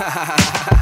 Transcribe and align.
ha 0.00 0.08
ha 0.08 0.24
ha 0.24 0.36
ha 0.70 0.79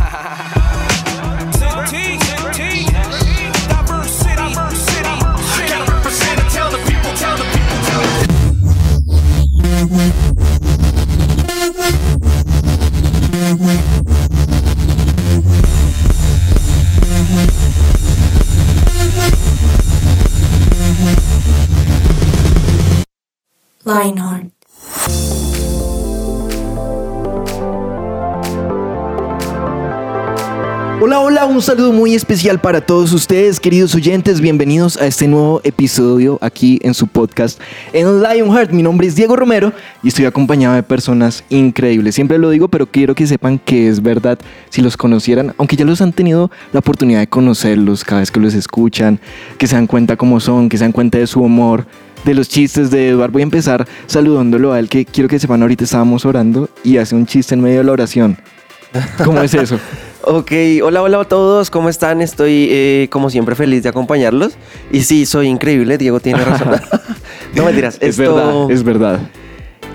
un 31.58 31.62
saludo 31.62 31.92
muy 31.92 32.14
especial 32.14 32.60
para 32.60 32.80
todos 32.80 33.12
ustedes, 33.12 33.58
queridos 33.58 33.92
oyentes. 33.96 34.40
Bienvenidos 34.40 34.96
a 34.96 35.08
este 35.08 35.26
nuevo 35.26 35.60
episodio 35.64 36.38
aquí 36.40 36.78
en 36.84 36.94
su 36.94 37.08
podcast 37.08 37.60
en 37.92 38.22
Lionheart. 38.22 38.70
Mi 38.70 38.84
nombre 38.84 39.08
es 39.08 39.16
Diego 39.16 39.34
Romero 39.34 39.72
y 40.04 40.06
estoy 40.06 40.26
acompañado 40.26 40.76
de 40.76 40.84
personas 40.84 41.42
increíbles. 41.48 42.14
Siempre 42.14 42.38
lo 42.38 42.50
digo, 42.50 42.68
pero 42.68 42.86
quiero 42.86 43.16
que 43.16 43.26
sepan 43.26 43.58
que 43.58 43.88
es 43.88 44.00
verdad 44.00 44.38
si 44.70 44.82
los 44.82 44.96
conocieran, 44.96 45.52
aunque 45.58 45.74
ya 45.74 45.84
los 45.84 46.00
han 46.00 46.12
tenido 46.12 46.48
la 46.72 46.78
oportunidad 46.78 47.18
de 47.18 47.26
conocerlos 47.26 48.04
cada 48.04 48.20
vez 48.20 48.30
que 48.30 48.38
los 48.38 48.54
escuchan, 48.54 49.18
que 49.58 49.66
se 49.66 49.74
dan 49.74 49.88
cuenta 49.88 50.16
cómo 50.16 50.38
son, 50.38 50.68
que 50.68 50.78
se 50.78 50.84
dan 50.84 50.92
cuenta 50.92 51.18
de 51.18 51.26
su 51.26 51.40
humor 51.40 51.86
de 52.24 52.34
los 52.34 52.48
chistes 52.48 52.92
de 52.92 53.08
Eduardo. 53.08 53.32
Voy 53.32 53.42
a 53.42 53.50
empezar 53.50 53.84
saludándolo 54.06 54.72
a 54.72 54.78
él, 54.78 54.88
que 54.88 55.04
quiero 55.04 55.28
que 55.28 55.40
sepan, 55.40 55.62
ahorita 55.62 55.82
estábamos 55.82 56.24
orando 56.24 56.70
y 56.84 56.98
hace 56.98 57.16
un 57.16 57.26
chiste 57.26 57.56
en 57.56 57.62
medio 57.62 57.78
de 57.78 57.84
la 57.84 57.90
oración. 57.90 58.38
¿Cómo 59.24 59.42
es 59.42 59.54
eso? 59.54 59.78
Ok, 60.22 60.52
hola, 60.82 61.02
hola 61.02 61.20
a 61.20 61.24
todos, 61.24 61.70
¿cómo 61.70 61.88
están? 61.88 62.20
Estoy 62.20 62.68
eh, 62.70 63.08
como 63.10 63.30
siempre 63.30 63.54
feliz 63.54 63.82
de 63.82 63.88
acompañarlos. 63.88 64.54
Y 64.90 65.02
sí, 65.02 65.26
soy 65.26 65.48
increíble, 65.48 65.96
Diego 65.98 66.20
tiene 66.20 66.44
razón. 66.44 66.80
no 67.54 67.64
mentiras, 67.64 67.96
Es 68.00 68.18
esto- 68.18 68.34
verdad, 68.34 68.70
es 68.70 68.82
verdad. 68.82 69.20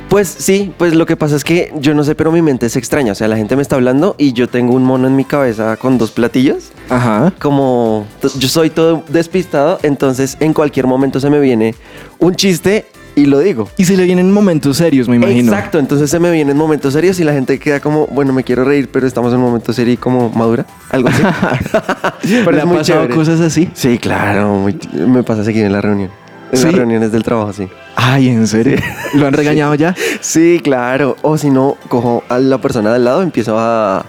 Pues 0.10 0.28
sí, 0.28 0.72
pues 0.78 0.94
lo 0.94 1.08
que 1.08 1.16
pasa 1.18 1.36
es 1.36 1.44
que 1.44 1.74
yo 1.80 1.96
no 1.96 2.04
sé, 2.04 2.14
pero 2.14 2.32
mi 2.32 2.44
mente 2.44 2.68
es 2.68 2.76
extraña. 2.76 3.14
O 3.14 3.16
sea, 3.16 3.28
la 3.28 3.36
gente 3.36 3.56
me 3.56 3.64
está 3.64 3.78
hablando 3.78 4.14
y 4.20 4.34
yo 4.34 4.48
tengo 4.48 4.76
un 4.76 4.84
mono 4.84 5.08
en 5.08 5.16
mi 5.16 5.26
cabeza 5.26 5.76
con 5.78 5.98
dos 5.98 6.12
platillos. 6.12 6.72
Ajá. 6.90 7.34
Como 7.42 8.06
yo 8.38 8.48
soy 8.48 8.70
todo 8.70 9.04
despistado, 9.08 9.80
entonces 9.82 10.38
en 10.40 10.54
cualquier 10.54 10.86
momento 10.86 11.20
se 11.20 11.32
me 11.32 11.40
viene 11.40 11.74
un 12.20 12.36
chiste 12.36 12.86
y 13.16 13.26
lo 13.26 13.40
digo. 13.40 13.70
Y 13.78 13.86
se 13.86 13.96
le 13.98 14.04
vienen 14.04 14.32
momentos 14.32 14.78
serios, 14.78 15.08
me 15.08 15.16
imagino. 15.18 15.52
Exacto, 15.52 15.80
entonces 15.80 16.10
se 16.10 16.20
me 16.20 16.32
vienen 16.32 16.58
momentos 16.58 16.94
serios 16.94 17.20
y 17.20 17.24
la 17.24 17.34
gente 17.34 17.60
queda 17.60 17.80
como, 17.80 18.08
bueno, 18.08 18.34
me 18.34 18.44
quiero 18.44 18.64
reír, 18.66 18.90
pero 18.92 19.06
estamos 19.08 19.32
en 19.34 19.40
un 19.40 19.46
momento 19.46 19.72
serio 19.74 19.94
y 19.94 19.98
como 19.98 20.30
madura, 20.30 20.66
algo 20.90 21.10
así. 21.10 21.22
pero 22.46 22.52
¿Le 22.52 22.62
ha 22.62 22.66
pasado 22.66 22.82
chévere. 22.84 23.14
cosas 23.16 23.40
así? 23.40 23.70
Sí, 23.74 23.98
claro, 23.98 24.54
muy- 24.56 24.78
me 24.94 25.24
pasa 25.24 25.44
seguir 25.44 25.66
en 25.66 25.72
la 25.74 25.82
reunión. 25.82 26.10
En 26.52 26.58
¿Sí? 26.60 26.66
las 26.66 26.76
reuniones 26.76 27.12
del 27.12 27.24
trabajo, 27.24 27.52
sí. 27.54 27.68
Ay, 27.96 28.30
¿en 28.30 28.48
serio? 28.48 28.78
¿Lo 29.16 29.26
han 29.28 29.34
regañado 29.34 29.74
ya? 29.76 29.96
Sí, 30.22 30.60
claro. 30.64 31.16
O 31.24 31.38
si 31.38 31.50
no, 31.50 31.78
cojo 31.90 32.24
a 32.30 32.38
la 32.40 32.60
persona 32.60 32.90
de 32.92 32.96
al 32.98 33.06
lado, 33.06 33.22
empiezo 33.24 33.58
a, 33.58 34.06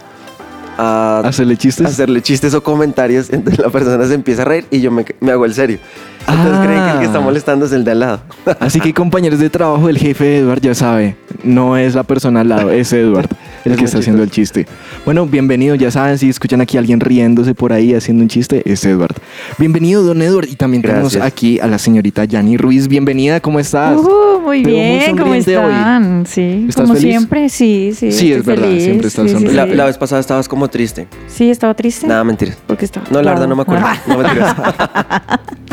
a 0.77 1.19
¿Hacerle 1.25 1.57
chistes? 1.57 1.87
hacerle 1.87 2.21
chistes 2.21 2.53
o 2.53 2.61
comentarios. 2.61 3.31
Entonces 3.31 3.59
la 3.63 3.69
persona 3.71 4.05
se 4.07 4.13
empieza 4.13 4.43
a 4.43 4.45
reír 4.45 4.65
y 4.69 4.79
yo 4.81 4.91
me, 4.91 5.05
me 5.21 5.31
hago 5.31 5.45
el 5.45 5.53
serio. 5.55 5.79
Entonces 6.27 6.53
Ah. 6.53 6.63
creen 6.65 6.83
que 6.85 6.91
el 6.91 6.99
que 6.99 7.05
está 7.05 7.19
molestando 7.19 7.65
es 7.65 7.71
el 7.71 7.83
de 7.83 7.91
al 7.91 7.99
lado. 7.99 8.19
Así 8.59 8.79
que 8.79 8.93
compañeros 8.93 9.39
de 9.39 9.49
trabajo, 9.49 9.89
el 9.89 9.97
jefe 9.97 10.23
de 10.25 10.37
Edward 10.39 10.61
ya 10.61 10.73
sabe, 10.73 11.15
no 11.43 11.77
es 11.77 11.95
la 11.95 12.03
persona 12.03 12.41
al 12.41 12.49
lado, 12.49 12.71
es 12.71 12.91
Edward 12.93 13.29
el 13.63 13.71
Es 13.71 13.77
que 13.79 13.85
está 13.85 13.97
haciendo 13.99 14.21
el 14.21 14.29
chiste. 14.29 14.67
Bueno, 15.05 15.25
bienvenido, 15.25 15.73
ya 15.75 15.89
saben, 15.89 16.17
si 16.19 16.29
escuchan 16.29 16.61
aquí 16.61 16.77
a 16.77 16.81
alguien 16.81 16.99
riéndose 16.99 17.55
por 17.55 17.73
ahí 17.73 17.95
haciendo 17.95 18.21
un 18.21 18.29
chiste, 18.29 18.61
es 18.71 18.85
Edward. 18.85 19.15
Bienvenido, 19.57 20.03
don 20.03 20.21
Edward. 20.21 20.47
Y 20.49 20.55
también 20.55 20.83
tenemos 20.83 21.13
Gracias. 21.13 21.25
aquí 21.25 21.59
a 21.59 21.65
la 21.65 21.79
señorita 21.79 22.25
Yani 22.25 22.57
Ruiz. 22.57 22.87
Bienvenida, 22.87 23.39
¿cómo 23.39 23.59
estás? 23.59 23.97
Uh, 23.97 24.39
muy 24.43 24.61
Te 24.61 24.69
veo 24.69 24.77
muy 24.79 24.97
bien, 24.99 25.11
¿cómo 25.11 25.17
sonriente 25.23 25.57
hoy. 25.57 25.73
están? 25.73 26.25
Sí, 26.27 26.65
¿Estás 26.69 26.75
como 26.83 26.93
feliz? 26.95 27.09
siempre, 27.09 27.49
sí, 27.49 27.91
sí. 27.95 28.11
Sí, 28.11 28.31
es 28.33 28.45
verdad, 28.45 28.65
feliz, 28.65 28.83
siempre 28.83 29.07
estás 29.07 29.23
sí, 29.23 29.29
sí, 29.29 29.33
sonriente. 29.33 29.55
La, 29.57 29.65
sí. 29.65 29.73
la 29.75 29.85
vez 29.85 29.97
pasada 29.97 30.21
estabas 30.21 30.47
como 30.47 30.67
triste. 30.67 31.07
Sí, 31.27 31.49
estaba 31.49 31.73
triste. 31.73 32.05
Nada, 32.05 32.23
mentiras. 32.23 32.57
Porque 32.67 32.85
estaba. 32.85 33.07
No, 33.09 33.19
la 33.23 33.31
verdad 33.31 33.47
no 33.47 33.55
me 33.55 33.61
acuerdo. 33.63 33.83
Ah. 33.87 33.97
No 34.07 34.17
mentiras. 34.19 34.55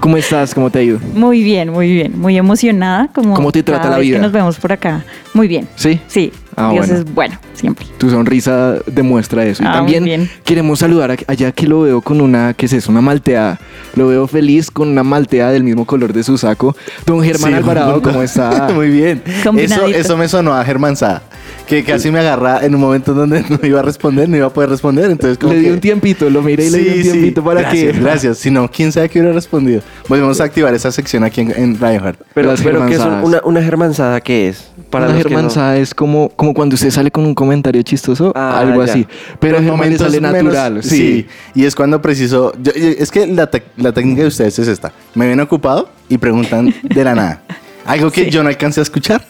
¿Cómo 0.00 0.16
estás? 0.16 0.54
¿Cómo 0.54 0.70
te 0.70 0.78
ha 0.78 0.82
ido? 0.82 0.98
Muy 1.14 1.42
bien, 1.42 1.70
muy 1.70 1.92
bien. 1.92 2.18
Muy 2.18 2.36
emocionada. 2.36 3.08
Como 3.12 3.34
¿Cómo 3.34 3.52
te 3.52 3.62
trata 3.62 3.90
la 3.90 3.98
vida? 3.98 4.16
Que 4.16 4.22
nos 4.22 4.32
vemos 4.32 4.58
por 4.58 4.72
acá. 4.72 5.04
Muy 5.34 5.46
bien. 5.46 5.68
¿Sí? 5.76 6.00
Sí. 6.06 6.32
Ah, 6.56 6.70
Dios 6.72 6.86
bueno. 6.88 7.02
es 7.04 7.14
bueno, 7.14 7.38
siempre. 7.54 7.86
Tu 7.98 8.10
sonrisa 8.10 8.76
demuestra 8.86 9.44
eso. 9.44 9.62
Y 9.62 9.66
Ah, 9.66 9.70
muy 9.70 9.76
también 9.78 10.04
bien. 10.04 10.30
queremos 10.44 10.78
saludar 10.80 11.12
a- 11.12 11.16
allá 11.26 11.52
que 11.52 11.66
lo 11.66 11.82
veo 11.82 12.00
con 12.00 12.20
una, 12.20 12.54
¿qué 12.54 12.66
es 12.66 12.72
eso? 12.72 12.90
Una 12.90 13.00
malteada. 13.00 13.58
Lo 13.94 14.08
veo 14.08 14.26
feliz 14.26 14.70
con 14.70 14.88
una 14.88 15.02
malteada 15.02 15.52
del 15.52 15.64
mismo 15.64 15.84
color 15.86 16.12
de 16.12 16.22
su 16.22 16.36
saco. 16.38 16.76
Don 17.06 17.22
Germán 17.22 17.52
Sí, 17.52 17.56
Alvarado, 17.56 17.92
muy- 17.92 18.00
¿cómo 18.02 18.22
está? 18.22 18.68
Muy 18.74 18.88
bien. 18.90 19.22
Eso, 19.56 19.86
eso 19.86 20.16
me 20.16 20.28
sonó 20.28 20.54
a 20.54 20.64
Germán 20.64 20.96
Sá, 20.96 21.22
que 21.66 21.82
casi 21.84 22.10
me 22.10 22.18
agarra 22.20 22.64
en 22.64 22.74
un 22.74 22.80
momento 22.80 23.14
donde 23.14 23.42
no 23.48 23.58
iba 23.66 23.80
a 23.80 23.82
responder, 23.82 24.28
no 24.28 24.36
iba 24.36 24.46
a 24.46 24.50
poder 24.52 24.70
responder. 24.70 25.10
Entonces, 25.10 25.38
como 25.38 25.52
le 25.52 25.58
di 25.60 25.64
que- 25.66 25.72
un 25.72 25.80
tiempito, 25.80 26.30
lo 26.30 26.42
miré 26.42 26.66
y 26.66 26.70
le 26.70 26.78
di 26.78 26.96
un 26.98 27.02
tiempito 27.02 27.44
para 27.44 27.60
gracias, 27.62 27.92
que... 27.96 28.00
Gracias. 28.00 28.38
Si 28.38 28.50
no, 28.50 28.70
quién 28.70 28.92
sabe 28.92 29.08
qué 29.08 29.18
hubiera 29.20 29.34
respondido. 29.34 29.82
Volvemos 30.08 30.40
a 30.40 30.44
activar 30.44 30.74
esa 30.74 30.90
sección 30.92 31.24
aquí 31.24 31.40
en, 31.42 31.50
en 31.52 31.72
Lionheart. 31.74 32.18
Pero, 32.34 32.54
pero 32.62 32.86
¿qué 32.86 32.94
es 32.94 33.00
una, 33.00 33.40
una 33.44 33.62
germanzada? 33.62 34.20
¿Qué 34.20 34.48
es? 34.48 34.70
Para 34.90 35.06
una 35.06 35.18
que 35.18 35.22
no- 35.24 35.28
germanzada 35.28 35.76
es 35.78 35.94
como, 35.94 36.30
como 36.40 36.54
cuando 36.54 36.72
usted 36.74 36.90
sale 36.90 37.10
con 37.10 37.26
un 37.26 37.34
comentario 37.34 37.82
chistoso, 37.82 38.32
Ah, 38.34 38.60
algo 38.60 38.82
ya. 38.82 38.90
así. 38.90 39.06
Pero 39.38 39.58
en 39.58 39.64
le 39.64 39.98
sale 39.98 40.20
menos- 40.22 40.54
natural. 40.54 40.82
sí. 40.82 40.96
sí. 40.96 41.26
Y 41.54 41.66
es 41.66 41.74
cuando 41.74 42.00
preciso. 42.00 42.54
yo- 42.62 42.72
es 42.74 43.10
que 43.10 43.26
la, 43.26 43.50
la 43.76 43.92
técnica 43.92 44.22
de 44.22 44.28
ustedes 44.28 44.58
es 44.58 44.66
esta: 44.66 44.90
me 45.14 45.28
ven 45.28 45.38
ocupado 45.40 45.90
y 46.08 46.16
preguntan 46.16 46.74
de 46.82 47.04
la 47.04 47.14
nada. 47.14 47.42
Algo 47.84 48.10
que 48.10 48.24
Sí. 48.24 48.30
yo 48.30 48.42
no 48.42 48.48
alcancé 48.48 48.80
a 48.80 48.84
escuchar. 48.84 49.22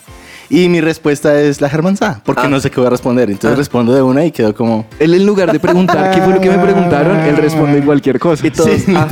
Y 0.51 0.69
mi 0.69 0.81
respuesta 0.81 1.41
es 1.41 1.61
la 1.61 1.69
germanzada, 1.71 2.21
porque 2.25 2.43
Ah. 2.45 2.49
no 2.49 2.59
sé 2.61 2.71
qué 2.71 2.81
voy 2.81 2.89
a 2.89 2.91
responder. 2.91 3.31
Entonces 3.31 3.55
Ah. 3.55 3.57
respondo 3.57 3.95
de 3.95 4.03
una 4.03 4.25
y 4.25 4.33
quedo 4.33 4.53
como. 4.55 4.85
Él 4.99 5.15
en 5.15 5.25
lugar 5.25 5.53
de 5.53 5.61
preguntar 5.61 6.11
qué 6.13 6.21
fue 6.23 6.35
lo 6.35 6.41
que 6.41 6.51
me 6.51 6.59
preguntaron, 6.59 7.17
él 7.21 7.37
responde 7.37 7.81
cualquier 7.83 8.19
cosa. 8.19 8.47
Y 8.47 8.51
todos, 8.51 8.69
Sí, 8.71 8.93
ah. 8.97 9.07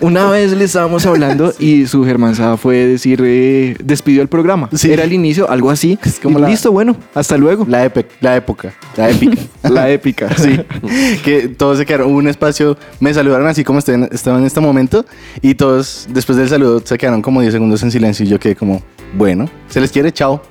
Una 0.00 0.30
vez 0.30 0.52
le 0.52 0.64
estábamos 0.64 1.04
hablando 1.06 1.52
y 1.58 1.86
su 1.86 2.04
germanzada 2.04 2.56
fue 2.56 2.76
decir, 2.86 3.20
eh, 3.24 3.76
despidió 3.82 4.22
el 4.22 4.28
programa. 4.28 4.68
Sí. 4.72 4.92
Era 4.92 5.02
el 5.04 5.12
inicio, 5.12 5.50
algo 5.50 5.70
así. 5.70 5.98
Es 6.04 6.20
como 6.20 6.38
Y 6.38 6.42
la- 6.42 6.48
listo, 6.48 6.70
bueno, 6.70 6.96
hasta 7.14 7.36
luego. 7.36 7.66
La, 7.68 7.90
la 8.20 8.36
época, 8.36 8.72
la 8.96 9.10
épica. 9.10 9.42
La 9.68 9.90
épica. 9.90 10.28
Sí, 10.36 10.60
que 11.24 11.48
todos 11.48 11.78
se 11.78 11.86
quedaron, 11.86 12.08
hubo 12.10 12.18
un 12.18 12.28
espacio, 12.28 12.76
me 13.00 13.12
saludaron 13.14 13.46
así 13.48 13.64
como 13.64 13.78
estoy 13.80 13.94
en- 13.96 14.08
estaba 14.12 14.38
en 14.38 14.44
este 14.44 14.60
momento 14.60 15.04
y 15.40 15.54
todos 15.54 16.06
después 16.10 16.36
del 16.38 16.48
saludo 16.48 16.80
se 16.84 16.98
quedaron 16.98 17.22
como 17.22 17.40
10 17.40 17.52
segundos 17.52 17.82
en 17.82 17.90
silencio 17.90 18.24
y 18.24 18.28
yo 18.28 18.38
quedé 18.38 18.54
como, 18.56 18.82
bueno, 19.14 19.48
se 19.68 19.80
les 19.80 19.90
quiere, 19.90 20.12
chao. 20.12 20.42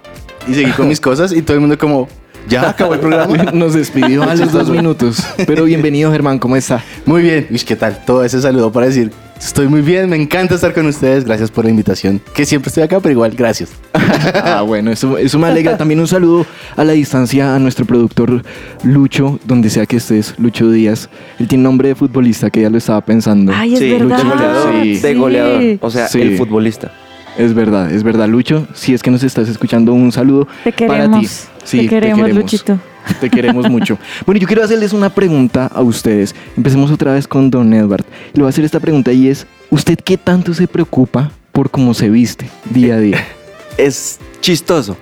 Y 0.48 0.54
seguí 0.54 0.72
con 0.72 0.88
mis 0.88 1.00
cosas 1.02 1.32
y 1.32 1.42
todo 1.42 1.56
el 1.56 1.62
mundo 1.62 1.78
como, 1.78 2.08
ya 2.48 2.70
acabó 2.70 2.94
el 2.94 3.00
programa. 3.00 3.36
Nos 3.54 3.74
despidió 3.74 4.24
a 4.24 4.36
los 4.36 4.52
dos 4.52 4.70
minutos. 4.70 5.24
Pero 5.46 5.66
bienvenido, 5.66 6.12
Germán, 6.12 6.40
¿cómo 6.40 6.56
está? 6.56 6.84
Muy 7.06 7.22
bien, 7.22 7.48
Uy, 7.52 7.60
¿qué 7.60 7.76
tal? 7.76 8.00
Todo 8.06 8.24
ese 8.24 8.42
saludo 8.42 8.72
para 8.72 8.88
decir, 8.88 9.12
estoy 9.40 9.68
muy 9.68 9.82
bien, 9.82 10.10
me 10.10 10.16
encanta 10.16 10.56
estar 10.56 10.74
con 10.74 10.86
ustedes, 10.88 11.24
gracias 11.26 11.52
por 11.52 11.66
la 11.66 11.72
invitación, 11.72 12.22
que 12.34 12.46
siempre 12.46 12.70
estoy 12.70 12.84
acá, 12.84 13.00
pero 13.00 13.12
igual, 13.14 13.32
gracias. 13.36 13.70
Ah, 14.44 14.62
bueno, 14.62 14.92
eso, 14.92 15.18
eso 15.18 15.40
me 15.40 15.48
alegra. 15.48 15.78
También 15.78 16.00
un 16.00 16.08
saludo 16.08 16.46
a 16.76 16.84
la 16.84 16.92
distancia 16.94 17.56
a 17.56 17.60
nuestro 17.60 17.86
productor 17.86 18.44
Lucho, 18.84 19.40
donde 19.46 19.70
sea 19.70 19.86
que 19.86 19.98
estés, 19.98 20.36
Lucho 20.38 20.70
Díaz. 20.70 21.10
Él 21.40 21.48
tiene 21.48 21.64
nombre 21.64 21.88
de 21.88 21.96
futbolista, 21.96 22.50
que 22.52 22.62
ya 22.62 22.70
lo 22.70 22.78
estaba 22.78 23.02
pensando. 23.04 23.52
Ay, 23.56 23.74
es 23.74 23.80
Sí, 23.80 23.92
verdad. 23.92 24.18
de 24.18 24.24
goleador. 24.24 24.74
Sí. 24.84 24.98
De 25.00 25.14
goleador. 25.16 25.78
O 25.82 25.90
sea, 25.90 26.08
Sí. 26.08 26.22
el 26.22 26.38
futbolista. 26.38 26.92
Es 27.38 27.54
verdad, 27.54 27.92
es 27.92 28.04
verdad, 28.04 28.28
Lucho. 28.28 28.68
Si 28.74 28.94
es 28.94 29.02
que 29.02 29.12
nos 29.12 29.24
estás 29.24 29.48
escuchando, 29.48 29.94
un 29.94 30.12
saludo 30.12 30.48
Te 30.64 30.72
para 30.72 31.06
ti. 31.06 31.12
queremos. 31.12 31.48
Sí, 31.64 31.78
te 31.78 31.88
queremos, 31.88 32.32
Luchito. 32.32 32.80
Te 33.20 33.32
queremos 33.32 33.68
mucho. 33.68 33.98
Bueno, 34.28 34.40
yo 34.40 34.46
quiero 34.46 34.64
hacerles 34.64 34.94
una 34.94 35.10
pregunta 35.10 35.66
a 35.66 35.82
ustedes. 35.82 36.36
Empecemos 36.56 36.92
otra 36.92 37.14
vez 37.14 37.28
con 37.28 37.50
Don 37.50 37.74
Edward. 37.74 38.06
Le 38.34 38.42
voy 38.42 38.46
a 38.46 38.50
hacer 38.50 38.64
esta 38.64 38.80
pregunta 38.80 39.12
y 39.12 39.28
es, 39.28 39.48
¿usted 39.72 39.98
qué 39.98 40.18
tanto 40.18 40.54
se 40.54 40.68
preocupa 40.68 41.32
por 41.52 41.72
cómo 41.72 41.96
se 41.96 42.12
viste 42.12 42.48
día 42.70 42.96
a 42.96 43.00
día? 43.00 43.26
es 43.78 44.20
chistoso. 44.40 44.98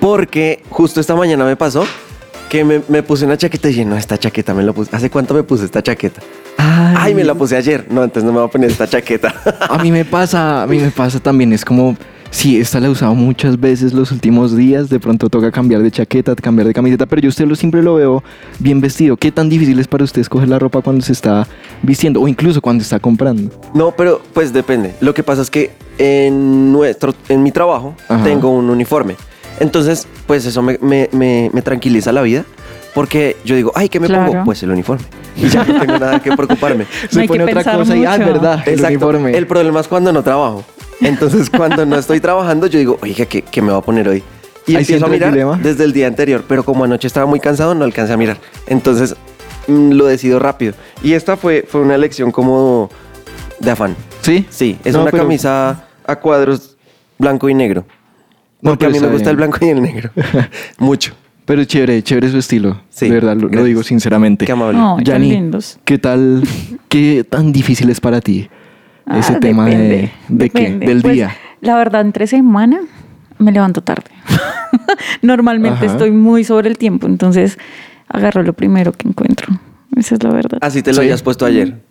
Porque 0.00 0.62
justo 0.70 0.98
esta 0.98 1.14
mañana 1.14 1.44
me 1.44 1.54
pasó 1.54 1.84
que 2.52 2.66
me, 2.66 2.82
me 2.86 3.02
puse 3.02 3.24
una 3.24 3.38
chaqueta 3.38 3.68
y 3.68 3.70
dije, 3.70 3.84
no, 3.86 3.96
esta 3.96 4.18
chaqueta 4.18 4.52
me 4.52 4.62
la 4.62 4.74
puse. 4.74 4.94
¿Hace 4.94 5.08
cuánto 5.08 5.32
me 5.32 5.42
puse 5.42 5.64
esta 5.64 5.82
chaqueta? 5.82 6.20
Ay, 6.58 7.14
me 7.14 7.24
la 7.24 7.34
puse 7.34 7.56
ayer. 7.56 7.86
No, 7.88 8.04
entonces 8.04 8.24
no 8.24 8.32
me 8.32 8.40
voy 8.40 8.46
a 8.46 8.50
poner 8.50 8.70
esta 8.70 8.86
chaqueta. 8.86 9.34
A 9.70 9.78
mí 9.78 9.90
me 9.90 10.04
pasa, 10.04 10.62
a 10.62 10.66
mí 10.66 10.76
me 10.78 10.90
pasa 10.90 11.18
también. 11.18 11.54
Es 11.54 11.64
como, 11.64 11.96
sí, 12.30 12.60
esta 12.60 12.78
la 12.78 12.88
he 12.88 12.90
usado 12.90 13.14
muchas 13.14 13.58
veces 13.58 13.94
los 13.94 14.12
últimos 14.12 14.54
días. 14.54 14.90
De 14.90 15.00
pronto 15.00 15.30
toca 15.30 15.50
cambiar 15.50 15.82
de 15.82 15.90
chaqueta, 15.90 16.34
cambiar 16.34 16.66
de 16.66 16.74
camiseta, 16.74 17.06
pero 17.06 17.22
yo 17.22 17.30
usted 17.30 17.46
lo 17.46 17.56
siempre 17.56 17.82
lo 17.82 17.94
veo 17.94 18.22
bien 18.58 18.82
vestido. 18.82 19.16
¿Qué 19.16 19.32
tan 19.32 19.48
difícil 19.48 19.78
es 19.78 19.88
para 19.88 20.04
usted 20.04 20.20
escoger 20.20 20.50
la 20.50 20.58
ropa 20.58 20.82
cuando 20.82 21.02
se 21.02 21.14
está 21.14 21.48
vistiendo 21.82 22.20
o 22.20 22.28
incluso 22.28 22.60
cuando 22.60 22.82
está 22.82 23.00
comprando? 23.00 23.50
No, 23.72 23.92
pero 23.92 24.20
pues 24.34 24.52
depende. 24.52 24.94
Lo 25.00 25.14
que 25.14 25.22
pasa 25.22 25.40
es 25.40 25.48
que 25.48 25.70
en 25.96 26.70
nuestro, 26.70 27.14
en 27.30 27.42
mi 27.42 27.50
trabajo 27.50 27.94
Ajá. 28.10 28.22
tengo 28.22 28.50
un 28.50 28.68
uniforme. 28.68 29.16
Entonces, 29.60 30.06
pues 30.26 30.44
eso 30.46 30.62
me, 30.62 30.78
me- 30.80 31.08
me- 31.12 31.50
me 31.52 31.62
tranquiliza 31.62 32.12
la 32.12 32.22
vida. 32.22 32.44
Porque 32.94 33.36
yo 33.44 33.56
digo, 33.56 33.72
ay, 33.74 33.88
¿qué 33.88 33.98
me 34.00 34.06
Claro. 34.06 34.30
pongo? 34.32 34.44
Pues 34.44 34.62
el 34.62 34.70
uniforme. 34.70 35.02
Y 35.34 35.48
ya 35.48 35.64
no 35.64 35.80
tengo 35.80 35.98
nada 35.98 36.20
que 36.20 36.30
preocuparme. 36.36 36.86
Se 37.10 37.24
pone 37.26 37.44
otra 37.44 37.64
cosa 37.64 37.96
y, 37.96 38.04
ah, 38.04 38.14
es 38.16 38.18
verdad, 38.26 38.62
el 38.66 38.74
Exacto. 38.74 38.88
uniforme. 39.08 39.36
El 39.36 39.46
problema 39.46 39.80
es 39.80 39.88
cuando 39.88 40.12
no 40.12 40.22
trabajo. 40.22 40.62
Entonces, 41.00 41.48
cuando 41.56 41.86
no 41.86 41.96
estoy 41.96 42.20
trabajando, 42.20 42.66
yo 42.66 42.78
digo, 42.78 42.98
oiga, 43.02 43.24
¿qué, 43.24 43.40
qué 43.42 43.62
me 43.62 43.72
va 43.72 43.78
a 43.78 43.82
poner 43.82 44.08
hoy? 44.08 44.22
Y 44.66 44.72
Ahí 44.76 44.82
empiezo 44.82 45.06
a 45.06 45.08
el 45.08 45.12
mirar 45.14 45.58
desde 45.62 45.84
el 45.84 45.92
día 45.94 46.06
anterior, 46.06 46.44
pero 46.46 46.64
como 46.64 46.84
anoche 46.84 47.06
estaba 47.06 47.24
muy 47.26 47.40
cansado, 47.40 47.74
no 47.74 47.84
alcancé 47.84 48.12
a 48.12 48.16
mirar. 48.18 48.36
Entonces, 48.66 49.16
mm, 49.68 49.92
lo 49.92 50.04
decido 50.04 50.38
rápido. 50.38 50.74
Y 51.02 51.14
esta 51.14 51.38
fue, 51.38 51.64
fue 51.66 51.80
una 51.80 51.94
elección 51.94 52.30
como 52.30 52.90
de 53.58 53.70
afán. 53.70 53.96
¿Sí? 54.20 54.46
Sí, 54.50 54.78
es 54.84 54.92
No, 54.94 55.00
una 55.02 55.10
pero- 55.10 55.22
camisa 55.24 55.86
a 56.06 56.16
cuadros 56.16 56.76
blanco 57.18 57.48
y 57.48 57.54
negro. 57.54 57.86
No, 58.62 58.70
Porque 58.70 58.86
pero 58.86 58.96
a 58.96 59.00
mí 59.00 59.06
me 59.06 59.12
gusta 59.12 59.30
el 59.30 59.36
blanco 59.36 59.58
y 59.60 59.68
el 59.68 59.82
negro. 59.82 60.10
Mucho. 60.78 61.12
Pero 61.44 61.64
chévere, 61.64 62.00
chévere 62.02 62.30
su 62.30 62.38
estilo. 62.38 62.80
Sí, 62.88 63.06
de 63.08 63.14
verdad, 63.14 63.36
lo, 63.36 63.64
digo 63.64 63.82
sinceramente. 63.82 64.46
Qué 64.46 64.52
amable. 64.52 64.78
Ay, 64.80 64.96
tan 64.98 65.04
Yanni, 65.04 65.30
lindos. 65.30 65.78
¿qué 65.84 65.98
tal? 65.98 66.42
¿Qué 66.88 67.24
tan 67.28 67.52
difícil 67.52 67.90
es 67.90 68.00
para 68.00 68.20
ti 68.20 68.48
ese 69.12 69.34
Ah, 69.34 69.40
tema 69.40 69.66
de, 69.66 69.76
depende, 69.76 70.12
de 70.28 70.50
qué? 70.50 70.60
depende. 70.62 70.86
Del 70.86 71.02
Pues, 71.02 71.14
día. 71.14 71.36
La 71.60 71.76
verdad, 71.76 72.00
entre 72.02 72.28
semana 72.28 72.80
me 73.38 73.50
levanto 73.50 73.82
tarde. 73.82 74.10
Normalmente 75.22 75.84
Ajá. 75.86 75.86
estoy 75.86 76.12
muy 76.12 76.44
sobre 76.44 76.68
el 76.68 76.78
tiempo, 76.78 77.06
entonces 77.08 77.58
agarro 78.08 78.42
lo 78.44 78.52
primero 78.52 78.92
que 78.92 79.08
encuentro. 79.08 79.48
Esa 79.96 80.14
es 80.14 80.22
la 80.22 80.30
verdad. 80.30 80.58
Así 80.60 80.82
te 80.82 80.90
lo 80.90 80.94
Sí. 80.96 81.00
habías 81.02 81.22
puesto 81.22 81.44
ayer. 81.44 81.82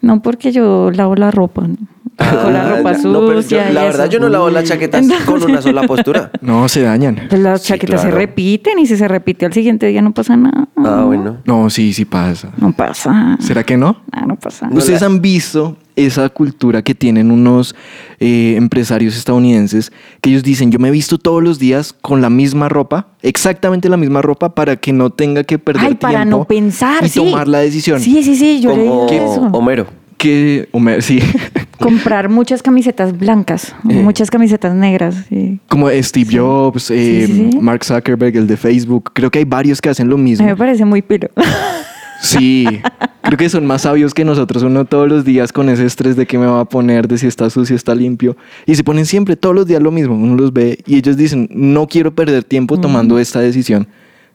No 0.00 0.22
porque 0.22 0.52
yo 0.52 0.90
lavo 0.92 1.14
la 1.16 1.30
ropa, 1.30 1.66
¿no? 1.66 1.76
Con 2.18 2.52
la 2.52 2.68
ropa 2.76 2.92
ya. 2.92 2.96
sucia. 2.98 3.10
No, 3.12 3.26
pero 3.26 3.40
yo- 3.40 3.56
y 3.70 3.72
la 3.72 3.84
verdad, 3.84 4.06
eso. 4.06 4.12
yo 4.12 4.20
no 4.20 4.28
lavo 4.28 4.50
las 4.50 4.64
chaquetas 4.64 5.06
con 5.24 5.42
una 5.42 5.62
sola 5.62 5.82
postura. 5.84 6.30
No, 6.40 6.68
se 6.68 6.82
dañan. 6.82 7.20
Pues 7.28 7.40
las 7.40 7.62
Sí, 7.62 7.68
chaquetas 7.68 8.02
se 8.02 8.10
repiten 8.10 8.78
y 8.78 8.86
si 8.86 8.96
se 8.96 9.06
repite 9.08 9.46
al 9.46 9.52
siguiente 9.52 9.86
día 9.86 10.02
no 10.02 10.12
pasa 10.12 10.36
nada. 10.36 10.68
Ah, 10.76 11.04
bueno. 11.06 11.38
No, 11.44 11.70
sí, 11.70 11.92
sí 11.92 12.04
pasa. 12.04 12.50
No 12.58 12.72
pasa. 12.72 13.36
¿Será 13.40 13.64
que 13.64 13.76
no? 13.76 14.00
Ah, 14.12 14.24
no 14.26 14.36
pasa. 14.36 14.68
¿Ustedes 14.72 15.02
han 15.02 15.20
visto 15.20 15.76
esa 15.96 16.28
cultura 16.28 16.82
que 16.82 16.94
tienen 16.94 17.30
unos 17.30 17.74
eh, 18.20 18.54
empresarios 18.56 19.16
estadounidenses 19.16 19.92
que 20.20 20.30
ellos 20.30 20.42
dicen, 20.42 20.70
yo 20.70 20.78
me 20.78 20.88
he 20.88 20.92
visto 20.92 21.18
todos 21.18 21.42
los 21.42 21.58
días 21.58 21.92
con 21.92 22.20
la 22.22 22.30
misma 22.30 22.68
ropa, 22.68 23.08
exactamente 23.22 23.88
la 23.88 23.96
misma 23.96 24.22
ropa, 24.22 24.54
para 24.54 24.76
que 24.76 24.92
no 24.92 25.10
tenga 25.10 25.42
que 25.44 25.58
perder 25.58 25.84
Ay, 25.86 25.94
para 25.96 26.22
tiempo 26.22 26.38
no 26.38 26.44
pensar, 26.44 27.04
y 27.04 27.08
sí. 27.08 27.18
tomar 27.18 27.48
la 27.48 27.58
decisión? 27.58 28.00
Sí, 28.00 28.22
sí, 28.22 28.36
sí, 28.36 28.60
yo 28.60 28.70
Como 28.70 29.06
leí 29.08 29.16
eso. 29.18 29.40
Homero. 29.52 29.86
Que, 30.18 30.68
Homer, 30.72 31.02
sí, 31.02 31.20
Comprar 31.78 32.28
muchas 32.28 32.60
camisetas 32.62 33.16
blancas, 33.16 33.74
Eh. 33.88 33.94
muchas 34.02 34.30
camisetas 34.30 34.74
negras. 34.74 35.24
sí. 35.28 35.60
como 35.68 35.88
Steve 35.90 36.36
Jobs, 36.38 36.82
Sí, 36.84 37.26
sí. 37.26 37.50
Mark 37.60 37.84
Zuckerberg, 37.84 38.36
el 38.36 38.46
de 38.48 38.56
Facebook, 38.56 39.12
creo 39.14 39.30
que 39.30 39.38
hay 39.38 39.44
varios 39.44 39.80
que 39.80 39.88
hacen 39.88 40.08
lo 40.08 40.16
A 40.16 40.18
mí 40.18 40.24
mismo. 40.30 40.44
me 40.46 40.56
parece 40.56 40.84
muy 40.84 41.00
piro. 41.02 41.28
Sí, 42.20 42.66
creo 43.22 43.38
que 43.38 43.48
son 43.48 43.64
más 43.64 43.82
sabios 43.82 44.12
que 44.12 44.24
nosotros. 44.24 44.64
Uno 44.64 44.84
todos 44.86 45.08
los 45.08 45.24
días 45.24 45.52
con 45.52 45.68
ese 45.68 45.86
estrés 45.86 46.16
de 46.16 46.26
qué 46.26 46.36
me 46.36 46.46
va 46.46 46.58
a 46.62 46.64
poner, 46.64 47.06
de 47.06 47.16
si 47.16 47.28
está 47.28 47.48
sucio, 47.48 47.76
está 47.76 47.94
limpio. 47.94 48.36
Y 48.66 48.74
se 48.74 48.82
ponen 48.82 49.06
siempre 49.06 49.36
todos 49.36 49.54
los 49.54 49.66
días 49.68 49.80
lo 49.80 49.92
mismo. 49.92 50.16
Uno 50.16 50.34
los 50.34 50.52
ve 50.52 50.80
y 50.84 50.96
ellos 50.96 51.16
dicen, 51.16 51.48
no 51.52 51.86
quiero 51.86 52.12
perder 52.12 52.42
tiempo 52.42 52.80
tomando 52.80 53.20
esta 53.20 53.38
decisión. 53.38 53.86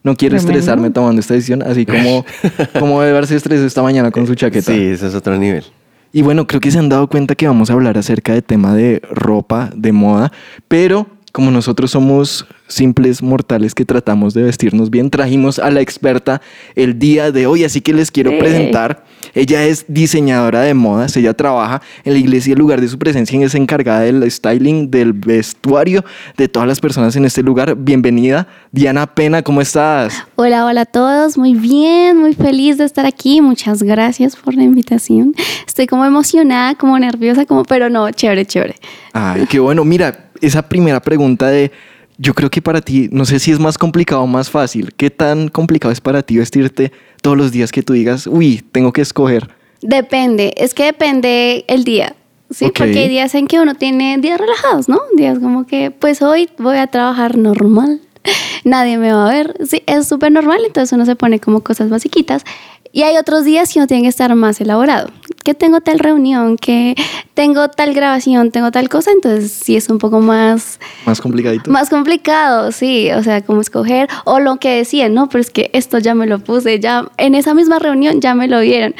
No 0.04 0.14
quiero 0.14 0.36
Tremendo. 0.36 0.58
estresarme 0.58 0.90
tomando 0.90 1.20
esta 1.20 1.34
decisión, 1.34 1.62
así 1.62 1.84
como, 1.84 2.24
como 2.78 3.02
Evar 3.02 3.26
se 3.26 3.36
estresó 3.36 3.64
esta 3.66 3.82
mañana 3.82 4.10
con 4.10 4.26
su 4.26 4.34
chaqueta. 4.34 4.70
Sí, 4.70 4.80
ese 4.80 5.08
es 5.08 5.14
otro 5.14 5.36
nivel. 5.36 5.64
Y 6.12 6.22
bueno, 6.22 6.46
creo 6.46 6.60
que 6.60 6.70
se 6.70 6.78
han 6.78 6.88
dado 6.88 7.08
cuenta 7.08 7.34
que 7.34 7.48
vamos 7.48 7.70
a 7.70 7.72
hablar 7.72 7.98
acerca 7.98 8.32
de 8.32 8.42
tema 8.42 8.74
de 8.76 9.02
ropa, 9.10 9.70
de 9.74 9.90
moda, 9.90 10.30
pero 10.68 11.08
como 11.34 11.50
nosotros 11.50 11.90
somos 11.90 12.46
simples 12.68 13.20
mortales 13.20 13.74
que 13.74 13.84
tratamos 13.84 14.34
de 14.34 14.44
vestirnos 14.44 14.88
bien, 14.88 15.10
trajimos 15.10 15.58
a 15.58 15.68
la 15.72 15.80
experta 15.80 16.40
el 16.76 16.96
día 17.00 17.32
de 17.32 17.48
hoy, 17.48 17.64
así 17.64 17.80
que 17.80 17.92
les 17.92 18.12
quiero 18.12 18.30
¡Eh! 18.30 18.38
presentar. 18.38 19.04
Ella 19.34 19.64
es 19.64 19.84
diseñadora 19.88 20.60
de 20.60 20.74
modas, 20.74 21.16
ella 21.16 21.34
trabaja 21.34 21.82
en 22.04 22.12
la 22.12 22.20
iglesia, 22.20 22.52
el 22.52 22.60
lugar 22.60 22.80
de 22.80 22.86
su 22.86 23.00
presencia 23.00 23.36
y 23.36 23.42
es 23.42 23.56
encargada 23.56 24.02
del 24.02 24.30
styling, 24.30 24.92
del 24.92 25.12
vestuario 25.12 26.04
de 26.36 26.46
todas 26.46 26.68
las 26.68 26.78
personas 26.78 27.16
en 27.16 27.24
este 27.24 27.42
lugar. 27.42 27.74
Bienvenida, 27.74 28.46
Diana 28.70 29.12
Pena, 29.12 29.42
¿cómo 29.42 29.60
estás? 29.60 30.14
Hola, 30.36 30.66
hola 30.66 30.82
a 30.82 30.86
todos. 30.86 31.36
Muy 31.36 31.54
bien, 31.54 32.16
muy 32.16 32.34
feliz 32.34 32.78
de 32.78 32.84
estar 32.84 33.06
aquí. 33.06 33.40
Muchas 33.40 33.82
gracias 33.82 34.36
por 34.36 34.54
la 34.54 34.62
invitación. 34.62 35.34
Estoy 35.66 35.88
como 35.88 36.04
emocionada, 36.04 36.76
como 36.76 36.96
nerviosa, 36.96 37.44
como, 37.44 37.64
pero 37.64 37.90
no, 37.90 38.08
chévere, 38.12 38.46
chévere. 38.46 38.76
Ay, 39.12 39.46
qué 39.48 39.58
bueno. 39.58 39.84
Mira, 39.84 40.23
esa 40.40 40.68
primera 40.68 41.00
pregunta 41.00 41.48
de, 41.48 41.70
yo 42.18 42.34
creo 42.34 42.50
que 42.50 42.62
para 42.62 42.80
ti, 42.80 43.08
no 43.12 43.24
sé 43.24 43.38
si 43.38 43.50
es 43.50 43.58
más 43.58 43.78
complicado 43.78 44.22
o 44.22 44.26
más 44.26 44.50
fácil. 44.50 44.92
¿Qué 44.96 45.10
tan 45.10 45.48
complicado 45.48 45.92
es 45.92 46.00
para 46.00 46.22
ti 46.22 46.38
vestirte 46.38 46.92
todos 47.22 47.36
los 47.36 47.52
días 47.52 47.72
que 47.72 47.82
tú 47.82 47.92
digas, 47.92 48.26
uy, 48.26 48.62
tengo 48.72 48.92
que 48.92 49.00
escoger? 49.02 49.50
Depende, 49.82 50.54
es 50.56 50.74
que 50.74 50.84
depende 50.84 51.64
el 51.68 51.84
día. 51.84 52.14
Sí, 52.50 52.66
Ok. 52.66 52.74
porque 52.78 52.98
hay 53.00 53.08
días 53.08 53.34
en 53.34 53.46
que 53.46 53.58
uno 53.58 53.74
tiene 53.74 54.16
días 54.18 54.38
relajados, 54.38 54.88
¿no? 54.88 55.00
Días 55.16 55.38
como 55.38 55.66
que, 55.66 55.90
pues 55.90 56.22
hoy 56.22 56.48
voy 56.58 56.76
a 56.76 56.86
trabajar 56.86 57.36
normal, 57.36 58.00
nadie 58.64 58.96
me 58.98 59.12
va 59.12 59.28
a 59.28 59.32
ver. 59.32 59.56
Sí, 59.66 59.82
es 59.86 60.06
súper 60.06 60.30
normal, 60.30 60.60
entonces 60.64 60.92
uno 60.92 61.04
se 61.06 61.16
pone 61.16 61.40
como 61.40 61.60
cosas 61.60 61.90
basiquitas. 61.90 62.44
Y 62.94 63.02
hay 63.02 63.16
otros 63.16 63.44
días 63.44 63.72
que 63.72 63.80
uno 63.80 63.88
tiene 63.88 64.04
que 64.04 64.08
estar 64.08 64.32
más 64.36 64.60
elaborado. 64.60 65.10
Que 65.42 65.52
tengo 65.52 65.80
tal 65.80 65.98
reunión, 65.98 66.56
que 66.56 66.94
tengo 67.34 67.68
tal 67.68 67.92
grabación, 67.92 68.52
tengo 68.52 68.70
tal 68.70 68.88
cosa, 68.88 69.10
entonces 69.10 69.50
sí 69.50 69.74
es 69.74 69.88
un 69.88 69.98
poco 69.98 70.20
más 70.20 70.78
Más 71.04 71.20
complicadito. 71.20 71.72
Más 71.72 71.90
complicado, 71.90 72.70
sí, 72.70 73.10
o 73.10 73.20
sea, 73.24 73.42
como 73.42 73.62
escoger, 73.62 74.08
o 74.24 74.38
lo 74.38 74.58
que 74.58 74.76
decían, 74.76 75.12
no, 75.12 75.28
pero 75.28 75.40
es 75.40 75.50
que 75.50 75.70
esto 75.72 75.98
ya 75.98 76.14
me 76.14 76.28
lo 76.28 76.38
puse, 76.38 76.78
ya 76.78 77.10
en 77.16 77.34
esa 77.34 77.52
misma 77.52 77.80
reunión 77.80 78.20
ya 78.20 78.36
me 78.36 78.46
lo 78.46 78.60
vieron. 78.60 78.94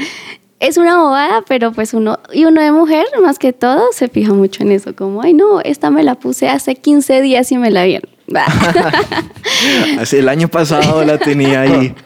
Es 0.58 0.76
una 0.76 0.98
bobada, 0.98 1.44
pero 1.46 1.70
pues 1.70 1.94
uno, 1.94 2.18
y 2.32 2.46
uno 2.46 2.62
de 2.62 2.72
mujer, 2.72 3.06
más 3.22 3.38
que 3.38 3.52
todo, 3.52 3.92
se 3.92 4.08
fija 4.08 4.32
mucho 4.32 4.64
en 4.64 4.72
eso, 4.72 4.96
como, 4.96 5.22
ay, 5.22 5.34
no, 5.34 5.60
esta 5.60 5.90
me 5.90 6.02
la 6.02 6.16
puse 6.16 6.48
hace 6.48 6.74
15 6.74 7.22
días 7.22 7.52
y 7.52 7.58
me 7.58 7.70
la 7.70 7.84
vieron. 7.84 8.10
Hace 10.00 10.18
el 10.18 10.28
año 10.28 10.48
pasado 10.48 11.04
la 11.04 11.16
tenía 11.18 11.60
ahí. 11.60 11.94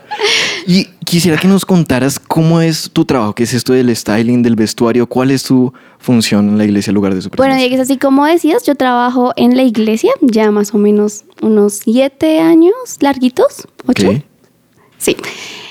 Y 0.70 0.84
quisiera 1.02 1.38
que 1.38 1.48
nos 1.48 1.64
contaras 1.64 2.18
cómo 2.18 2.60
es 2.60 2.90
tu 2.92 3.06
trabajo, 3.06 3.34
qué 3.34 3.44
es 3.44 3.54
esto 3.54 3.72
del 3.72 3.96
styling, 3.96 4.42
del 4.42 4.54
vestuario, 4.54 5.06
cuál 5.06 5.30
es 5.30 5.44
tu 5.44 5.72
función 5.98 6.46
en 6.46 6.58
la 6.58 6.64
iglesia, 6.66 6.90
el 6.90 6.94
lugar 6.94 7.14
de 7.14 7.22
su 7.22 7.30
Bueno, 7.30 7.54
presencia. 7.54 7.68
Diegues, 7.70 7.80
así 7.80 7.96
como 7.96 8.26
decías, 8.26 8.64
yo 8.64 8.74
trabajo 8.74 9.32
en 9.36 9.56
la 9.56 9.62
iglesia 9.62 10.12
ya 10.20 10.50
más 10.50 10.74
o 10.74 10.76
menos 10.76 11.24
unos 11.40 11.72
siete 11.72 12.40
años 12.40 12.74
larguitos, 13.00 13.66
ocho. 13.86 14.12
Sí. 14.98 15.16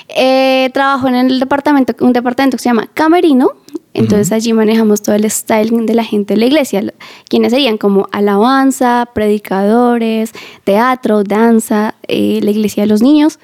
Eh, 0.08 0.68
trabajo 0.74 1.06
en 1.06 1.14
el 1.14 1.38
departamento, 1.38 1.94
un 2.04 2.12
departamento 2.12 2.56
que 2.56 2.64
se 2.64 2.68
llama 2.68 2.88
Camerino. 2.92 3.52
Entonces 3.94 4.32
allí 4.32 4.52
manejamos 4.52 5.02
todo 5.02 5.14
el 5.14 5.30
styling 5.30 5.86
de 5.86 5.94
la 5.94 6.02
gente 6.02 6.34
de 6.34 6.40
la 6.40 6.46
iglesia, 6.46 6.82
quienes 7.28 7.52
serían 7.52 7.78
como 7.78 8.08
alabanza, 8.10 9.08
predicadores, 9.14 10.32
teatro, 10.64 11.22
danza, 11.22 11.94
eh, 12.08 12.40
la 12.42 12.50
iglesia 12.50 12.82
de 12.82 12.88
los 12.88 13.00
niños. 13.00 13.38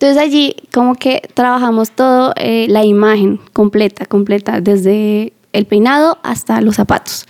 Entonces 0.00 0.22
allí 0.22 0.54
como 0.72 0.94
que 0.94 1.22
trabajamos 1.34 1.90
todo, 1.90 2.32
eh, 2.36 2.66
la 2.68 2.84
imagen 2.84 3.40
completa, 3.52 4.06
completa, 4.06 4.60
desde 4.60 5.32
el 5.52 5.66
peinado 5.66 6.18
hasta 6.22 6.60
los 6.60 6.76
zapatos. 6.76 7.26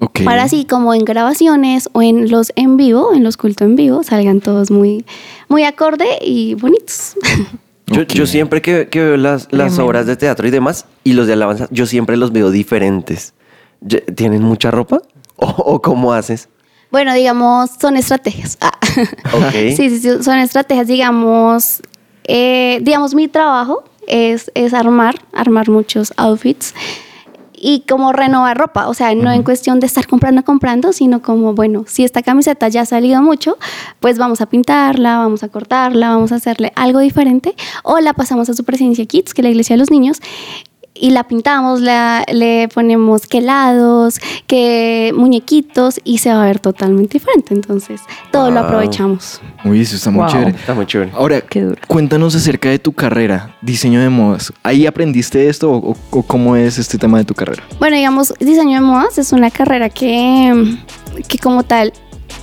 Ok. 0.00 0.22
Para 0.24 0.42
así 0.42 0.64
como 0.64 0.92
en 0.92 1.04
grabaciones 1.04 1.88
o 1.92 2.02
en 2.02 2.30
los 2.30 2.52
en 2.56 2.76
vivo, 2.76 3.14
en 3.14 3.22
los 3.22 3.36
cultos 3.36 3.64
en 3.66 3.76
vivo, 3.76 4.02
salgan 4.02 4.40
todos 4.40 4.72
muy, 4.72 5.04
muy 5.48 5.62
acorde 5.62 6.06
y 6.20 6.54
bonitos. 6.54 7.14
Yo, 8.08 8.26
siempre 8.26 8.60
que, 8.60 8.88
que 8.88 9.00
veo 9.00 9.16
las, 9.16 9.48
obras 9.78 10.04
de 10.04 10.16
teatro 10.16 10.46
y 10.46 10.50
demás, 10.50 10.84
y 11.04 11.14
los 11.14 11.26
de 11.26 11.32
alabanza, 11.32 11.68
yo 11.70 11.86
siempre 11.86 12.18
los 12.18 12.32
veo 12.32 12.50
diferentes. 12.50 13.32
¿Tienen 14.14 14.42
mucha 14.42 14.70
ropa? 14.70 15.00
¿O, 15.36 15.46
o 15.46 15.80
cómo 15.80 16.12
haces? 16.12 16.50
Bueno, 16.90 17.14
digamos, 17.14 17.70
son 17.80 17.96
estrategias. 17.96 18.58
Ah. 18.60 18.72
Sí, 19.52 19.72
sí, 19.76 20.00
sí, 20.00 20.22
son 20.22 20.38
estrategias, 20.38 20.86
digamos, 20.86 21.80
eh, 22.24 22.78
digamos, 22.82 23.14
mi 23.14 23.28
trabajo 23.28 23.84
es, 24.08 24.50
es 24.54 24.74
armar, 24.74 25.16
armar 25.32 25.68
muchos 25.68 26.12
outfits 26.16 26.74
y 27.60 27.80
como 27.88 28.12
renovar 28.12 28.56
ropa, 28.56 28.88
o 28.88 28.94
sea, 28.94 29.14
no 29.14 29.30
en 29.32 29.42
cuestión 29.42 29.80
de 29.80 29.86
estar 29.86 30.06
comprando, 30.06 30.44
comprando, 30.44 30.92
sino 30.92 31.22
como, 31.22 31.54
bueno, 31.54 31.84
si 31.86 32.04
esta 32.04 32.22
camiseta 32.22 32.68
ya 32.68 32.82
ha 32.82 32.86
salido 32.86 33.20
mucho, 33.20 33.58
pues 34.00 34.18
vamos 34.18 34.40
a 34.40 34.46
pintarla, 34.46 35.18
vamos 35.18 35.42
a 35.42 35.48
cortarla, 35.48 36.10
vamos 36.10 36.32
a 36.32 36.36
hacerle 36.36 36.72
algo 36.76 37.00
diferente, 37.00 37.54
o 37.82 37.98
la 37.98 38.12
pasamos 38.12 38.48
a 38.48 38.54
su 38.54 38.64
presencia 38.64 39.04
kids, 39.06 39.34
que 39.34 39.42
es 39.42 39.44
la 39.44 39.50
iglesia 39.50 39.74
de 39.74 39.78
los 39.78 39.90
niños, 39.90 40.20
y 41.00 41.10
la 41.10 41.24
pintamos, 41.24 41.80
la, 41.80 42.24
le 42.32 42.68
ponemos 42.68 43.26
que 43.26 43.38
helados, 43.38 44.20
que 44.46 45.12
muñequitos, 45.16 46.00
y 46.04 46.18
se 46.18 46.30
va 46.32 46.42
a 46.42 46.46
ver 46.46 46.58
totalmente 46.60 47.14
diferente, 47.18 47.54
entonces 47.54 48.00
todo 48.32 48.50
lo 48.50 48.60
aprovechamos. 48.60 49.40
Uy, 49.64 49.80
eso 49.80 49.96
está 49.96 50.10
muy 50.10 50.22
Wow. 50.22 50.30
chévere. 50.32 50.50
Está 50.50 50.74
muy 50.74 50.86
chévere. 50.86 51.10
Ahora, 51.14 51.42
cuéntanos 51.86 52.34
acerca 52.34 52.68
de 52.70 52.78
tu 52.78 52.92
carrera, 52.92 53.56
diseño 53.62 54.00
de 54.00 54.08
modas. 54.08 54.52
¿Ahí 54.62 54.86
aprendiste 54.86 55.48
esto 55.48 55.70
o, 55.72 55.96
o 56.10 56.22
cómo 56.22 56.56
es 56.56 56.78
este 56.78 56.98
tema 56.98 57.18
de 57.18 57.24
tu 57.24 57.34
carrera? 57.34 57.62
Bueno, 57.78 57.96
digamos, 57.96 58.34
diseño 58.40 58.74
de 58.74 58.80
modas 58.80 59.18
es 59.18 59.32
una 59.32 59.50
carrera 59.50 59.88
que, 59.90 60.76
que 61.28 61.38
como 61.38 61.62
tal 61.62 61.92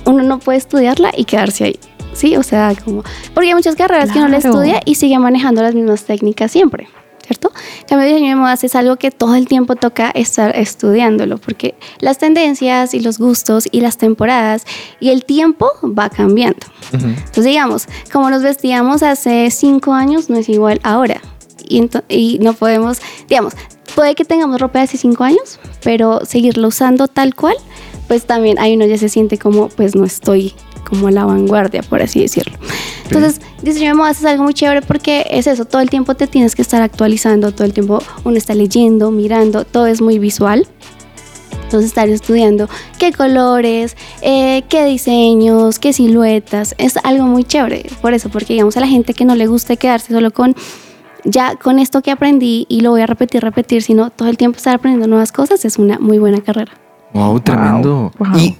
uno 0.04 0.22
no 0.22 0.38
puede 0.38 0.58
estudiarla 0.58 1.12
y 1.16 1.24
quedarse 1.24 1.64
ahí. 1.64 1.78
Sí, 2.12 2.34
o 2.36 2.42
sea, 2.42 2.72
como. 2.82 3.02
Porque 3.34 3.48
hay 3.50 3.54
muchas 3.54 3.76
carreras 3.76 4.10
que 4.10 4.18
uno 4.18 4.28
Claro. 4.28 4.48
estudia 4.48 4.80
y 4.86 4.94
sigue 4.94 5.18
manejando 5.18 5.60
las 5.60 5.74
mismas 5.74 6.04
técnicas 6.04 6.50
siempre, 6.50 6.88
¿cierto? 7.26 7.52
Cambio, 7.88 8.06
el 8.06 8.14
diseño 8.14 8.30
de 8.30 8.36
modas 8.36 8.62
es 8.64 8.74
algo 8.74 8.96
que 8.96 9.10
todo 9.10 9.34
el 9.34 9.48
tiempo 9.48 9.76
toca 9.76 10.10
estar 10.10 10.56
estudiándolo, 10.56 11.38
porque 11.38 11.74
las 11.98 12.18
tendencias 12.18 12.94
y 12.94 13.00
los 13.00 13.18
gustos 13.18 13.68
y 13.70 13.80
las 13.80 13.98
temporadas 13.98 14.64
y 15.00 15.10
el 15.10 15.24
tiempo 15.24 15.70
va 15.82 16.08
cambiando. 16.08 16.66
Entonces, 16.92 17.44
digamos, 17.44 17.86
como 18.12 18.30
nos 18.30 18.42
vestíamos 18.42 19.02
hace 19.02 19.50
cinco 19.50 19.92
años, 19.92 20.30
no 20.30 20.36
es 20.36 20.48
igual 20.48 20.80
ahora. 20.84 21.20
Y 21.68 22.38
no 22.38 22.52
podemos, 22.52 22.98
digamos, 23.28 23.54
puede 23.96 24.14
que 24.14 24.24
tengamos 24.24 24.60
ropa 24.60 24.78
de 24.78 24.84
hace 24.84 24.98
cinco 24.98 25.24
años, 25.24 25.58
pero 25.82 26.24
seguirlo 26.24 26.68
usando 26.68 27.08
tal 27.08 27.34
cual, 27.34 27.56
pues 28.06 28.24
también 28.24 28.58
ahí 28.60 28.76
uno 28.76 28.86
ya 28.86 28.98
se 28.98 29.08
siente 29.08 29.36
como, 29.36 29.68
pues 29.68 29.96
no 29.96 30.04
estoy 30.04 30.54
como 30.88 31.08
a 31.08 31.10
la 31.10 31.24
vanguardia, 31.24 31.82
por 31.82 32.02
así 32.02 32.20
decirlo. 32.20 32.56
Entonces, 33.04 33.40
diseño 33.62 33.88
de 33.88 33.94
modas 33.94 34.18
es 34.18 34.24
algo 34.24 34.44
muy 34.44 34.54
chévere 34.54 34.82
porque 34.82 35.26
es 35.30 35.46
eso, 35.46 35.64
todo 35.64 35.82
el 35.82 35.90
tiempo 35.90 36.14
te 36.14 36.26
tienes 36.26 36.54
que 36.54 36.62
estar 36.62 36.82
actualizando, 36.82 37.52
todo 37.52 37.64
el 37.64 37.72
tiempo 37.72 38.00
uno 38.24 38.36
está 38.36 38.54
leyendo, 38.54 39.10
mirando, 39.10 39.64
todo 39.64 39.86
es 39.86 40.00
muy 40.00 40.18
visual. 40.18 40.66
Entonces 41.64 41.88
estar 41.88 42.08
estudiando 42.08 42.68
qué 42.96 43.12
colores, 43.12 43.96
eh, 44.22 44.62
qué 44.68 44.84
diseños, 44.84 45.80
qué 45.80 45.92
siluetas, 45.92 46.76
es 46.78 46.96
algo 47.02 47.24
muy 47.24 47.42
chévere. 47.42 47.86
Por 48.00 48.14
eso, 48.14 48.28
porque 48.28 48.52
digamos 48.52 48.76
a 48.76 48.80
la 48.80 48.86
gente 48.86 49.14
que 49.14 49.24
no 49.24 49.34
le 49.34 49.48
gusta 49.48 49.74
quedarse 49.74 50.12
solo 50.12 50.30
con 50.30 50.54
ya 51.24 51.56
con 51.56 51.80
esto 51.80 52.02
que 52.02 52.12
aprendí 52.12 52.66
y 52.68 52.82
lo 52.82 52.90
voy 52.90 53.00
a 53.00 53.06
repetir, 53.06 53.42
repetir, 53.42 53.82
sino 53.82 54.10
todo 54.10 54.28
el 54.28 54.36
tiempo 54.36 54.58
estar 54.58 54.76
aprendiendo 54.76 55.08
nuevas 55.08 55.32
cosas, 55.32 55.64
es 55.64 55.76
una 55.76 55.98
muy 55.98 56.18
buena 56.18 56.40
carrera. 56.40 56.72
Wow, 57.12 57.40
tremendo. 57.40 58.12
wow. 58.18 58.38
Y 58.38 58.56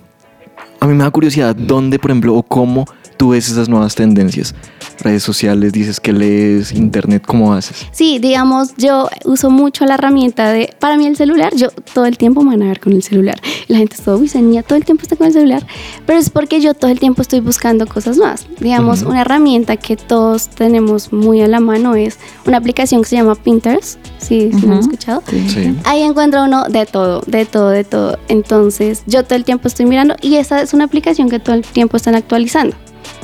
a 0.86 0.88
mí 0.88 0.94
me 0.96 1.04
da 1.04 1.10
curiosidad, 1.10 1.54
¿dónde, 1.54 1.98
por 1.98 2.10
ejemplo, 2.10 2.34
o 2.34 2.42
cómo 2.42 2.86
tú 3.16 3.30
ves 3.30 3.48
esas 3.48 3.68
nuevas 3.68 3.94
tendencias? 3.94 4.54
Redes 5.00 5.22
sociales, 5.22 5.72
dices 5.72 6.00
que 6.00 6.12
lees 6.12 6.72
internet, 6.72 7.22
¿cómo 7.26 7.52
haces? 7.52 7.86
Sí, 7.92 8.18
digamos, 8.18 8.74
yo 8.78 9.08
uso 9.24 9.50
mucho 9.50 9.84
la 9.84 9.94
herramienta 9.94 10.50
de, 10.52 10.74
para 10.78 10.96
mí 10.96 11.06
el 11.06 11.16
celular, 11.16 11.54
yo 11.54 11.68
todo 11.92 12.06
el 12.06 12.16
tiempo 12.16 12.42
me 12.42 12.50
van 12.56 12.62
a 12.62 12.66
ver 12.68 12.80
con 12.80 12.92
el 12.94 13.02
celular. 13.02 13.38
La 13.68 13.78
gente 13.78 13.96
es 13.96 14.02
todo, 14.02 14.16
uy, 14.18 14.26
esa 14.26 14.40
niña 14.40 14.62
todo 14.62 14.76
el 14.78 14.84
tiempo 14.86 15.02
está 15.02 15.16
con 15.16 15.26
el 15.26 15.32
celular, 15.34 15.66
pero 16.06 16.18
es 16.18 16.30
porque 16.30 16.60
yo 16.60 16.72
todo 16.74 16.90
el 16.90 16.98
tiempo 16.98 17.20
estoy 17.20 17.40
buscando 17.40 17.86
cosas 17.86 18.16
nuevas. 18.16 18.46
Digamos, 18.60 19.02
una 19.02 19.20
herramienta 19.20 19.76
que 19.76 19.96
todos 19.96 20.48
tenemos 20.48 21.12
muy 21.12 21.42
a 21.42 21.46
la 21.48 21.60
mano 21.60 21.94
es 21.94 22.18
una 22.46 22.56
aplicación 22.56 23.02
que 23.02 23.08
se 23.10 23.16
llama 23.16 23.34
Pinterest, 23.34 23.98
sí, 24.18 24.50
¿sí 24.52 24.60
lo 24.66 24.72
han 24.72 24.78
Ujú. 24.78 24.80
escuchado. 24.80 25.22
Sí. 25.48 25.76
Ahí 25.84 26.02
encuentra 26.02 26.44
uno 26.44 26.64
de 26.68 26.86
todo, 26.86 27.22
de 27.26 27.44
todo, 27.44 27.68
de 27.70 27.84
todo. 27.84 28.18
Entonces, 28.28 29.02
yo 29.06 29.24
todo 29.24 29.34
el 29.36 29.44
tiempo 29.44 29.68
estoy 29.68 29.84
mirando 29.86 30.16
y 30.22 30.36
esa 30.36 30.62
es 30.62 30.72
una 30.72 30.84
aplicación 30.84 31.28
que 31.28 31.38
todo 31.38 31.54
el 31.54 31.62
tiempo 31.62 31.96
están 31.96 32.14
actualizando. 32.14 32.76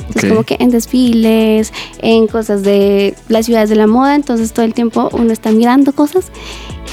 Entonces, 0.07 0.23
Ok. 0.23 0.29
como 0.29 0.43
que 0.43 0.57
en 0.59 0.69
desfiles, 0.69 1.71
en 1.99 2.27
cosas 2.27 2.63
de 2.63 3.15
las 3.29 3.45
ciudades 3.45 3.69
de 3.69 3.75
la 3.75 3.87
moda, 3.87 4.15
entonces 4.15 4.53
todo 4.53 4.65
el 4.65 4.73
tiempo 4.73 5.09
uno 5.13 5.31
está 5.33 5.51
mirando 5.51 5.93
cosas 5.93 6.25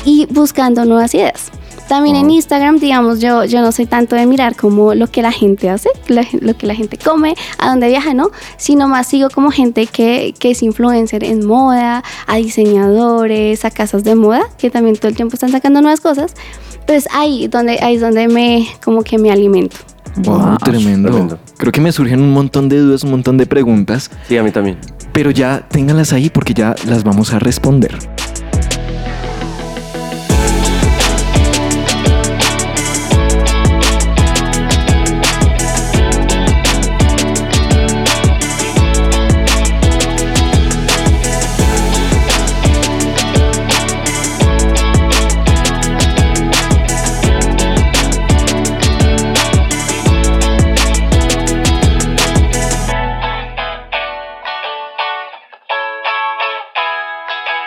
y 0.05 0.27
buscando 0.31 0.85
nuevas 0.85 1.15
ideas. 1.15 1.51
También 1.89 2.15
en 2.15 2.31
Instagram, 2.31 2.79
digamos, 2.79 3.19
yo, 3.19 3.45
yo 3.45 3.61
no 3.63 3.73
soy 3.73 3.85
tanto 3.87 4.15
de 4.15 4.25
mirar 4.25 4.55
como 4.55 4.95
lo 4.95 5.09
que 5.09 5.23
la 5.23 5.33
gente 5.33 5.69
hace, 5.69 5.89
la- 6.07 6.25
lo 6.41 6.57
que 6.57 6.69
la 6.69 6.75
gente 6.77 6.97
come, 6.97 7.35
a 7.59 7.69
dónde 7.71 7.89
viaja, 7.89 8.15
¿no? 8.15 8.31
Sino 8.59 8.87
más 8.87 9.09
sigo 9.09 9.29
como 9.29 9.51
gente 9.51 9.89
que, 9.89 10.33
que 10.39 10.53
es 10.53 10.63
influencer 10.63 11.25
en 11.25 11.45
moda, 11.45 12.05
a 12.29 12.37
diseñadores, 12.37 13.65
a 13.65 13.73
casas 13.73 14.05
de 14.05 14.15
moda, 14.15 14.43
que 14.57 14.71
también 14.71 14.95
todo 14.97 15.09
el 15.09 15.17
tiempo 15.17 15.35
están 15.35 15.51
sacando 15.51 15.81
nuevas 15.83 16.01
cosas. 16.01 16.35
Entonces 16.79 17.09
ahí, 17.13 17.49
donde, 17.49 17.79
ahí 17.83 17.97
es 17.97 18.01
donde 18.01 18.29
me, 18.29 18.69
como 18.85 19.03
que 19.03 19.19
me 19.19 19.31
alimento. 19.33 19.77
Wow, 20.17 20.39
Wow, 20.39 20.57
tremendo. 20.59 21.09
tremendo. 21.11 21.39
Creo 21.57 21.73
que 21.73 21.81
me 21.81 21.93
surgen 21.93 22.21
un 22.21 22.33
montón 22.33 22.69
de 22.69 22.79
dudas, 22.79 23.05
un 23.05 23.11
montón 23.11 23.37
de 23.39 23.47
preguntas, 23.47 24.11
Sí, 24.29 24.37
a 24.37 24.43
mí 24.43 24.51
también. 24.51 24.79
pero 25.13 25.31
ya 25.31 25.67
ténganlas 25.69 26.13
ahí 26.13 26.31
porque 26.31 26.55
ya 26.55 26.75
las 26.87 27.05
vamos 27.05 27.33
a 27.33 27.39
responder. 27.39 27.97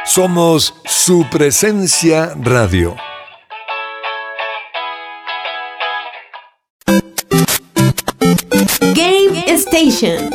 Somos 0.06 0.74
su 0.86 1.26
presencia 1.32 2.34
radio. 2.36 2.96
Game 8.94 9.46
Station. 9.48 10.30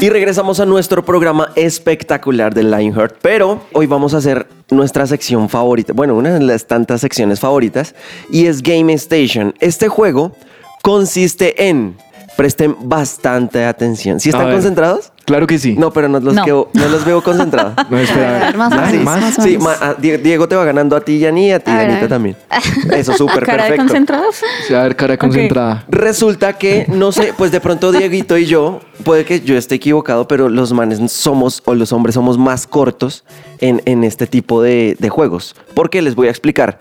Y 0.00 0.10
regresamos 0.10 0.60
a 0.60 0.66
nuestro 0.66 1.02
programa 1.02 1.50
espectacular 1.56 2.52
de 2.52 2.64
Lionheart, 2.64 3.16
pero 3.22 3.62
hoy 3.72 3.86
vamos 3.86 4.12
a 4.12 4.18
hacer 4.18 4.46
nuestra 4.70 5.06
sección 5.06 5.48
favorita, 5.48 5.94
bueno, 5.94 6.14
una 6.14 6.34
de 6.34 6.40
las 6.40 6.66
tantas 6.66 7.00
secciones 7.00 7.40
favoritas, 7.40 7.94
y 8.30 8.44
es 8.44 8.62
Game 8.62 8.92
Station. 8.92 9.54
Este 9.60 9.88
juego 9.88 10.36
consiste 10.82 11.66
en, 11.68 11.96
presten 12.36 12.76
bastante 12.80 13.64
atención, 13.64 14.20
¿si 14.20 14.28
A 14.28 14.32
están 14.32 14.50
concentrados? 14.52 15.12
Claro 15.24 15.46
que 15.46 15.58
sí. 15.58 15.74
No, 15.78 15.90
pero 15.90 16.08
no 16.08 16.20
los, 16.20 16.34
No. 16.34 16.44
quedo- 16.44 16.68
no 16.74 16.88
los 16.88 17.04
veo 17.04 17.22
concentrados. 17.22 17.72
No, 17.90 17.98
espera. 17.98 18.52
Más 18.56 18.72
o 18.72 18.76
¿Ya? 18.76 18.82
menos, 18.86 19.04
¿Más? 19.04 19.20
más 19.22 19.34
Sí, 19.36 19.40
menos. 19.58 19.62
ma- 19.62 19.76
a- 19.88 19.94
Die- 19.94 20.18
Diego 20.18 20.46
te 20.48 20.54
va 20.56 20.64
ganando 20.64 20.96
a 20.96 21.00
ti, 21.00 21.18
Yani, 21.18 21.46
y 21.48 21.52
a 21.52 21.60
ti, 21.60 21.70
A 21.70 21.74
ver, 21.78 21.80
a 21.82 21.84
Anita 21.88 22.00
ver. 22.02 22.08
también. 22.10 22.36
Eso, 22.92 23.14
súper 23.14 23.44
¿Cara 23.44 23.64
de 23.64 23.70
perfecto. 23.70 23.82
concentrados? 23.86 24.36
Sí, 24.68 24.74
a 24.74 24.82
ver, 24.82 24.96
cara 24.96 25.16
concentrada. 25.16 25.84
Resulta 25.88 26.52
que, 26.54 26.86
no 26.88 27.10
sé, 27.12 27.32
pues 27.38 27.52
de 27.52 27.60
pronto 27.60 27.90
Dieguito 27.92 28.36
y 28.36 28.44
yo, 28.46 28.80
puede 29.04 29.24
que 29.24 29.40
yo 29.40 29.56
esté 29.56 29.76
equivocado, 29.76 30.28
pero 30.28 30.48
los 30.50 30.72
manes 30.72 31.10
somos, 31.10 31.62
o 31.64 31.74
los 31.74 31.92
hombres 31.92 32.14
somos 32.14 32.36
más 32.36 32.66
cortos 32.66 33.24
en, 33.60 33.80
en 33.86 34.04
este 34.04 34.26
tipo 34.26 34.60
de, 34.60 34.96
de 34.98 35.08
juegos. 35.08 35.56
¿Por 35.74 35.88
qué? 35.88 36.02
Les 36.02 36.14
voy 36.14 36.26
a 36.28 36.30
explicar. 36.30 36.78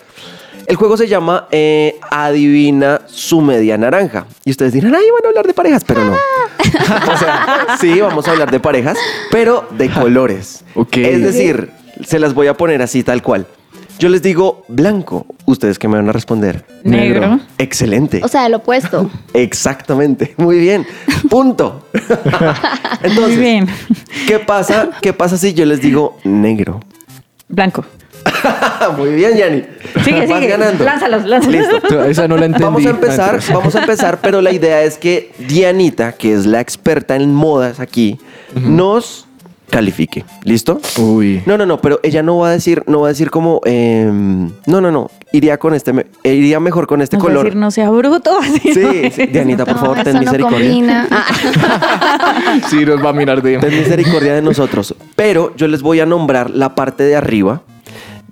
El 0.66 0.76
juego 0.76 0.98
se 0.98 1.08
llama 1.08 1.48
eh, 1.52 2.00
Adivina 2.10 3.02
su 3.08 3.42
media 3.42 3.78
naranja. 3.78 4.26
Y 4.46 4.52
ustedes 4.52 4.74
dirán, 4.74 4.96
ay, 4.96 5.04
van 5.12 5.26
a 5.26 5.28
hablar 5.30 5.48
de 5.48 5.54
parejas, 5.54 5.84
pero 5.84 6.04
no. 6.04 6.14
o 7.14 7.18
sea, 7.18 7.78
sí, 7.80 8.00
vamos 8.00 8.28
a 8.28 8.32
hablar 8.32 8.52
de 8.52 8.60
parejas, 8.60 8.98
pero 9.32 9.68
de 9.72 9.90
colores. 9.90 10.64
Ok. 10.76 10.98
Es 10.98 11.22
decir, 11.22 11.72
se 12.06 12.20
las 12.20 12.34
voy 12.34 12.48
a 12.48 12.56
poner 12.56 12.82
así, 12.82 13.04
tal 13.04 13.22
cual. 13.22 13.46
Yo 14.00 14.10
les 14.10 14.22
digo 14.22 14.66
blanco. 14.68 15.26
¿Ustedes 15.46 15.78
qué 15.78 15.88
me 15.88 15.98
van 15.98 16.10
a 16.10 16.12
responder? 16.12 16.66
Negro. 16.84 17.40
Excelente. 17.58 18.22
O 18.24 18.28
sea, 18.28 18.46
el 18.48 18.54
opuesto. 18.56 19.10
Exactamente, 19.34 20.34
muy 20.38 20.60
bien. 20.60 20.86
Punto. 21.30 21.88
Entonces, 23.04 23.20
Muy 23.20 23.38
bien. 23.38 23.68
¿qué 24.28 24.40
pasa? 24.40 24.90
¿Qué 25.02 25.14
pasa 25.14 25.38
si 25.38 25.54
yo 25.54 25.66
les 25.66 25.82
digo 25.82 26.18
negro? 26.24 26.80
Blanco. 27.48 27.86
muy 28.98 29.12
bien, 29.14 29.38
Yanni. 29.38 29.64
Sigue, 30.04 30.26
Vas 30.26 30.40
sigue. 30.40 30.48
ganando. 30.48 30.84
Lánzalos, 30.84 31.26
lánzalos. 31.26 31.68
Listo. 31.72 32.04
Esa 32.06 32.28
no 32.28 32.38
la 32.38 32.46
entendí. 32.46 32.64
Vamos 32.66 32.86
a 32.86 32.90
empezar, 32.90 33.36
Antes. 33.36 33.54
vamos 33.54 33.76
a 33.76 33.80
empezar, 33.82 34.20
pero 34.22 34.42
la 34.42 34.52
idea 34.52 34.82
es 34.84 34.98
que 34.98 35.32
Dianita, 35.40 36.14
que 36.14 36.34
es 36.34 36.46
la 36.46 36.60
experta 36.60 37.16
en 37.16 37.34
modas 37.34 37.80
aquí, 37.80 38.20
nos 38.56 39.28
califique. 39.70 40.24
¿Listo? 40.44 40.80
Uy. 41.00 41.42
No, 41.48 41.58
no, 41.58 41.66
no, 41.66 41.82
pero 41.82 42.00
ella 42.04 42.22
no 42.22 42.38
va 42.38 42.50
a 42.50 42.52
decir, 42.52 42.84
no 42.86 43.02
va 43.02 43.08
a 43.08 43.10
decir 43.10 43.32
como, 43.32 43.60
em, 43.66 44.52
no, 44.68 44.82
no, 44.82 44.92
no, 44.92 45.10
iría 45.32 45.58
con 45.58 45.74
este, 45.74 45.94
me- 45.94 46.06
iría 46.24 46.60
mejor 46.60 46.86
con 46.86 47.02
este 47.02 47.16
a 47.16 47.20
color. 47.20 47.46
decir, 47.46 47.56
no 47.58 47.72
sea 47.72 47.90
bruto. 47.90 48.38
Sí, 48.62 48.72
¿no? 48.80 48.92
sí, 49.12 49.26
Dianita, 49.28 49.66
por 49.66 49.76
No, 49.76 49.82
favor, 49.82 50.04
ten 50.04 50.14
no 50.14 50.20
misericordia. 50.20 51.08
Ah. 51.10 51.26
Sí, 52.70 52.86
nos 52.86 53.04
va 53.04 53.10
a 53.10 53.14
mirar 53.14 53.42
de... 53.42 53.58
Ten 53.58 53.72
misericordia 53.80 54.36
de 54.36 54.42
nosotros. 54.44 54.94
Pero 55.16 55.56
yo 55.56 55.68
les 55.68 55.82
voy 55.82 56.00
a 56.02 56.06
nombrar 56.06 56.52
la 56.52 56.76
parte 56.76 57.04
de 57.04 57.16
arriba 57.16 57.62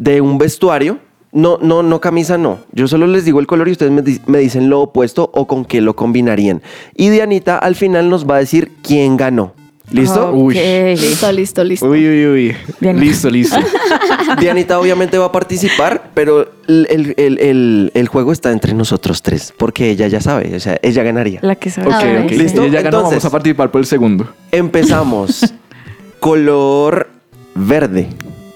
de 0.01 0.19
un 0.19 0.37
vestuario. 0.39 0.97
No, 1.31 1.59
no, 1.61 1.81
no 1.83 2.01
camisa, 2.01 2.37
no. 2.37 2.57
Yo 2.73 2.87
solo 2.87 3.05
les 3.07 3.23
digo 3.23 3.39
el 3.39 3.45
color 3.47 3.69
y 3.69 3.71
ustedes 3.71 3.91
me, 3.91 4.01
di- 4.01 4.19
me 4.25 4.39
dicen 4.39 4.69
lo 4.69 4.81
opuesto 4.81 5.29
o 5.33 5.45
con 5.47 5.63
qué 5.63 5.79
lo 5.79 5.95
combinarían. 5.95 6.61
Y 6.95 7.09
Dianita 7.09 7.57
al 7.57 7.75
final 7.75 8.09
nos 8.09 8.29
va 8.29 8.35
a 8.35 8.39
decir 8.39 8.71
quién 8.81 9.15
ganó. 9.15 9.53
¿Listo? 9.91 10.31
Uy. 10.33 10.57
Ok. 10.57 10.99
listo, 10.99 11.31
listo, 11.31 11.63
listo. 11.63 11.85
Uy, 11.85 12.05
uy, 12.07 12.25
uy. 12.27 12.55
Bien. 12.79 12.99
Listo, 12.99 13.29
listo. 13.29 13.57
Dianita 14.39 14.79
obviamente 14.79 15.17
va 15.17 15.25
a 15.25 15.31
participar, 15.31 16.09
pero 16.13 16.49
el, 16.67 16.87
el- 16.89 17.13
el- 17.39 17.91
el- 17.93 18.07
juego 18.07 18.31
está 18.31 18.51
entre 18.51 18.73
nosotros 18.73 19.21
tres, 19.21 19.53
porque 19.55 19.89
ella 19.89 20.07
ya 20.07 20.19
sabe, 20.21 20.55
o 20.55 20.59
sea, 20.59 20.79
ella 20.81 21.03
ganaría. 21.03 21.39
La 21.43 21.55
que 21.55 21.69
sabe. 21.69 21.87
Ok, 21.89 21.93
Ah, 21.95 22.21
ok. 22.23 22.29
sí. 22.29 22.35
¿Listo? 22.37 22.65
Ya 22.67 22.81
ganó, 22.81 22.97
Entonces- 22.99 23.09
vamos 23.19 23.25
a 23.25 23.29
participar 23.29 23.69
por 23.71 23.79
el 23.79 23.85
segundo. 23.85 24.27
Empezamos. 24.51 25.53
color 26.19 27.09
verde. 27.55 28.07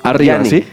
Arriba. 0.04 0.44
¿sí? 0.46 0.64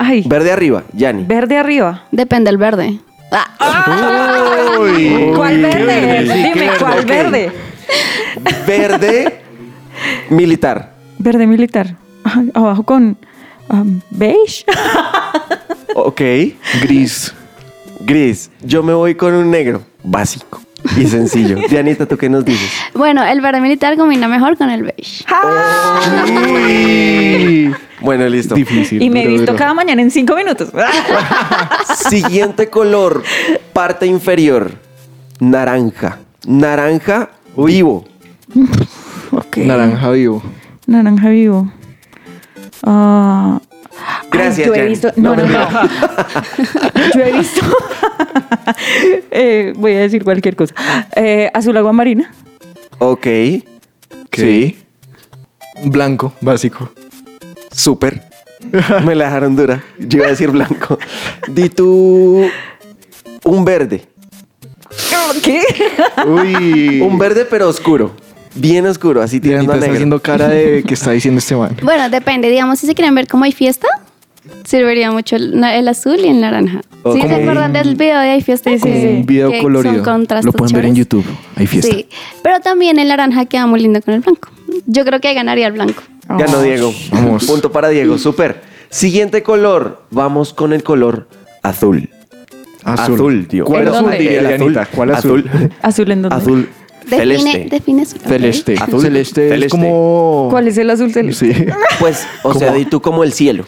Ay, 0.00 0.22
Verde 0.26 0.52
arriba, 0.52 0.84
Yani. 0.92 1.24
verde 1.24 1.56
arriba. 1.58 2.04
Depende 2.12 2.50
del 2.50 2.58
verde. 2.58 2.98
Ah, 3.32 4.76
¿Cuál 5.34 5.60
verde? 5.60 6.26
Sí, 6.26 6.42
Dime, 6.54 6.70
¿cuál 6.78 7.04
verde. 7.04 7.52
verde? 7.52 7.52
Verde 8.66 9.40
militar. 10.30 10.94
Verde 11.18 11.46
militar. 11.46 11.96
Ay, 12.24 12.50
abajo 12.54 12.84
con 12.84 13.18
um, 13.68 14.00
beige. 14.10 14.64
Ok. 15.94 16.20
Gris. 16.82 17.34
Gris. 18.00 18.50
Yo 18.62 18.82
me 18.84 18.94
voy 18.94 19.14
con 19.16 19.34
un 19.34 19.50
negro. 19.50 19.82
Básico 20.04 20.60
y 20.96 21.06
sencillo. 21.06 21.56
Dianita, 21.68 22.06
¿tú 22.06 22.16
qué 22.16 22.28
nos 22.28 22.44
dices? 22.44 22.70
Bueno, 22.94 23.24
el 23.24 23.40
verde 23.40 23.60
militar 23.60 23.96
combina 23.96 24.28
mejor 24.28 24.56
con 24.56 24.70
el 24.70 24.82
beige. 24.82 25.24
Uy. 26.52 27.74
Bueno, 28.00 28.28
listo. 28.28 28.54
Difícil. 28.54 29.02
Y 29.02 29.10
me 29.10 29.20
he 29.20 29.24
duro, 29.24 29.32
visto 29.36 29.52
duro. 29.52 29.58
cada 29.58 29.74
mañana 29.74 30.02
en 30.02 30.10
cinco 30.10 30.36
minutos. 30.36 30.70
Siguiente 32.08 32.68
color. 32.68 33.22
Parte 33.72 34.06
inferior. 34.06 34.72
Naranja. 35.40 36.18
Naranja 36.46 37.30
vivo. 37.56 38.04
ok. 39.32 39.56
Naranja 39.58 40.10
vivo. 40.10 40.42
Naranja 40.86 41.28
vivo. 41.28 41.72
Ah, 42.84 43.60
Gracias, 44.30 44.68
ay, 44.68 44.74
yo 44.76 44.82
he 44.84 44.88
visto. 44.88 45.12
No, 45.16 45.34
no, 45.34 45.46
no. 45.46 45.68
yo 47.14 47.20
he 47.22 47.32
visto. 47.32 47.60
Eh, 49.30 49.72
voy 49.76 49.94
a 49.94 50.00
decir 50.00 50.22
cualquier 50.24 50.54
cosa. 50.54 50.74
Eh, 51.16 51.50
azul 51.54 51.76
agua 51.76 51.92
marina. 51.92 52.30
Ok. 52.98 53.26
Sí. 54.32 54.78
Blanco, 55.84 56.32
básico. 56.40 56.90
Súper. 57.72 58.22
Me 59.04 59.14
la 59.14 59.24
dejaron 59.26 59.56
dura. 59.56 59.82
Yo 59.98 60.18
iba 60.18 60.26
a 60.26 60.30
decir 60.30 60.50
blanco. 60.50 60.98
Di 61.48 61.68
tú 61.70 62.46
un 63.44 63.64
verde. 63.64 64.06
¿Qué? 65.42 65.62
Uy. 66.26 67.00
Un 67.00 67.18
verde 67.18 67.46
pero 67.48 67.68
oscuro. 67.68 68.12
Bien 68.54 68.84
oscuro, 68.86 69.22
así 69.22 69.40
tirando 69.40 69.72
a 69.72 69.76
está 69.76 69.86
negro. 69.86 69.94
haciendo 69.96 70.20
cara 70.20 70.48
de 70.48 70.82
que 70.86 70.94
está 70.94 71.12
diciendo 71.12 71.38
este 71.38 71.54
man. 71.56 71.76
Bueno, 71.82 72.08
depende. 72.10 72.48
Digamos, 72.50 72.78
si 72.80 72.86
se 72.86 72.94
quieren 72.94 73.14
ver 73.14 73.28
cómo 73.28 73.44
hay 73.44 73.52
fiesta, 73.52 73.88
serviría 74.64 75.10
mucho 75.10 75.36
el, 75.36 75.62
el 75.62 75.88
azul 75.88 76.18
y 76.20 76.28
el 76.28 76.40
naranja. 76.40 76.82
¿Sí 77.12 77.22
se 77.22 77.34
acuerdan 77.34 77.72
del 77.72 77.94
video 77.94 78.18
de 78.20 78.30
Hay 78.30 78.42
fiesta? 78.42 78.70
Sí, 78.76 78.88
un 78.88 79.26
video 79.26 79.50
que 79.50 79.62
colorido. 79.62 80.04
Son 80.04 80.26
Lo 80.42 80.52
pueden 80.52 80.74
ver 80.74 80.84
en. 80.86 80.94
YouTube. 80.94 81.24
Hay 81.56 81.66
fiesta. 81.66 81.94
Sí, 81.94 82.08
pero 82.42 82.60
también 82.60 82.98
el 82.98 83.08
naranja 83.08 83.44
queda 83.46 83.66
muy 83.66 83.80
lindo 83.80 84.00
con 84.02 84.14
el 84.14 84.20
blanco. 84.20 84.50
Yo 84.86 85.04
creo 85.04 85.20
que 85.20 85.32
ganaría 85.34 85.66
el 85.66 85.72
blanco. 85.72 86.02
Ganó 86.28 86.60
Diego. 86.62 86.92
Vamos. 87.12 87.46
Punto 87.46 87.72
para 87.72 87.88
Diego. 87.88 88.18
Súper. 88.18 88.62
Siguiente 88.90 89.42
color. 89.42 90.02
Vamos 90.10 90.52
con 90.52 90.72
el 90.72 90.82
color 90.82 91.28
azul. 91.62 92.10
Azul, 92.84 93.48
tío. 93.48 93.64
¿Cuál 93.64 93.88
azul 93.88 94.12
¿En 94.12 94.18
diría 94.18 94.40
el 94.40 94.58
Dianita? 94.58 94.86
¿Cuál 94.86 95.14
azul? 95.14 95.50
Azul 95.82 96.10
en 96.10 96.22
dónde? 96.22 96.36
Azul. 96.36 96.68
Define, 97.04 97.38
Celeste. 97.38 97.68
define 97.70 98.02
azul. 98.02 98.20
Celeste. 98.20 98.74
Azul. 98.78 99.00
Celeste 99.00 99.44
es 99.44 99.50
Celeste. 99.50 99.70
como... 99.70 100.48
¿Cuál 100.50 100.68
es 100.68 100.76
el 100.76 100.90
azul 100.90 101.10
celeste? 101.10 101.54
Sí. 101.54 101.66
Pues, 102.00 102.26
o 102.42 102.50
¿Cómo? 102.50 102.58
sea, 102.58 102.72
di 102.72 102.84
tú 102.84 103.00
como 103.00 103.24
el 103.24 103.32
cielo. 103.32 103.64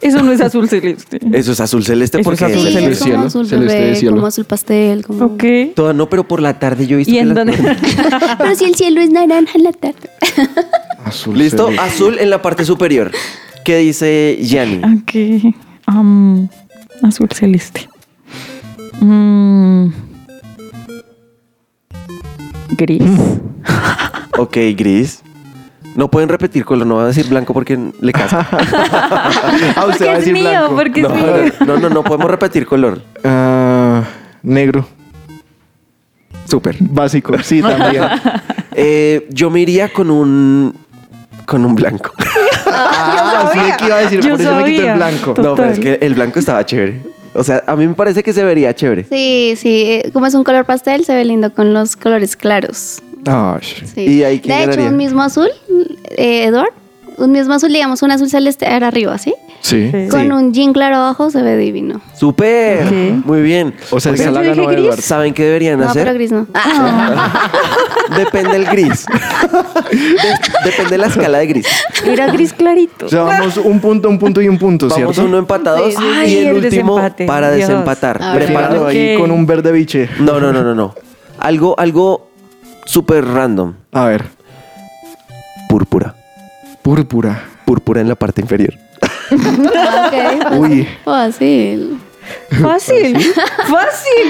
Eso 0.00 0.22
no 0.22 0.32
es 0.32 0.40
azul 0.40 0.68
celeste. 0.68 1.18
Eso 1.32 1.52
es 1.52 1.60
azul 1.60 1.84
celeste 1.84 2.20
Eso 2.20 2.30
es 2.32 2.38
porque 2.38 2.44
azul 2.52 2.66
Sí, 2.66 2.72
celeste. 2.72 3.10
como 3.10 3.24
azul 3.24 3.46
celeste 3.46 3.74
de 3.74 3.80
bebé, 3.84 3.96
cielo. 3.96 4.14
como 4.16 4.26
azul 4.26 4.44
pastel. 4.44 5.04
Como... 5.04 5.24
Ok. 5.26 5.44
Toda 5.74 5.92
no, 5.92 6.08
pero 6.08 6.26
por 6.26 6.40
la 6.40 6.58
tarde 6.58 6.86
yo 6.86 6.94
he 6.94 6.98
visto 6.98 7.12
¿Y 7.12 7.18
en 7.18 7.34
dónde? 7.34 7.52
Pero 8.38 8.54
si 8.54 8.64
el 8.64 8.74
cielo 8.74 9.00
es 9.00 9.10
naranja 9.10 9.52
en 9.56 9.64
la 9.64 9.72
tarde. 9.72 9.98
Azul. 11.04 11.38
Listo, 11.38 11.66
celeste. 11.66 11.84
azul 11.84 12.18
en 12.18 12.30
la 12.30 12.40
parte 12.42 12.64
superior. 12.64 13.10
¿Qué 13.64 13.78
dice 13.78 14.38
Yanni? 14.40 14.78
Ok. 14.78 15.54
Um, 15.94 16.48
azul 17.02 17.28
celeste. 17.34 17.88
Mm. 19.00 19.88
Gris. 22.76 23.02
Ok, 24.38 24.56
gris. 24.76 25.22
No 25.98 26.08
pueden 26.08 26.28
repetir 26.28 26.64
color, 26.64 26.86
no 26.86 26.94
va 26.96 27.02
a 27.02 27.06
decir 27.06 27.26
blanco 27.28 27.52
porque 27.52 27.76
le 28.00 28.12
casa. 28.20 28.46
Ah, 28.52 29.84
usted 29.88 30.04
Porque 30.04 30.04
va 30.06 30.10
a 30.10 30.12
es 30.12 30.18
decir 30.20 30.32
mío, 30.32 30.48
blanco. 30.50 30.76
porque 30.76 31.02
No, 31.02 31.08
es 31.08 31.14
mío. 31.24 31.52
no, 31.66 31.76
no, 31.78 31.88
no 31.90 32.04
podemos 32.04 32.30
repetir 32.30 32.66
color. 32.66 33.02
Ah, 33.24 34.04
negro. 34.44 34.86
Súper. 36.44 36.76
Básico. 36.80 37.34
Sí, 37.42 37.60
también. 37.60 38.04
Eh, 38.80 39.26
yo 39.30 39.50
me 39.50 39.58
iría 39.58 39.92
con 39.92 40.08
un 40.08 40.72
con 41.46 41.64
un 41.64 41.74
blanco. 41.74 42.12
ah, 42.66 43.50
sí, 43.52 43.58
que 43.76 43.86
iba 43.86 43.96
a 43.96 44.00
decir. 44.02 44.20
Yo 44.20 44.30
por 44.30 44.40
eso 44.40 44.54
me 44.54 44.64
quito 44.66 44.82
el 44.88 44.94
blanco. 44.94 45.34
Total. 45.34 45.44
No, 45.44 45.54
pero 45.56 45.70
es 45.70 45.80
que 45.80 45.98
el 46.00 46.14
blanco 46.14 46.38
estaba 46.38 46.64
chévere. 46.64 47.02
O 47.34 47.42
sea, 47.42 47.64
a 47.66 47.74
mí 47.74 47.88
me 47.88 47.94
parece 47.94 48.22
que 48.22 48.32
se 48.32 48.44
vería 48.44 48.72
chévere. 48.72 49.02
Sí, 49.10 49.54
sí. 49.56 49.82
eh, 49.88 50.10
Como 50.12 50.26
es 50.26 50.34
un 50.34 50.44
color 50.44 50.64
pastel, 50.64 51.04
se 51.04 51.12
ve 51.12 51.24
lindo 51.24 51.52
con 51.52 51.74
los 51.74 51.96
colores 51.96 52.36
claros. 52.36 53.02
Ay. 53.28 53.60
Sí. 53.94 54.00
¿Y 54.00 54.24
ahí 54.24 54.40
quién 54.40 54.56
De 54.66 54.72
hecho, 54.72 54.82
un 54.88 54.96
mismo 54.96 55.22
azul, 55.22 55.48
eh, 56.16 56.44
Edward, 56.44 56.72
un 57.18 57.32
mismo 57.32 57.54
azul, 57.54 57.72
digamos, 57.72 58.02
un 58.02 58.10
azul 58.12 58.28
celeste 58.30 58.66
era 58.66 58.86
arriba, 58.88 59.18
¿sí? 59.18 59.34
Sí. 59.60 59.90
Sí. 59.90 60.06
Con 60.08 60.30
un 60.30 60.52
jean 60.54 60.72
claro 60.72 60.96
abajo 60.96 61.30
se 61.30 61.42
ve 61.42 61.56
divino. 61.56 62.00
Súper. 62.16 62.84
Muy 62.92 63.42
bien. 63.42 63.74
O 63.90 63.98
sea, 63.98 64.12
esa 64.12 64.30
la 64.30 64.40
ganó. 64.42 64.70
Edward. 64.70 65.00
¿Saben 65.00 65.34
qué 65.34 65.42
deberían 65.44 65.80
No, 65.80 65.88
pero 65.92 66.02
hacer? 66.10 66.14
gris 66.14 66.30
no. 66.30 66.46
Ah, 66.54 67.50
Depende 68.16 68.52
del 68.52 68.66
gris. 68.66 69.04
De- 69.90 70.70
depende 70.70 70.90
de 70.92 70.98
la 70.98 71.06
escala 71.08 71.38
de 71.38 71.46
gris. 71.48 71.66
Era 72.06 72.28
gris 72.30 72.52
clarito. 72.52 73.06
O 73.06 73.08
sea, 73.08 73.22
vamos 73.24 73.56
un 73.56 73.80
punto, 73.80 74.08
un 74.08 74.18
punto 74.20 74.40
y 74.40 74.48
un 74.48 74.58
punto, 74.58 74.88
Vamos 74.88 75.14
¿cierto? 75.14 75.28
uno 75.28 75.38
empatados 75.38 75.90
Sí, 75.94 75.96
sí, 75.96 76.02
sí. 76.02 76.06
y 76.06 76.10
el, 76.12 76.16
Ay, 76.16 76.46
el 76.46 76.54
último 76.64 76.94
desempate. 76.96 77.26
para 77.26 77.50
Dios. 77.52 77.68
desempatar. 77.68 78.20
Preparado 78.34 78.86
ahí 78.86 79.16
con 79.18 79.30
un 79.32 79.44
verde 79.44 79.72
biche. 79.72 80.08
No, 80.20 80.38
no, 80.40 80.52
no, 80.52 80.62
no, 80.62 80.74
no. 80.74 80.94
Algo, 81.40 81.74
algo 81.78 82.27
súper 82.88 83.24
random. 83.24 83.74
A 83.92 84.04
ver. 84.06 84.24
Púrpura. 85.68 86.14
Púrpura. 86.82 87.42
Púrpura 87.64 88.00
en 88.00 88.08
la 88.08 88.14
parte 88.14 88.40
inferior. 88.40 88.74
ok. 89.30 90.52
Uy. 90.58 90.88
Fácil. 91.04 92.00
Fácil. 92.62 93.16
Fácil. 93.68 94.28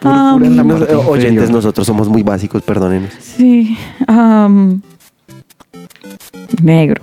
Púrpura 0.00 0.46
en 0.46 0.56
la 0.56 0.62
Nos- 0.64 0.78
parte 0.80 0.92
eh, 0.92 0.96
oyentes, 0.96 1.32
inferior. 1.32 1.50
nosotros 1.50 1.86
somos 1.86 2.08
muy 2.08 2.22
básicos, 2.22 2.62
perdónenos. 2.62 3.12
Sí. 3.20 3.76
am, 4.06 4.82
negro. 6.62 7.02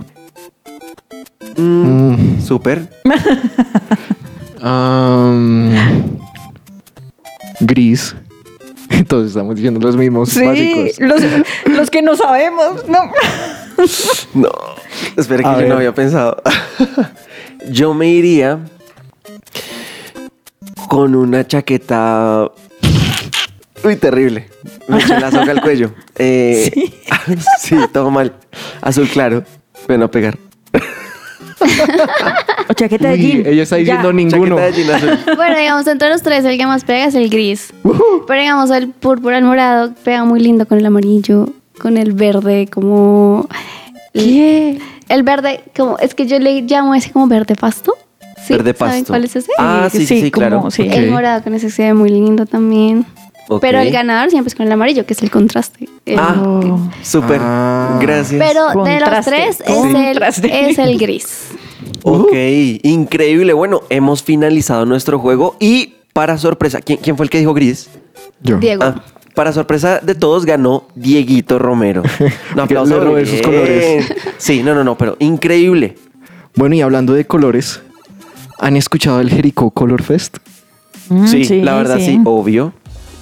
Mm, 1.57 2.13
Mm. 2.13 2.41
Súper. 2.41 2.89
Am, 4.61 5.71
gris. 7.59 8.15
Entonces 9.03 9.31
estamos 9.31 9.55
diciendo 9.55 9.81
los 9.81 9.97
mismos 9.97 10.29
Sí, 10.29 10.45
básicos. 10.45 10.97
los, 10.99 11.21
los 11.65 11.89
que 11.89 12.01
no 12.01 12.15
sabemos. 12.15 12.87
No. 12.87 12.99
No. 14.33 14.49
Espera 15.17 15.43
que 15.43 15.49
A 15.49 15.53
yo 15.55 15.57
ver. 15.59 15.67
no 15.69 15.75
había 15.75 15.93
pensado. 15.93 16.41
yo 17.69 17.93
me 17.93 18.07
iría 18.07 18.59
con 20.87 21.15
una 21.15 21.45
chaqueta. 21.45 22.49
Uy, 23.83 23.97
terrible. 23.97 24.47
Me 24.87 24.99
eché 24.99 25.19
la 25.19 25.31
soga 25.31 25.51
al 25.51 25.61
cuello. 25.61 25.93
Eh, 26.17 26.71
sí. 27.59 27.75
todo 27.93 28.09
mal. 28.09 28.33
Azul 28.81 29.09
claro. 29.09 29.43
Ven 29.85 30.01
a 30.01 30.09
pegar. 30.09 30.37
O 32.69 32.73
chaqueta 32.73 33.09
de 33.09 33.17
jean. 33.17 33.45
ella 33.45 33.63
está 33.63 33.75
diciendo 33.77 34.09
Ya. 34.09 34.13
ninguno. 34.13 34.55
Chaqueta 34.57 34.77
de 34.77 34.83
jean 34.83 34.95
azul. 34.95 35.19
Bueno, 35.35 35.57
digamos, 35.59 35.87
entre 35.87 36.09
los 36.09 36.21
tres, 36.21 36.45
el 36.45 36.57
que 36.57 36.65
más 36.65 36.83
pega 36.83 37.05
es 37.05 37.15
el 37.15 37.29
gris. 37.29 37.73
Pero 38.27 38.39
digamos, 38.39 38.71
el 38.71 38.89
púrpura, 38.89 39.37
el 39.37 39.43
morado, 39.45 39.93
pega 40.03 40.23
muy 40.25 40.39
lindo 40.39 40.65
con 40.65 40.77
el 40.77 40.85
amarillo, 40.85 41.49
con 41.79 41.97
el 41.97 42.13
verde, 42.13 42.67
como... 42.71 43.47
¿Qué? 44.13 44.79
El 45.09 45.23
verde, 45.23 45.63
como, 45.75 45.97
es 45.99 46.13
que 46.15 46.25
yo 46.27 46.39
le 46.39 46.61
llamo 46.61 46.95
ese 46.95 47.11
como 47.11 47.27
verde 47.27 47.55
pasto. 47.55 47.93
¿Sí? 48.45 48.53
Verde 48.53 48.73
¿Saben 48.77 48.93
pasto. 48.95 49.13
cuál 49.13 49.23
es 49.25 49.35
ese? 49.35 49.51
Ah, 49.57 49.87
sí, 49.91 50.05
sí, 50.05 50.21
sí, 50.21 50.31
como- 50.31 50.47
claro. 50.47 50.71
sí. 50.71 50.87
El 50.89 51.09
morado 51.11 51.43
con 51.43 51.53
ese 51.53 51.69
se 51.69 51.83
ve 51.83 51.93
muy 51.93 52.09
lindo 52.09 52.45
también. 52.45 53.05
Pero 53.61 53.79
el 53.79 53.91
ganador 53.91 54.29
siempre 54.29 54.47
es 54.49 54.55
con 54.55 54.65
el 54.65 54.71
amarillo, 54.71 55.05
que 55.05 55.13
es 55.13 55.21
el 55.21 55.29
contraste. 55.29 55.87
El- 56.05 56.17
Ah, 56.19 56.35
Oh. 56.43 56.79
súper. 57.03 57.39
Ah. 57.41 57.99
Gracias. 58.01 58.41
Pero 58.45 58.83
de 58.83 58.99
los 58.99 59.25
tres 59.25 59.59
es 59.59 59.67
el, 59.67 59.93
contraste. 60.13 60.69
es 60.69 60.77
el 60.79 60.97
gris. 60.97 61.47
Ok, 62.05 62.33
increíble. 62.83 63.53
Bueno, 63.53 63.81
hemos 63.89 64.23
finalizado 64.23 64.85
nuestro 64.85 65.19
juego 65.19 65.55
y 65.59 65.95
para 66.13 66.37
sorpresa, 66.37 66.81
¿quién, 66.81 66.99
quién 67.01 67.15
fue 67.15 67.25
el 67.25 67.29
que 67.29 67.39
dijo 67.39 67.53
gris? 67.53 67.89
Yo. 68.41 68.57
Diego. 68.57 68.83
Ah, 68.83 69.01
para 69.35 69.51
sorpresa 69.53 69.99
de 69.99 70.13
todos 70.15 70.45
ganó 70.45 70.87
Dieguito 70.95 71.59
Romero. 71.59 72.03
Un 72.19 72.55
Que 72.55 72.61
aplauso. 72.61 72.97
le 72.99 73.03
robé 73.05 73.25
sus 73.25 73.41
colores. 73.41 74.13
Sí, 74.37 74.63
no, 74.63 74.75
no, 74.75 74.83
no, 74.83 74.97
pero 74.97 75.15
increíble. 75.19 75.95
Bueno, 76.55 76.75
y 76.75 76.81
hablando 76.81 77.13
de 77.13 77.25
colores, 77.25 77.81
¿han 78.59 78.75
escuchado 78.75 79.21
el 79.21 79.29
Jericó 79.29 79.71
Color 79.71 80.03
Fest? 80.03 80.37
Mm, 81.09 81.27
sí, 81.27 81.61
la 81.61 81.75
verdad 81.75 81.99
sí. 81.99 82.19
obvio. 82.25 82.73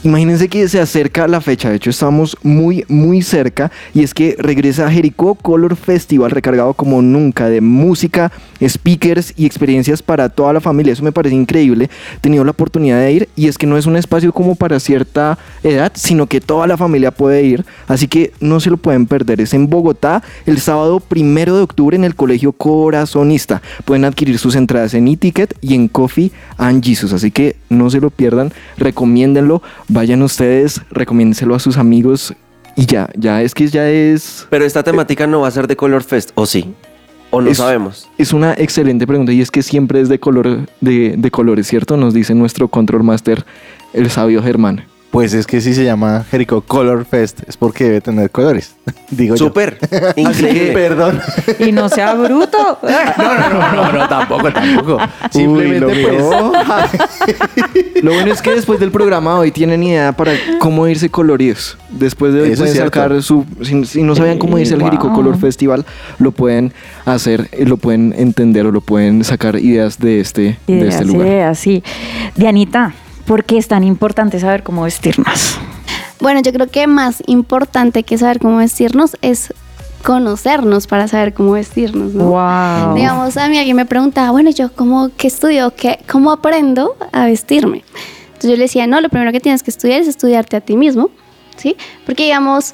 Imagínense 0.03 0.47
que 0.47 0.67
se 0.67 0.79
acerca 0.79 1.27
la 1.27 1.41
fecha, 1.41 1.69
de 1.69 1.75
hecho 1.75 1.91
estamos 1.91 2.35
muy, 2.41 2.83
muy 2.87 3.21
cerca, 3.21 3.71
y 3.93 4.01
es 4.01 4.15
que 4.15 4.35
regresa 4.39 4.89
Jericó 4.89 5.35
Color 5.35 5.75
Festival 5.75 6.31
recargado 6.31 6.73
como 6.73 7.03
nunca 7.03 7.47
de 7.49 7.61
música, 7.61 8.31
speakers 8.67 9.31
y 9.37 9.45
experiencias 9.45 10.01
para 10.01 10.29
toda 10.29 10.53
la 10.53 10.59
familia. 10.59 10.93
Eso 10.93 11.03
me 11.03 11.11
parece 11.11 11.35
increíble. 11.35 11.89
He 12.15 12.19
tenido 12.19 12.43
la 12.43 12.49
oportunidad 12.49 12.99
de 12.99 13.11
ir 13.11 13.29
y 13.35 13.47
es 13.47 13.59
que 13.59 13.67
no 13.67 13.77
es 13.77 13.85
un 13.85 13.95
espacio 13.95 14.33
como 14.33 14.55
para 14.55 14.79
cierta 14.79 15.37
edad, 15.63 15.91
sino 15.93 16.25
que 16.25 16.41
toda 16.41 16.65
la 16.65 16.77
familia 16.77 17.11
puede 17.11 17.43
ir, 17.43 17.63
así 17.87 18.07
que 18.07 18.33
no 18.39 18.59
se 18.59 18.71
lo 18.71 18.77
pueden 18.77 19.05
perder. 19.05 19.39
Es 19.39 19.53
en 19.53 19.69
Bogotá 19.69 20.23
el 20.47 20.59
sábado 20.59 20.99
primero 20.99 21.55
de 21.55 21.61
octubre 21.61 21.95
en 21.95 22.05
el 22.05 22.15
Colegio 22.15 22.53
Corazonista. 22.53 23.61
Pueden 23.85 24.05
adquirir 24.05 24.39
sus 24.39 24.55
entradas 24.55 24.95
en 24.95 25.07
e-ticket 25.07 25.55
y 25.61 25.75
en 25.75 25.87
Coffee 25.87 26.31
and 26.57 26.83
Jesus, 26.83 27.13
así 27.13 27.29
que 27.29 27.55
no 27.69 27.91
se 27.91 28.01
lo 28.01 28.09
pierdan, 28.09 28.51
recomiéndenlo 28.77 29.61
vayan 29.91 30.21
ustedes, 30.23 30.81
recomiéndenselo 30.91 31.55
a 31.55 31.59
sus 31.59 31.77
amigos 31.77 32.33
y 32.75 32.85
ya, 32.85 33.09
ya 33.15 33.41
es 33.41 33.53
que 33.53 33.67
ya 33.67 33.89
es... 33.89 34.47
Pero 34.49 34.65
esta 34.65 34.83
temática 34.83 35.27
no 35.27 35.41
va 35.41 35.47
a 35.47 35.51
ser 35.51 35.67
de 35.67 35.75
Color 35.75 36.03
Fest, 36.03 36.31
¿o 36.35 36.45
sí? 36.45 36.73
¿O 37.29 37.41
no 37.41 37.49
es- 37.49 37.57
sabemos? 37.57 38.09
Es 38.17 38.33
una 38.33 38.53
excelente 38.53 39.05
pregunta 39.05 39.31
y 39.33 39.41
es 39.41 39.51
que 39.51 39.61
siempre 39.61 39.99
es 40.01 40.09
de 40.09 40.19
color 40.19 40.67
de, 40.81 41.15
de 41.17 41.31
colores, 41.31 41.67
¿cierto? 41.67 41.97
Nos 41.97 42.13
dice 42.13 42.33
nuestro 42.33 42.67
control 42.67 43.03
master, 43.03 43.45
el 43.93 44.09
sabio 44.09 44.41
Germán. 44.41 44.85
Pues 45.11 45.33
es 45.33 45.45
que 45.45 45.59
si 45.59 45.73
se 45.73 45.83
llama 45.83 46.23
Jericho 46.31 46.61
Color 46.61 47.03
Fest 47.05 47.41
es 47.45 47.57
porque 47.57 47.83
debe 47.83 47.99
tener 48.01 48.31
colores. 48.31 48.75
Digo 49.11 49.35
yo. 49.35 49.45
Súper. 49.47 49.77
Así 49.91 50.21
Increíble. 50.21 50.67
que- 50.67 50.71
Perdón. 50.71 51.19
Y 51.59 51.71
no 51.73 51.89
sea 51.89 52.13
bruto. 52.13 52.79
No, 53.17 53.33
no, 53.35 53.49
no, 53.49 53.71
no, 53.73 53.91
no, 53.91 54.07
tampoco, 54.07 54.51
tampoco. 54.53 54.97
Simplemente 55.31 55.85
Uy, 55.85 56.01
lo 56.03 56.51
pues. 56.51 58.03
Lo 58.03 58.13
bueno 58.13 58.31
es 58.31 58.41
que 58.41 58.51
después 58.51 58.79
del 58.79 58.91
programa 58.91 59.37
hoy 59.37 59.51
tienen 59.51 59.83
idea 59.83 60.11
para 60.13 60.33
cómo 60.59 60.87
irse 60.87 61.09
coloridos. 61.09 61.77
Después 61.89 62.33
de 62.33 62.41
hoy 62.41 62.51
Eso 62.51 62.63
pueden 62.63 62.77
sacar 62.77 63.21
su... 63.21 63.45
Si, 63.61 63.85
si 63.85 64.03
no 64.03 64.15
sabían 64.15 64.37
cómo 64.37 64.57
irse 64.57 64.73
al 64.73 64.79
Wow. 64.79 64.89
Jericho 64.89 65.13
Color 65.13 65.37
Festival, 65.37 65.85
lo 66.19 66.31
pueden 66.31 66.73
hacer, 67.05 67.49
eh, 67.51 67.65
lo 67.65 67.77
pueden 67.77 68.13
entender 68.17 68.65
o 68.65 68.71
lo 68.71 68.81
pueden 68.81 69.23
sacar 69.23 69.57
ideas 69.57 69.99
de 69.99 70.19
este, 70.21 70.57
de 70.67 70.87
este 70.87 71.05
lugar. 71.05 71.27
ideas, 71.27 71.59
sí. 71.59 71.83
Dianita, 72.35 72.93
¿por 73.31 73.45
qué 73.45 73.57
es 73.57 73.69
tan 73.69 73.85
importante 73.85 74.41
saber 74.41 74.61
cómo 74.61 74.81
vestirnos? 74.81 75.55
Bueno, 76.19 76.41
yo 76.41 76.51
creo 76.51 76.67
que 76.67 76.85
más 76.85 77.23
importante 77.27 78.03
que 78.03 78.17
saber 78.17 78.39
cómo 78.39 78.57
vestirnos 78.57 79.15
es 79.21 79.53
conocernos 80.03 80.85
para 80.85 81.07
saber 81.07 81.33
cómo 81.33 81.53
vestirnos, 81.53 82.13
¿no? 82.13 82.25
Wow. 82.25 82.93
Digamos, 82.93 83.37
a 83.37 83.47
mí 83.47 83.57
alguien 83.57 83.77
me 83.77 83.85
preguntaba, 83.85 84.31
bueno, 84.31 84.49
yo 84.49 84.73
cómo 84.73 85.11
qué 85.15 85.27
estudio, 85.27 85.73
qué, 85.73 85.99
cómo 86.11 86.33
aprendo 86.33 86.97
a 87.13 87.23
vestirme. 87.23 87.85
Entonces 88.25 88.49
yo 88.49 88.57
le 88.57 88.63
decía, 88.63 88.85
no, 88.85 88.99
lo 88.99 89.07
primero 89.07 89.31
que 89.31 89.39
tienes 89.39 89.63
que 89.63 89.71
estudiar 89.71 90.01
es 90.01 90.09
estudiarte 90.09 90.57
a 90.57 90.61
ti 90.61 90.75
mismo, 90.75 91.09
¿sí? 91.55 91.77
Porque 92.05 92.23
digamos, 92.23 92.73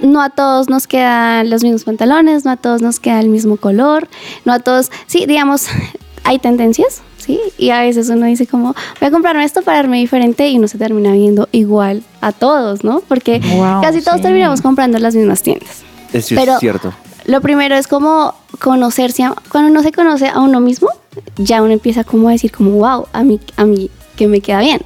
no 0.00 0.22
a 0.22 0.30
todos 0.30 0.70
nos 0.70 0.86
quedan 0.86 1.50
los 1.50 1.62
mismos 1.62 1.84
pantalones, 1.84 2.46
no 2.46 2.52
a 2.52 2.56
todos 2.56 2.80
nos 2.80 3.00
queda 3.00 3.20
el 3.20 3.28
mismo 3.28 3.58
color, 3.58 4.08
no 4.46 4.54
a 4.54 4.60
todos, 4.60 4.90
sí, 5.06 5.26
digamos, 5.26 5.66
hay 6.24 6.38
tendencias, 6.38 7.02
¿sí? 7.24 7.40
Y 7.58 7.70
a 7.70 7.80
veces 7.80 8.08
uno 8.08 8.26
dice 8.26 8.46
como, 8.46 8.74
voy 9.00 9.08
a 9.08 9.10
comprarme 9.10 9.44
esto 9.44 9.62
para 9.62 9.78
verme 9.78 9.98
diferente 9.98 10.48
y 10.48 10.58
no 10.58 10.68
se 10.68 10.78
termina 10.78 11.12
viendo 11.12 11.48
igual 11.52 12.02
a 12.20 12.32
todos, 12.32 12.84
¿no? 12.84 13.00
Porque 13.00 13.40
Wow, 13.56 13.80
casi 13.82 14.00
todos 14.02 14.18
sí. 14.18 14.22
terminamos 14.22 14.60
comprando 14.60 14.96
en 14.98 15.02
las 15.02 15.14
mismas 15.14 15.42
tiendas. 15.42 15.82
Eso 16.12 16.34
Pero- 16.34 16.54
es 16.54 16.60
cierto. 16.60 16.92
Lo 17.26 17.40
primero 17.40 17.74
es 17.74 17.86
como 17.88 18.34
conocerse, 18.60 19.22
a- 19.22 19.34
cuando 19.50 19.70
uno 19.70 19.82
se 19.82 19.92
conoce 19.92 20.28
a 20.28 20.40
uno 20.40 20.60
mismo, 20.60 20.88
ya 21.36 21.62
uno 21.62 21.72
empieza 21.72 22.04
como 22.04 22.28
a 22.28 22.32
decir 22.32 22.52
como, 22.52 22.72
wow, 22.72 23.06
a 23.14 23.22
mí, 23.22 23.40
a 23.56 23.64
mí 23.64 23.88
que 24.16 24.28
me 24.28 24.40
queda 24.42 24.60
bien, 24.60 24.82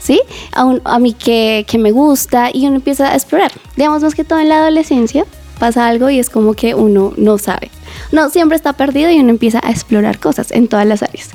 ¿sí? 0.00 0.20
A, 0.52 0.64
un- 0.64 0.80
a 0.84 0.98
mí 0.98 1.12
que, 1.12 1.66
que 1.68 1.76
me 1.76 1.90
gusta 1.90 2.48
y 2.52 2.66
uno 2.66 2.76
empieza 2.76 3.10
a 3.10 3.14
explorar. 3.14 3.52
Digamos 3.76 4.02
más 4.02 4.14
que 4.14 4.24
todo 4.24 4.38
en 4.38 4.48
la 4.48 4.60
adolescencia 4.62 5.26
pasa 5.58 5.86
algo 5.86 6.08
y 6.08 6.18
es 6.18 6.30
como 6.30 6.54
que 6.54 6.74
uno 6.74 7.12
no 7.18 7.36
sabe. 7.38 7.70
No, 8.12 8.30
siempre 8.30 8.56
está 8.56 8.72
perdido 8.72 9.10
y 9.10 9.20
uno 9.20 9.28
empieza 9.30 9.60
a 9.62 9.70
explorar 9.70 10.18
cosas 10.18 10.50
en 10.52 10.68
todas 10.68 10.86
las 10.86 11.02
áreas. 11.02 11.28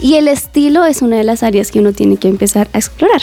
Y 0.00 0.14
el 0.14 0.28
estilo 0.28 0.84
es 0.84 1.02
una 1.02 1.16
de 1.16 1.24
las 1.24 1.42
áreas 1.42 1.70
que 1.70 1.80
uno 1.80 1.92
tiene 1.92 2.16
que 2.16 2.28
empezar 2.28 2.68
a 2.72 2.78
explorar. 2.78 3.22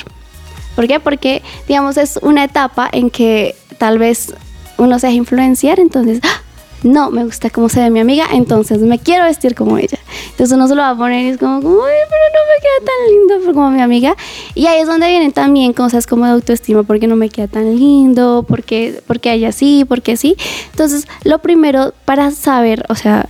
¿Por 0.76 0.88
qué? 0.88 1.00
Porque, 1.00 1.42
digamos, 1.68 1.98
es 1.98 2.20
una 2.22 2.44
etapa 2.44 2.88
en 2.92 3.10
que 3.10 3.56
tal 3.78 3.98
vez 3.98 4.34
uno 4.78 5.00
se 5.00 5.08
deja 5.08 5.18
influenciar, 5.18 5.80
entonces, 5.80 6.20
¡ah! 6.24 6.42
no, 6.84 7.10
me 7.10 7.24
gusta 7.24 7.50
cómo 7.50 7.70
se 7.70 7.80
ve 7.80 7.90
mi 7.90 8.00
amiga, 8.00 8.28
entonces 8.32 8.80
me 8.80 9.00
quiero 9.00 9.24
vestir 9.24 9.56
como 9.56 9.78
ella. 9.78 9.98
Entonces 10.30 10.56
uno 10.56 10.68
se 10.68 10.76
lo 10.76 10.82
va 10.82 10.92
a 10.92 10.98
poner 10.98 11.26
y 11.26 11.30
es 11.30 11.38
como, 11.38 11.58
uy, 11.58 11.64
pero 11.64 11.74
no 11.74 12.42
me 12.46 12.62
queda 12.62 12.86
tan 12.86 13.40
lindo 13.40 13.54
como 13.54 13.72
mi 13.72 13.82
amiga. 13.82 14.16
Y 14.54 14.68
ahí 14.68 14.82
es 14.82 14.88
donde 14.88 15.08
vienen 15.08 15.32
también 15.32 15.74
cosas 15.74 16.06
como 16.06 16.26
de 16.26 16.32
autoestima, 16.32 16.84
porque 16.84 17.08
no 17.08 17.16
me 17.16 17.30
queda 17.30 17.48
tan 17.48 17.76
lindo, 17.76 18.46
porque, 18.48 19.02
porque 19.08 19.34
ella 19.34 19.52
sí, 19.52 19.86
porque 19.88 20.16
sí. 20.16 20.38
Entonces, 20.72 21.08
lo 21.24 21.40
primero 21.40 21.94
para 22.06 22.30
saber, 22.32 22.86
o 22.90 22.96
sea, 22.96 23.28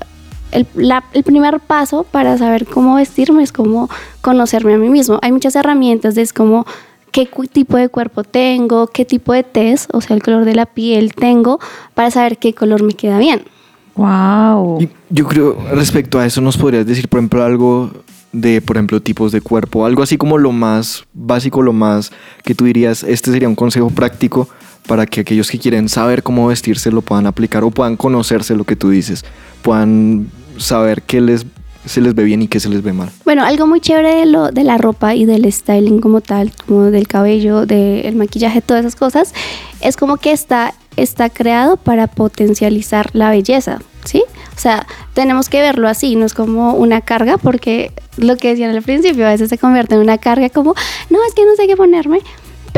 el, 0.51 0.65
la- 0.75 1.03
el 1.13 1.23
primer 1.23 1.59
paso 1.59 2.03
para 2.09 2.37
saber 2.37 2.65
cómo 2.65 2.95
vestirme 2.95 3.43
es 3.43 3.51
como 3.51 3.89
conocerme 4.21 4.73
a 4.73 4.77
mí 4.77 4.89
mismo. 4.89 5.19
Hay 5.21 5.31
muchas 5.31 5.55
herramientas, 5.55 6.17
es 6.17 6.33
como 6.33 6.65
qué 7.11 7.29
tipo 7.51 7.77
de 7.77 7.89
cuerpo 7.89 8.23
tengo, 8.23 8.87
qué 8.87 9.05
tipo 9.05 9.33
de 9.33 9.43
tez, 9.43 9.87
o 9.91 10.01
sea, 10.01 10.15
el 10.15 10.21
color 10.21 10.45
de 10.45 10.53
la 10.55 10.65
piel 10.65 11.13
tengo, 11.15 11.59
para 11.93 12.11
saber 12.11 12.37
qué 12.37 12.53
color 12.53 12.83
me 12.83 12.93
queda 12.93 13.17
bien. 13.17 13.43
Wow. 13.95 14.79
Y 14.81 14.89
yo 15.09 15.25
creo, 15.27 15.57
respecto 15.73 16.19
a 16.19 16.25
eso, 16.25 16.41
nos 16.41 16.57
podrías 16.57 16.85
decir, 16.85 17.07
por 17.07 17.19
ejemplo, 17.19 17.43
algo 17.43 17.91
de, 18.31 18.61
por 18.61 18.75
ejemplo, 18.77 19.01
tipos 19.01 19.31
de 19.31 19.41
cuerpo, 19.41 19.85
algo 19.85 20.03
así 20.03 20.17
como 20.17 20.37
lo 20.37 20.51
más 20.51 21.05
básico, 21.13 21.63
lo 21.63 21.73
más 21.73 22.11
que 22.43 22.53
tú 22.53 22.65
dirías, 22.65 23.03
este 23.03 23.31
sería 23.31 23.49
un 23.49 23.55
consejo 23.55 23.89
práctico 23.89 24.47
para 24.87 25.05
que 25.05 25.21
aquellos 25.21 25.51
que 25.51 25.59
quieren 25.59 25.89
saber 25.89 26.23
cómo 26.23 26.47
vestirse 26.47 26.89
lo 26.91 27.01
puedan 27.01 27.27
aplicar 27.27 27.63
o 27.63 27.71
puedan 27.71 27.97
conocerse 27.97 28.55
lo 28.55 28.63
que 28.63 28.75
tú 28.75 28.89
dices, 28.89 29.25
puedan 29.61 30.31
saber 30.57 31.03
qué 31.03 31.21
les, 31.21 31.45
se 31.85 32.01
les 32.01 32.15
ve 32.15 32.23
bien 32.23 32.41
y 32.41 32.47
qué 32.47 32.59
se 32.59 32.69
les 32.69 32.81
ve 32.81 32.93
mal. 32.93 33.11
Bueno, 33.25 33.43
algo 33.43 33.67
muy 33.67 33.81
chévere 33.81 34.15
de, 34.15 34.25
lo, 34.25 34.51
de 34.51 34.63
la 34.63 34.77
ropa 34.77 35.13
y 35.13 35.25
del 35.25 35.51
styling 35.51 35.99
como 35.99 36.21
tal, 36.21 36.51
como 36.65 36.85
del 36.85 37.07
cabello, 37.07 37.65
del 37.65 38.15
maquillaje, 38.15 38.61
todas 38.61 38.85
esas 38.85 38.95
cosas, 38.95 39.33
es 39.81 39.97
como 39.97 40.17
que 40.17 40.31
está, 40.31 40.73
está 40.95 41.29
creado 41.29 41.77
para 41.77 42.07
potencializar 42.07 43.09
la 43.13 43.29
belleza, 43.29 43.79
¿sí? 44.05 44.23
O 44.55 44.59
sea, 44.59 44.87
tenemos 45.13 45.49
que 45.49 45.61
verlo 45.61 45.87
así, 45.87 46.15
no 46.15 46.25
es 46.25 46.33
como 46.33 46.73
una 46.73 47.01
carga, 47.01 47.37
porque 47.37 47.91
lo 48.17 48.37
que 48.37 48.49
decían 48.49 48.75
al 48.75 48.81
principio, 48.81 49.27
a 49.27 49.31
veces 49.31 49.49
se 49.49 49.57
convierte 49.57 49.95
en 49.95 50.01
una 50.01 50.17
carga 50.17 50.49
como, 50.49 50.73
no, 51.09 51.19
es 51.27 51.33
que 51.35 51.45
no 51.45 51.55
sé 51.55 51.67
qué 51.67 51.75
ponerme, 51.75 52.19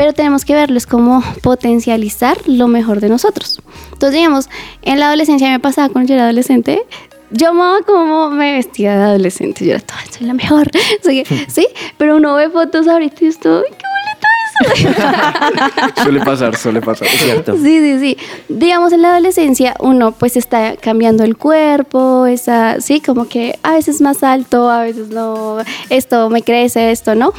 pero 0.00 0.14
tenemos 0.14 0.46
que 0.46 0.54
verlo, 0.54 0.78
es 0.78 0.86
como 0.86 1.22
potencializar 1.42 2.38
lo 2.46 2.68
mejor 2.68 3.00
de 3.00 3.10
nosotros. 3.10 3.60
Entonces, 3.92 4.12
digamos, 4.18 4.48
en 4.80 4.98
la 4.98 5.08
adolescencia 5.08 5.50
me 5.50 5.60
pasaba 5.60 5.90
cuando 5.90 6.08
yo 6.08 6.14
era 6.14 6.24
adolescente, 6.24 6.86
yo 7.30 7.50
amaba 7.50 7.80
cómo 7.86 8.30
me 8.30 8.54
vestía 8.54 8.96
de 8.96 9.04
adolescente, 9.04 9.66
yo 9.66 9.72
era 9.72 9.80
toda, 9.80 10.00
soy 10.10 10.26
la 10.26 10.32
mejor, 10.32 10.70
Soy- 11.04 11.26
sí, 11.48 11.66
pero 11.98 12.16
uno 12.16 12.34
ve 12.34 12.48
fotos 12.48 12.88
ahorita 12.88 13.16
y 13.22 13.28
estoy, 13.28 13.64
qué 13.64 13.84
bonito 14.72 14.86
eso. 14.86 16.02
Suele 16.02 16.20
pasar, 16.20 16.56
suele 16.56 16.80
pasar. 16.80 17.06
Es 17.06 17.20
cierto. 17.20 17.56
Sí, 17.56 17.78
sí, 17.80 17.98
sí. 18.00 18.16
Digamos, 18.48 18.94
en 18.94 19.02
la 19.02 19.10
adolescencia 19.10 19.74
uno 19.80 20.12
pues 20.12 20.34
está 20.38 20.76
cambiando 20.78 21.24
el 21.24 21.36
cuerpo, 21.36 22.24
está, 22.24 22.80
sí, 22.80 23.02
como 23.02 23.28
que 23.28 23.58
a 23.62 23.72
veces 23.74 24.00
más 24.00 24.22
alto, 24.22 24.70
a 24.70 24.80
veces 24.80 25.08
no, 25.10 25.58
esto 25.90 26.30
me 26.30 26.40
crece, 26.40 26.90
esto 26.90 27.14
no. 27.14 27.34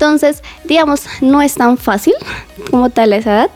Entonces, 0.00 0.42
digamos, 0.64 1.02
no 1.20 1.42
es 1.42 1.52
tan 1.56 1.76
fácil 1.76 2.14
como 2.70 2.88
tal 2.88 3.12
a 3.12 3.16
esa 3.16 3.30
edad, 3.32 3.50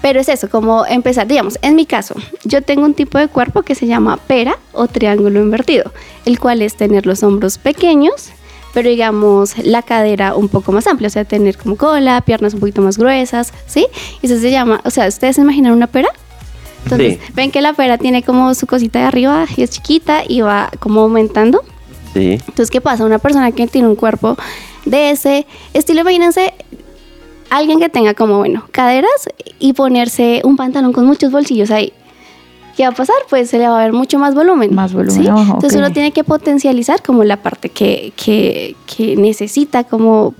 pero 0.00 0.20
es 0.22 0.28
eso, 0.30 0.48
como 0.48 0.86
empezar, 0.86 1.26
digamos, 1.26 1.58
en 1.60 1.76
mi 1.76 1.84
caso, 1.84 2.14
yo 2.44 2.62
tengo 2.62 2.86
un 2.86 2.94
tipo 2.94 3.18
de 3.18 3.28
cuerpo 3.28 3.60
que 3.60 3.74
se 3.74 3.86
llama 3.86 4.16
pera 4.16 4.56
o 4.72 4.86
triángulo 4.88 5.38
invertido, 5.40 5.92
el 6.24 6.40
cual 6.40 6.62
es 6.62 6.76
tener 6.76 7.04
los 7.04 7.22
hombros 7.22 7.58
pequeños, 7.58 8.30
pero 8.72 8.88
digamos 8.88 9.58
la 9.58 9.82
cadera 9.82 10.34
un 10.34 10.48
poco 10.48 10.72
más 10.72 10.86
amplia, 10.86 11.08
o 11.08 11.10
sea, 11.10 11.26
tener 11.26 11.58
como 11.58 11.76
cola, 11.76 12.22
piernas 12.22 12.54
un 12.54 12.60
poquito 12.60 12.80
más 12.80 12.96
gruesas, 12.96 13.52
¿sí? 13.66 13.86
Y 14.22 14.26
eso 14.26 14.40
se 14.40 14.50
llama, 14.50 14.80
o 14.86 14.90
sea, 14.90 15.06
¿ustedes 15.06 15.36
se 15.36 15.42
imaginan 15.42 15.72
una 15.72 15.88
pera? 15.88 16.08
Entonces, 16.84 17.18
Sí. 17.18 17.32
ven 17.34 17.50
que 17.50 17.60
la 17.60 17.74
pera 17.74 17.98
tiene 17.98 18.22
como 18.22 18.54
su 18.54 18.66
cosita 18.66 19.00
de 19.00 19.04
arriba 19.04 19.44
y 19.58 19.62
es 19.62 19.68
chiquita 19.68 20.22
y 20.26 20.40
va 20.40 20.70
como 20.80 21.02
aumentando. 21.02 21.62
Sí. 22.14 22.32
Entonces, 22.32 22.70
¿qué 22.70 22.80
pasa? 22.80 23.04
Una 23.04 23.18
persona 23.18 23.52
que 23.52 23.66
tiene 23.66 23.88
un 23.88 23.94
cuerpo 23.96 24.38
de 24.84 25.10
ese 25.10 25.46
estilo, 25.72 26.00
imagínense 26.00 26.54
alguien 27.50 27.78
que 27.78 27.88
tenga 27.88 28.14
como, 28.14 28.38
bueno, 28.38 28.64
caderas 28.70 29.28
y 29.58 29.74
ponerse 29.74 30.40
un 30.44 30.56
pantalón 30.56 30.92
con 30.92 31.06
muchos 31.06 31.30
bolsillos 31.30 31.70
ahí. 31.70 31.92
¿Qué 32.76 32.84
va 32.84 32.88
a 32.88 32.94
pasar? 32.94 33.16
Pues 33.28 33.50
se 33.50 33.58
le 33.58 33.68
va 33.68 33.80
a 33.80 33.84
ver 33.84 33.92
mucho 33.92 34.18
más 34.18 34.34
volumen. 34.34 34.74
Más 34.74 34.94
volumen, 34.94 35.24
¿sí? 35.24 35.28
oh, 35.28 35.38
Entonces 35.40 35.76
uno 35.76 35.92
tiene 35.92 36.12
que 36.12 36.24
potencializar 36.24 37.02
como 37.02 37.22
la 37.22 37.36
parte 37.36 37.68
que, 37.68 38.14
que, 38.16 38.74
que 38.86 39.14
necesita 39.16 39.84
como 39.84 40.34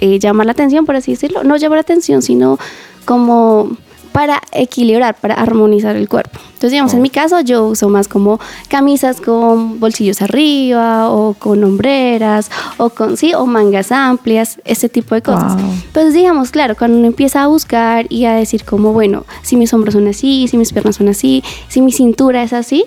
eh, 0.00 0.18
llamar 0.18 0.44
la 0.46 0.52
atención, 0.52 0.84
por 0.84 0.96
así 0.96 1.12
decirlo. 1.12 1.44
No 1.44 1.56
llamar 1.56 1.78
la 1.78 1.82
atención, 1.82 2.20
sino 2.20 2.58
como 3.06 3.70
para 4.12 4.40
equilibrar, 4.52 5.16
para 5.18 5.34
armonizar 5.34 5.96
el 5.96 6.08
cuerpo. 6.08 6.38
Entonces, 6.46 6.72
digamos, 6.72 6.94
en 6.94 7.02
mi 7.02 7.10
caso 7.10 7.40
yo 7.40 7.66
uso 7.66 7.88
más 7.88 8.06
como 8.06 8.38
camisas 8.68 9.20
con 9.20 9.80
bolsillos 9.80 10.22
arriba 10.22 11.10
o 11.10 11.34
con 11.34 11.64
hombreras 11.64 12.50
o 12.76 12.90
con, 12.90 13.16
sí, 13.16 13.34
o 13.34 13.46
mangas 13.46 13.90
amplias, 13.90 14.60
ese 14.64 14.88
tipo 14.88 15.14
de 15.14 15.22
cosas. 15.22 15.60
Wow. 15.60 15.72
Pues 15.92 16.14
digamos, 16.14 16.50
claro, 16.50 16.76
cuando 16.76 16.98
uno 16.98 17.06
empieza 17.06 17.42
a 17.42 17.46
buscar 17.46 18.06
y 18.10 18.26
a 18.26 18.34
decir 18.34 18.64
como, 18.64 18.92
bueno, 18.92 19.24
si 19.42 19.56
mis 19.56 19.72
hombros 19.74 19.94
son 19.94 20.06
así, 20.06 20.46
si 20.48 20.56
mis 20.56 20.72
piernas 20.72 20.96
son 20.96 21.08
así, 21.08 21.42
si 21.68 21.80
mi 21.80 21.90
cintura 21.90 22.42
es 22.42 22.52
así, 22.52 22.84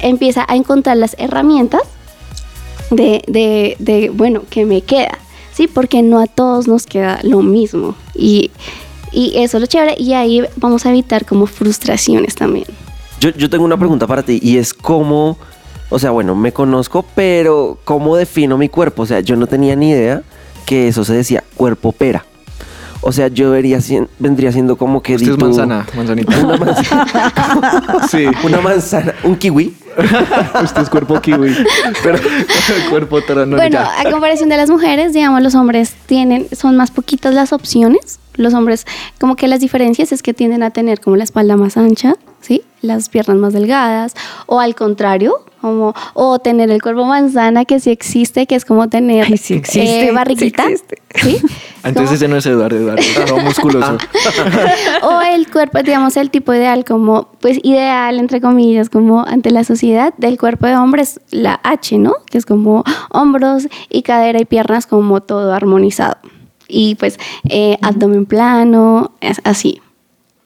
empieza 0.00 0.44
a 0.48 0.56
encontrar 0.56 0.96
las 0.96 1.14
herramientas 1.18 1.82
de, 2.90 3.22
de, 3.26 3.76
de, 3.78 4.10
bueno, 4.10 4.42
que 4.48 4.64
me 4.64 4.82
queda, 4.82 5.18
¿sí? 5.52 5.66
Porque 5.66 6.02
no 6.02 6.20
a 6.20 6.26
todos 6.26 6.68
nos 6.68 6.86
queda 6.86 7.20
lo 7.22 7.42
mismo. 7.42 7.94
Y, 8.14 8.50
y 9.12 9.32
eso 9.36 9.56
es 9.56 9.60
lo 9.60 9.66
chévere. 9.66 9.94
Y 9.98 10.14
ahí 10.14 10.42
vamos 10.56 10.86
a 10.86 10.90
evitar 10.90 11.24
como 11.24 11.46
frustraciones 11.46 12.34
también. 12.34 12.66
Yo, 13.20 13.30
yo 13.30 13.48
tengo 13.48 13.64
una 13.64 13.76
pregunta 13.76 14.06
para 14.06 14.22
ti 14.22 14.40
y 14.42 14.58
es 14.58 14.74
cómo, 14.74 15.38
o 15.90 15.98
sea, 15.98 16.10
bueno, 16.10 16.34
me 16.34 16.52
conozco, 16.52 17.04
pero 17.14 17.78
¿cómo 17.84 18.16
defino 18.16 18.58
mi 18.58 18.68
cuerpo? 18.68 19.02
O 19.02 19.06
sea, 19.06 19.20
yo 19.20 19.36
no 19.36 19.46
tenía 19.46 19.76
ni 19.76 19.90
idea 19.90 20.22
que 20.66 20.88
eso 20.88 21.04
se 21.04 21.14
decía 21.14 21.44
cuerpo 21.56 21.92
pera. 21.92 22.24
O 23.02 23.10
sea, 23.10 23.28
yo 23.28 23.50
vería, 23.50 23.80
vendría 24.20 24.52
siendo 24.52 24.76
como 24.76 25.02
que... 25.02 25.16
Usted 25.16 25.32
es 25.32 25.38
manzana, 25.38 25.86
manzanita. 25.96 26.38
Una 26.38 26.56
manzana. 26.56 27.06
Sí. 28.08 28.26
Una 28.44 28.60
manzana, 28.60 29.14
un 29.24 29.36
kiwi. 29.36 29.74
Usted 30.62 30.82
es 30.82 30.88
cuerpo 30.88 31.20
kiwi. 31.20 31.54
Pero 32.02 32.18
cuerpo 32.90 33.20
terano. 33.22 33.56
bueno, 33.56 33.72
ya. 33.72 34.00
a 34.00 34.10
comparación 34.10 34.48
de 34.48 34.56
las 34.56 34.70
mujeres, 34.70 35.12
digamos, 35.12 35.42
los 35.42 35.54
hombres 35.54 35.94
tienen, 36.06 36.46
son 36.52 36.76
más 36.76 36.90
poquitas 36.92 37.34
las 37.34 37.52
opciones. 37.52 38.20
Los 38.34 38.54
hombres, 38.54 38.86
como 39.18 39.36
que 39.36 39.48
las 39.48 39.60
diferencias 39.60 40.12
es 40.12 40.22
que 40.22 40.32
tienden 40.32 40.62
a 40.62 40.70
tener 40.70 41.00
como 41.00 41.16
la 41.16 41.24
espalda 41.24 41.56
más 41.56 41.76
ancha, 41.76 42.14
¿sí? 42.42 42.62
Las 42.82 43.08
piernas 43.08 43.38
más 43.38 43.52
delgadas, 43.52 44.14
o 44.46 44.60
al 44.60 44.74
contrario, 44.74 45.44
como, 45.62 45.94
o 46.14 46.40
tener 46.40 46.70
el 46.70 46.82
cuerpo 46.82 47.04
manzana, 47.04 47.64
que 47.64 47.78
sí 47.80 47.90
existe, 47.90 48.46
que 48.46 48.56
es 48.56 48.64
como 48.64 48.88
tener 48.88 49.26
Ay, 49.26 49.38
sí 49.38 49.54
existe, 49.54 50.02
eh, 50.02 50.08
sí 50.08 50.14
barriguita, 50.14 50.64
existe. 50.64 51.02
¿sí? 51.14 51.40
Entonces 51.84 52.16
ese 52.16 52.28
no 52.28 52.36
es 52.36 52.46
Eduardo, 52.46 52.76
Eduardo. 52.76 53.00
es 53.00 53.24
todo 53.24 53.38
musculoso. 53.38 53.96
o 55.02 55.20
el 55.20 55.50
cuerpo, 55.50 55.78
digamos, 55.82 56.16
el 56.16 56.30
tipo 56.30 56.52
ideal, 56.52 56.84
como, 56.84 57.28
pues 57.40 57.58
ideal, 57.62 58.18
entre 58.18 58.40
comillas, 58.40 58.90
como 58.90 59.24
ante 59.24 59.50
la 59.52 59.62
sociedad 59.64 60.12
del 60.18 60.36
cuerpo 60.36 60.66
de 60.66 60.76
hombres, 60.76 61.20
la 61.30 61.60
H, 61.62 61.96
¿no? 61.96 62.16
Que 62.26 62.38
es 62.38 62.46
como 62.46 62.84
hombros 63.10 63.68
y 63.88 64.02
cadera 64.02 64.40
y 64.40 64.44
piernas 64.44 64.86
como 64.86 65.22
todo 65.22 65.54
armonizado. 65.54 66.16
Y 66.66 66.96
pues 66.96 67.18
eh, 67.48 67.78
abdomen 67.82 68.26
plano, 68.26 69.12
así. 69.44 69.80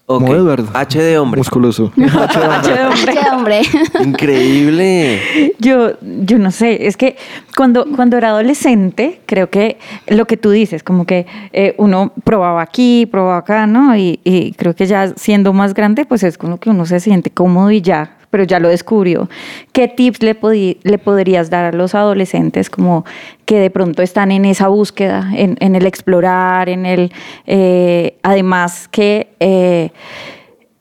Ok. 0.08 0.20
Como 0.20 0.34
Eduardo. 0.34 0.68
H 0.72 1.02
de 1.02 1.18
hombre. 1.18 1.38
Musculoso. 1.38 1.92
H 1.98 2.72
de 2.72 2.84
hombre. 2.84 3.12
H 3.12 3.12
de 3.12 3.30
hombre. 3.30 3.62
Increíble. 4.04 5.52
Yo, 5.58 5.94
yo 6.00 6.38
no 6.38 6.52
sé, 6.52 6.86
es 6.86 6.96
que 6.96 7.16
cuando, 7.56 7.86
cuando 7.94 8.16
era 8.16 8.28
adolescente, 8.28 9.20
creo 9.26 9.50
que 9.50 9.78
lo 10.06 10.26
que 10.26 10.36
tú 10.36 10.50
dices, 10.50 10.84
como 10.84 11.06
que 11.06 11.26
eh, 11.52 11.74
uno 11.78 12.12
probaba 12.22 12.62
aquí, 12.62 13.06
probaba 13.06 13.38
acá, 13.38 13.66
¿no? 13.66 13.96
Y, 13.96 14.20
y 14.22 14.52
creo 14.52 14.76
que 14.76 14.86
ya 14.86 15.12
siendo 15.16 15.52
más 15.52 15.74
grande, 15.74 16.04
pues 16.04 16.22
es 16.22 16.38
como 16.38 16.58
que 16.58 16.70
uno 16.70 16.86
se 16.86 17.00
siente 17.00 17.30
cómodo 17.30 17.72
y 17.72 17.80
ya, 17.80 18.15
pero 18.30 18.44
ya 18.44 18.58
lo 18.60 18.68
descubrió. 18.68 19.28
¿Qué 19.72 19.88
tips 19.88 20.22
le, 20.22 20.34
podrías 20.34 21.50
dar 21.50 21.64
a 21.66 21.76
los 21.76 21.94
adolescentes 21.94 22.70
como 22.70 23.04
que 23.44 23.58
de 23.58 23.70
pronto 23.70 24.02
están 24.02 24.30
en 24.32 24.44
esa 24.44 24.68
búsqueda, 24.68 25.30
en, 25.34 25.56
en 25.60 25.74
el 25.76 25.86
explorar, 25.86 26.68
en 26.68 26.86
el... 26.86 27.12
eh, 27.46 28.16
además 28.22 28.88
que... 28.88 29.28
eh, 29.40 29.90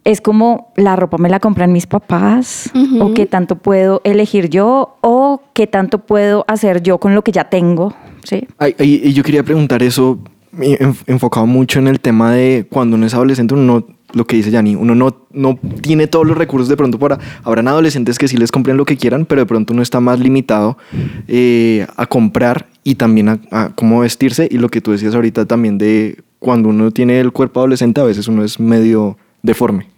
es 0.04 0.22
como 0.22 0.72
la 0.76 0.96
ropa 0.96 1.18
me 1.18 1.30
la 1.30 1.40
compran 1.40 1.72
mis 1.72 1.88
papás 1.88 2.72
o 3.02 3.16
qué 3.16 3.26
tanto 3.26 3.56
puedo 3.56 4.02
elegir 4.04 4.50
yo 4.52 4.98
o 5.02 5.42
qué 5.54 5.66
tanto 5.66 5.98
puedo 5.98 6.46
hacer 6.48 6.84
yo 6.84 7.00
con 7.00 7.16
lo 7.16 7.24
que 7.24 7.32
ya 7.32 7.46
tengo, 7.46 7.92
¿sí? 8.24 8.48
Ay, 8.60 8.76
ay, 8.78 9.02
y 9.04 9.14
yo 9.14 9.24
quería 9.24 9.42
preguntar 9.42 9.82
eso 9.82 10.20
eh, 10.62 10.78
enf- 10.80 11.02
enfocado 11.08 11.48
mucho 11.48 11.80
en 11.80 11.88
el 11.88 12.00
tema 12.00 12.32
de 12.32 12.68
cuando 12.70 12.98
uno 12.98 13.08
es 13.08 13.16
adolescente, 13.16 13.56
uno 13.56 13.64
no, 13.80 13.95
lo 14.16 14.26
que 14.26 14.38
dice 14.38 14.50
Yanni, 14.50 14.76
uno 14.76 14.96
no, 14.96 15.16
no 15.32 15.60
tiene 15.82 16.08
todos 16.08 16.26
los 16.26 16.38
recursos 16.38 16.70
de 16.70 16.78
pronto 16.78 16.98
para... 16.98 17.20
Habrán 17.44 17.68
adolescentes 17.68 18.18
que 18.18 18.28
sí 18.28 18.38
les 18.38 18.52
compren 18.52 18.78
lo 18.78 18.86
que 18.86 18.98
quieran, 18.98 19.26
pero 19.26 19.42
de 19.42 19.46
pronto 19.46 19.74
uno 19.74 19.82
está 19.82 20.00
más 20.00 20.20
limitado 20.20 20.78
eh, 21.28 21.86
a 21.98 22.06
comprar 22.08 22.68
y 22.84 22.96
también 22.96 23.30
a, 23.30 23.40
a 23.52 23.70
cómo 23.76 24.00
vestirse. 24.00 24.48
Y 24.50 24.58
lo 24.58 24.70
que 24.70 24.82
tú 24.82 24.94
decías 24.94 25.14
ahorita 25.14 25.46
también 25.46 25.78
de 25.78 26.24
cuando 26.40 26.70
uno 26.70 26.92
tiene 26.92 27.20
el 27.20 27.34
cuerpo 27.34 27.60
adolescente, 27.60 28.00
a 28.00 28.06
veces 28.06 28.28
uno 28.28 28.44
es 28.44 28.60
medio 28.60 29.18
deforme. 29.46 29.88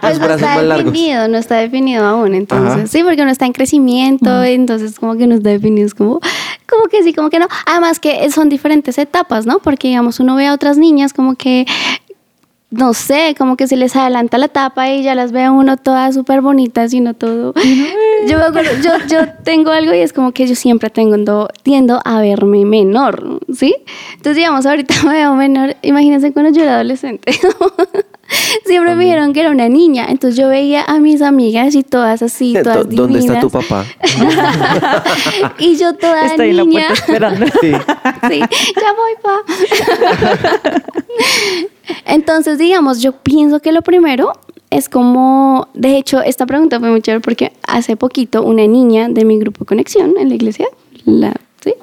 Pues 0.00 0.18
no 0.20 0.26
está 0.34 0.62
definido, 0.62 1.28
no 1.28 1.38
está 1.38 1.56
definido 1.56 2.04
aún, 2.04 2.34
entonces, 2.34 2.72
Ajá. 2.72 2.86
sí, 2.86 3.02
porque 3.02 3.22
uno 3.22 3.30
está 3.30 3.46
en 3.46 3.52
crecimiento, 3.52 4.42
entonces 4.42 4.98
como 4.98 5.16
que 5.16 5.26
no 5.26 5.34
está 5.34 5.50
definido, 5.50 5.86
es 5.86 5.94
como, 5.94 6.20
como 6.68 6.84
que 6.90 7.02
sí, 7.02 7.12
como 7.12 7.30
que 7.30 7.38
no. 7.38 7.46
Además 7.66 7.98
que 7.98 8.30
son 8.30 8.48
diferentes 8.48 8.96
etapas, 8.98 9.46
¿no? 9.46 9.58
Porque 9.58 9.88
digamos, 9.88 10.20
uno 10.20 10.36
ve 10.36 10.46
a 10.46 10.54
otras 10.54 10.78
niñas 10.78 11.12
como 11.12 11.34
que, 11.34 11.66
no 12.70 12.92
sé, 12.92 13.34
como 13.38 13.56
que 13.56 13.66
se 13.66 13.76
les 13.76 13.96
adelanta 13.96 14.36
la 14.36 14.48
tapa 14.48 14.90
y 14.90 15.02
ya 15.02 15.14
las 15.14 15.32
ve 15.32 15.48
uno 15.48 15.78
todas 15.78 16.14
súper 16.14 16.42
bonitas 16.42 16.92
y 16.92 17.00
no 17.00 17.14
todo. 17.14 17.54
Yo, 18.28 18.36
me 18.36 18.44
acuerdo, 18.44 18.72
yo, 18.82 18.90
yo 19.08 19.32
tengo 19.44 19.70
algo 19.70 19.94
y 19.94 19.98
es 19.98 20.12
como 20.12 20.32
que 20.32 20.48
yo 20.48 20.56
siempre 20.56 20.90
tengo, 20.90 21.48
tiendo 21.62 22.00
a 22.04 22.20
verme 22.20 22.64
menor, 22.64 23.38
¿sí? 23.54 23.76
Entonces, 24.10 24.36
digamos, 24.36 24.66
ahorita 24.66 24.92
me 25.04 25.12
veo 25.12 25.34
menor. 25.34 25.76
Imagínense 25.82 26.32
cuando 26.32 26.50
yo 26.50 26.64
era 26.64 26.74
adolescente. 26.74 27.32
Siempre 28.64 28.94
me 28.94 29.04
dijeron 29.04 29.32
que 29.32 29.40
era 29.40 29.50
una 29.50 29.68
niña. 29.68 30.06
Entonces 30.08 30.38
yo 30.38 30.48
veía 30.48 30.82
a 30.84 30.98
mis 31.00 31.22
amigas 31.22 31.74
y 31.74 31.82
todas 31.82 32.22
así, 32.22 32.54
todas 32.62 32.86
¿Dó- 32.88 32.96
¿Dónde 32.96 33.18
está 33.20 33.40
tu 33.40 33.48
divinas. 33.48 33.66
papá? 33.68 33.84
y 35.58 35.76
yo 35.76 35.94
toda 35.94 36.26
Estoy 36.26 36.50
en 36.50 36.56
la 36.58 36.64
niña. 36.64 36.86
puerta 36.88 36.94
esperando. 37.04 37.46
Sí. 37.60 37.72
sí, 38.28 38.40
ya 38.40 38.92
voy, 38.94 39.14
pa. 39.22 39.36
Entonces, 42.06 42.58
digamos, 42.58 43.00
yo 43.00 43.12
pienso 43.12 43.60
que 43.60 43.72
lo 43.72 43.82
primero 43.82 44.32
es 44.70 44.88
como, 44.88 45.68
de 45.74 45.96
hecho, 45.96 46.20
esta 46.20 46.44
pregunta 46.46 46.78
fue 46.78 46.90
muy 46.90 47.00
chévere 47.00 47.20
porque 47.20 47.52
hace 47.66 47.96
poquito 47.96 48.42
una 48.42 48.66
niña 48.66 49.08
de 49.08 49.24
mi 49.24 49.38
grupo 49.38 49.64
Conexión 49.64 50.14
en 50.18 50.28
la 50.28 50.34
iglesia, 50.34 50.66
la, 51.06 51.34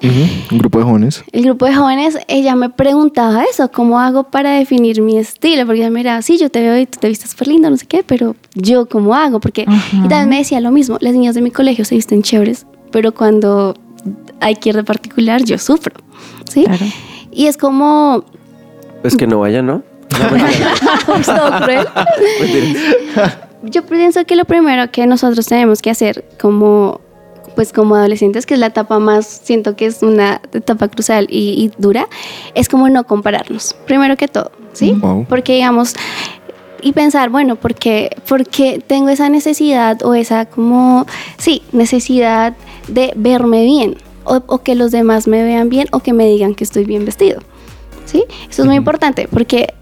Un 0.02 0.58
grupo 0.58 0.80
de 0.80 0.86
jóvenes. 0.86 1.24
El 1.32 1.43
grupo 1.43 1.65
de 1.65 1.76
jóvenes, 1.76 2.17
ella 2.28 2.56
me 2.56 2.69
preguntaba 2.69 3.43
eso, 3.43 3.71
¿cómo 3.71 4.00
hago 4.00 4.24
para 4.24 4.52
definir 4.52 5.02
mi 5.02 5.17
estilo? 5.17 5.65
Porque 5.65 5.82
ella 5.82 5.89
me 5.89 6.00
miraba, 6.00 6.21
sí, 6.21 6.38
yo 6.38 6.50
te 6.50 6.62
veo 6.62 6.78
y 6.78 6.86
tú 6.86 7.00
te 7.00 7.08
vistes 7.08 7.32
súper 7.32 7.48
lindo, 7.50 7.69
no 7.69 7.78
sé 7.78 7.86
qué, 7.86 8.04
pero 8.04 8.36
yo 8.54 8.88
cómo 8.88 9.15
hago? 9.15 9.39
Porque, 9.39 9.63
y 9.63 10.08
también 10.08 10.30
me 10.30 10.38
decía 10.38 10.60
lo 10.62 10.71
mismo, 10.71 10.98
las 11.02 11.13
niñas 11.13 11.36
de 11.36 11.41
mi 11.41 11.52
colegio 11.52 11.86
se 11.86 11.95
visten 11.95 12.21
chéveres, 12.21 12.65
pero 12.91 13.13
cuando 13.13 13.76
hay 14.39 14.56
que 14.56 14.69
ir 14.69 14.76
de 14.76 14.84
particular, 14.84 15.43
yo 15.43 15.58
sufro, 15.58 15.95
¿sí? 16.50 16.63
Claro. 16.63 16.86
Y 17.32 17.48
es 17.48 17.58
como, 17.58 18.24
Pues 19.02 19.15
que 19.17 19.28
no 19.28 19.39
vaya, 19.39 19.62
¿no? 19.62 19.84
Ups, 21.08 21.26
todo 21.26 21.60
cruel. 21.62 21.88
Yo 23.63 23.84
pienso 23.86 24.24
que 24.26 24.36
lo 24.36 24.45
primero 24.45 24.91
que 24.91 25.08
nosotros 25.08 25.45
tenemos 25.48 25.82
que 25.82 25.89
hacer 25.89 26.24
como 26.39 27.02
pues 27.55 27.73
como 27.73 27.95
adolescentes, 27.95 28.45
que 28.45 28.53
es 28.53 28.59
la 28.59 28.67
etapa 28.67 28.99
más, 28.99 29.25
siento 29.25 29.75
que 29.75 29.85
es 29.85 30.03
una 30.03 30.41
etapa 30.53 30.87
crucial 30.87 31.27
y, 31.29 31.63
y 31.63 31.71
dura, 31.81 32.07
es 32.53 32.69
como 32.69 32.89
no 32.89 33.05
compararnos, 33.05 33.75
primero 33.85 34.17
que 34.17 34.27
todo, 34.27 34.51
¿sí? 34.73 34.91
Wow. 34.91 35.25
Porque 35.27 35.53
digamos, 35.53 35.95
y 36.81 36.91
pensar, 36.91 37.29
bueno, 37.29 37.55
porque 37.55 38.15
porque 38.27 38.83
tengo 38.85 39.09
esa 39.09 39.29
necesidad 39.29 40.03
o 40.03 40.13
esa 40.13 40.45
como, 40.45 41.05
sí, 41.37 41.63
necesidad 41.71 42.53
de 42.87 43.11
verme 43.15 43.63
bien 43.63 43.97
o, 44.23 44.41
o 44.45 44.59
que 44.59 44.75
los 44.75 44.91
demás 44.91 45.27
me 45.27 45.43
vean 45.43 45.69
bien 45.69 45.87
o 45.91 45.99
que 45.99 46.13
me 46.13 46.27
digan 46.27 46.53
que 46.53 46.63
estoy 46.63 46.85
bien 46.85 47.05
vestido, 47.05 47.41
¿sí? 48.05 48.23
Eso 48.49 48.61
es 48.61 48.65
muy 48.67 48.75
importante 48.75 49.27
porque 49.27 49.73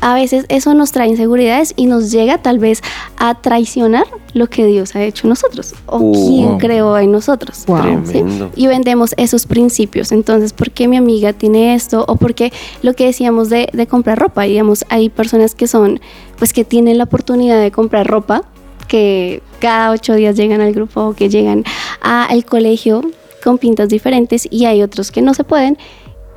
a 0.00 0.14
veces 0.14 0.46
eso 0.48 0.74
nos 0.74 0.92
trae 0.92 1.08
inseguridades 1.08 1.74
y 1.76 1.86
nos 1.86 2.10
llega 2.10 2.38
tal 2.38 2.58
vez 2.58 2.82
a 3.16 3.34
traicionar 3.40 4.06
lo 4.32 4.48
que 4.48 4.66
Dios 4.66 4.94
ha 4.96 5.02
hecho 5.02 5.26
en 5.26 5.30
nosotros 5.30 5.74
o 5.86 5.98
Uh, 5.98 6.12
quien 6.12 6.48
wow. 6.48 6.58
creó 6.58 6.98
en 6.98 7.12
nosotros. 7.12 7.64
Wow. 7.66 8.02
¿sí? 8.04 8.22
Y 8.56 8.66
vendemos 8.66 9.14
esos 9.16 9.46
principios. 9.46 10.12
Entonces, 10.12 10.52
¿por 10.52 10.70
qué 10.70 10.88
mi 10.88 10.96
amiga 10.96 11.32
tiene 11.32 11.74
esto? 11.74 12.04
O 12.08 12.16
por 12.16 12.34
qué 12.34 12.52
lo 12.82 12.94
que 12.94 13.06
decíamos 13.06 13.50
de, 13.50 13.68
de 13.72 13.86
comprar 13.86 14.18
ropa. 14.18 14.44
Digamos, 14.44 14.84
hay 14.88 15.08
personas 15.08 15.54
que 15.54 15.66
son, 15.66 16.00
pues 16.38 16.52
que 16.52 16.64
tienen 16.64 16.98
la 16.98 17.04
oportunidad 17.04 17.60
de 17.60 17.70
comprar 17.70 18.06
ropa, 18.06 18.42
que 18.88 19.42
cada 19.60 19.90
ocho 19.90 20.14
días 20.14 20.36
llegan 20.36 20.60
al 20.60 20.72
grupo 20.72 21.00
o 21.08 21.14
que 21.14 21.28
llegan 21.28 21.64
al 22.00 22.44
colegio 22.44 23.02
con 23.44 23.58
pintas 23.58 23.88
diferentes 23.88 24.46
y 24.50 24.64
hay 24.66 24.82
otros 24.82 25.10
que 25.10 25.22
no 25.22 25.34
se 25.34 25.44
pueden 25.44 25.78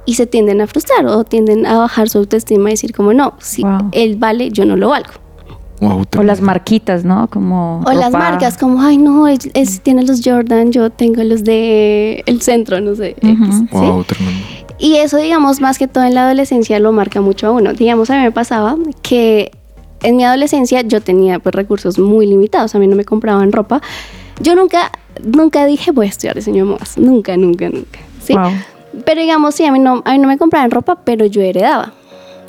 y 0.05 0.15
se 0.15 0.27
tienden 0.27 0.61
a 0.61 0.67
frustrar 0.67 1.05
o 1.05 1.23
tienden 1.23 1.65
a 1.65 1.77
bajar 1.77 2.09
su 2.09 2.17
autoestima 2.19 2.69
y 2.69 2.73
decir 2.73 2.93
como 2.93 3.13
no, 3.13 3.33
si 3.39 3.63
Wow. 3.63 3.89
él 3.91 4.15
vale, 4.17 4.51
yo 4.51 4.65
no 4.65 4.75
lo 4.75 4.89
valgo. 4.89 5.11
Wow, 5.81 6.05
O 6.17 6.23
las 6.23 6.39
marquitas, 6.39 7.03
¿no? 7.03 7.27
Como 7.29 7.81
O 7.85 7.91
las 7.91 8.11
marcas 8.11 8.57
como, 8.57 8.81
ay 8.81 8.97
no, 8.97 9.27
él, 9.27 9.39
él 9.53 9.67
tiene 9.81 10.03
los 10.03 10.21
Jordan, 10.23 10.71
yo 10.71 10.89
tengo 10.89 11.21
los 11.23 11.43
de 11.43 12.23
el 12.25 12.41
centro, 12.41 12.79
no 12.79 12.95
sé. 12.95 13.15
Ujú. 13.21 13.43
X", 13.43 13.55
¿sí? 13.69 13.77
Wow, 13.77 14.03
tremendo. 14.05 14.39
Y 14.79 14.95
eso, 14.97 15.17
digamos, 15.17 15.59
más 15.61 15.77
que 15.77 15.87
todo 15.87 16.03
en 16.05 16.13
la 16.13 16.25
adolescencia 16.25 16.79
lo 16.79 16.91
marca 16.93 17.21
mucho 17.21 17.47
a 17.47 17.51
uno. 17.51 17.73
Digamos, 17.73 18.09
a 18.09 18.15
mí 18.17 18.21
me 18.23 18.31
pasaba 18.31 18.75
que 19.01 19.51
en 20.03 20.15
mi 20.17 20.23
adolescencia 20.25 20.81
yo 20.81 21.01
tenía 21.01 21.39
pues 21.39 21.53
recursos 21.55 21.99
muy 21.99 22.25
limitados, 22.27 22.75
a 22.75 22.79
mí 22.79 22.87
no 22.87 22.95
me 22.95 23.05
compraban 23.05 23.51
ropa. 23.51 23.81
Yo 24.41 24.55
nunca, 24.55 24.91
nunca 25.23 25.65
dije 25.65 25.91
voy 25.91 26.05
a 26.07 26.09
estudiar 26.09 26.35
diseño 26.35 26.65
de 26.65 26.71
modas, 26.71 26.97
nunca, 26.97 27.35
nunca, 27.37 27.69
nunca. 27.69 27.99
¿sí? 28.21 28.33
Wow. 28.33 28.51
Pero 29.05 29.21
digamos, 29.21 29.55
sí, 29.55 29.65
a 29.65 29.71
mí, 29.71 29.79
no, 29.79 30.01
a 30.05 30.11
mí 30.11 30.19
no 30.19 30.27
me 30.27 30.37
compraban 30.37 30.71
ropa, 30.71 30.99
pero 31.03 31.25
yo 31.25 31.41
heredaba. 31.41 31.93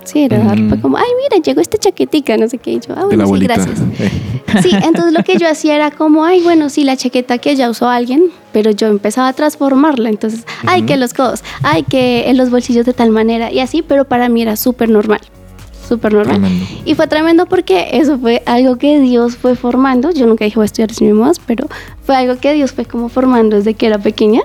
Sí, 0.04 0.24
heredaba 0.24 0.54
ropa 0.54 0.80
como, 0.80 0.96
ay, 0.98 1.08
mira, 1.22 1.42
llegó 1.42 1.60
esta 1.60 1.78
chaquetica, 1.78 2.36
no 2.36 2.48
sé 2.48 2.58
qué. 2.58 2.72
Y 2.72 2.80
yo, 2.80 2.94
ah, 2.96 3.06
bueno, 3.06 3.26
sí, 3.26 3.38
gracias. 3.40 3.80
Eh. 3.98 4.10
Sí, 4.62 4.70
entonces 4.70 5.12
lo 5.12 5.24
que 5.24 5.36
yo 5.36 5.48
hacía 5.48 5.74
era 5.74 5.90
como, 5.90 6.24
ay, 6.24 6.40
bueno, 6.40 6.70
sí, 6.70 6.84
la 6.84 6.96
chaqueta 6.96 7.38
que 7.38 7.56
ya 7.56 7.68
usó 7.68 7.88
alguien, 7.88 8.26
pero 8.52 8.70
yo 8.70 8.86
empezaba 8.86 9.26
a 9.26 9.32
transformarla. 9.32 10.08
Entonces, 10.08 10.46
ay, 10.64 10.82
que 10.82 10.96
los 10.96 11.12
codos, 11.12 11.42
ay, 11.64 11.82
que 11.82 12.30
en 12.30 12.36
los 12.36 12.50
bolsillos 12.50 12.86
de 12.86 12.92
tal 12.92 13.10
manera 13.10 13.50
y 13.50 13.58
así, 13.58 13.82
pero 13.82 14.04
para 14.04 14.28
mí 14.28 14.42
era 14.42 14.54
súper 14.54 14.90
normal. 14.90 15.20
Súper 15.88 16.12
normal. 16.12 16.40
Tremendo. 16.40 16.66
Y 16.84 16.94
fue 16.94 17.06
tremendo 17.06 17.46
porque 17.46 17.88
eso 17.92 18.18
fue 18.18 18.42
algo 18.46 18.76
que 18.76 19.00
Dios 19.00 19.36
fue 19.36 19.54
formando. 19.56 20.10
Yo 20.12 20.26
nunca 20.26 20.44
dije 20.44 20.56
voy 20.56 20.64
a 20.64 20.66
estudiar 20.66 20.88
diseño 20.88 21.14
de 21.14 21.20
modas, 21.20 21.40
pero 21.44 21.66
fue 22.04 22.16
algo 22.16 22.38
que 22.38 22.52
Dios 22.52 22.72
fue 22.72 22.84
como 22.84 23.08
formando 23.08 23.56
desde 23.56 23.74
que 23.74 23.86
era 23.86 23.98
pequeña 23.98 24.42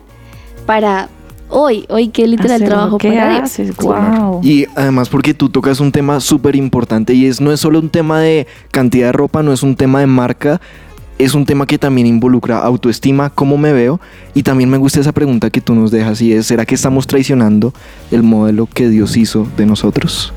para 0.65 1.09
hoy, 1.49 1.85
hoy 1.89 2.09
que 2.09 2.27
literal 2.27 2.63
trabajo 2.63 2.97
que 2.97 3.09
para 3.09 3.31
Dios. 3.31 3.43
haces, 3.43 3.75
wow. 3.77 4.41
Y 4.43 4.65
además 4.75 5.09
porque 5.09 5.33
tú 5.33 5.49
tocas 5.49 5.79
un 5.79 5.91
tema 5.91 6.19
súper 6.19 6.55
importante 6.55 7.13
y 7.13 7.25
es 7.25 7.41
no 7.41 7.51
es 7.51 7.59
solo 7.59 7.79
un 7.79 7.89
tema 7.89 8.19
de 8.19 8.47
cantidad 8.71 9.07
de 9.07 9.11
ropa, 9.11 9.43
no 9.43 9.51
es 9.51 9.63
un 9.63 9.75
tema 9.75 9.99
de 9.99 10.07
marca, 10.07 10.61
es 11.17 11.33
un 11.33 11.45
tema 11.45 11.65
que 11.65 11.77
también 11.77 12.07
involucra 12.07 12.59
autoestima, 12.59 13.29
cómo 13.29 13.57
me 13.57 13.73
veo 13.73 13.99
y 14.33 14.43
también 14.43 14.69
me 14.69 14.77
gusta 14.77 15.01
esa 15.01 15.11
pregunta 15.11 15.49
que 15.49 15.61
tú 15.61 15.75
nos 15.75 15.91
dejas 15.91 16.21
y 16.21 16.33
es 16.33 16.47
¿será 16.47 16.65
que 16.65 16.75
estamos 16.75 17.07
traicionando 17.07 17.73
el 18.09 18.23
modelo 18.23 18.67
que 18.73 18.87
Dios 18.87 19.17
hizo 19.17 19.45
de 19.57 19.65
nosotros? 19.65 20.33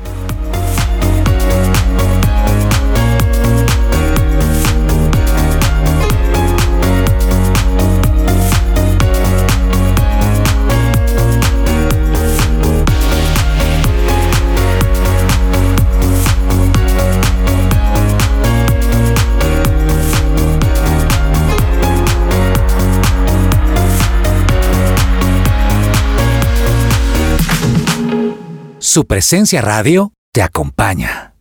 Su 28.93 29.05
presencia 29.05 29.59
radio 29.59 30.13
te 30.31 30.43
acompaña. 30.43 31.33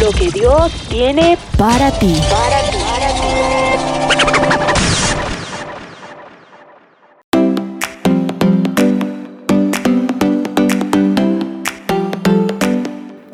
Lo 0.00 0.10
que 0.10 0.32
Dios 0.32 0.72
tiene 0.88 1.38
para 1.56 1.96
ti. 1.96 2.16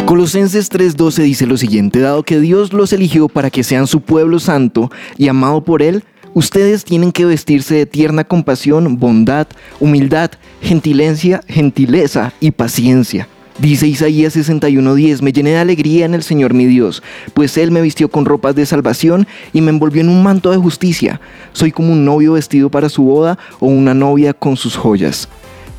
Colosenses 0.05 0.68
3:12 0.68 1.22
dice 1.22 1.46
lo 1.46 1.57
siguiente, 1.57 2.01
dado 2.01 2.22
que 2.22 2.38
Dios 2.38 2.74
los 2.74 2.92
eligió 2.92 3.31
para 3.31 3.48
que 3.48 3.64
sean 3.64 3.87
su 3.87 4.03
pueblo 4.03 4.40
santo 4.40 4.90
y 5.16 5.29
amado 5.29 5.64
por 5.64 5.81
Él, 5.81 6.05
ustedes 6.38 6.85
tienen 6.85 7.11
que 7.11 7.24
vestirse 7.24 7.74
de 7.74 7.85
tierna 7.85 8.22
compasión, 8.22 8.96
bondad, 9.01 9.48
humildad, 9.81 10.31
gentilencia, 10.62 11.40
gentileza 11.48 12.33
y 12.38 12.53
paciencia. 12.53 13.27
Dice 13.59 13.88
Isaías 13.88 14.37
61:10, 14.37 15.20
me 15.20 15.33
llené 15.33 15.51
de 15.51 15.59
alegría 15.59 16.07
en 16.07 16.14
el 16.14 16.22
Señor 16.22 16.55
mi 16.55 16.66
Dios, 16.66 17.03
pues 17.35 17.59
Él 17.59 17.72
me 17.72 17.81
vistió 17.81 18.09
con 18.09 18.24
ropas 18.24 18.55
de 18.55 18.66
salvación 18.66 19.27
y 19.53 19.62
me 19.62 19.70
envolvió 19.70 20.01
en 20.01 20.09
un 20.09 20.22
manto 20.22 20.53
de 20.53 20.59
justicia. 20.59 21.20
Soy 21.53 21.72
como 21.72 21.92
un 21.92 22.05
novio 22.05 22.35
vestido 22.35 22.70
para 22.70 22.88
su 22.88 23.03
boda 23.03 23.37
o 23.59 23.66
una 23.66 23.92
novia 23.92 24.33
con 24.33 24.57
sus 24.57 24.77
joyas. 24.77 25.29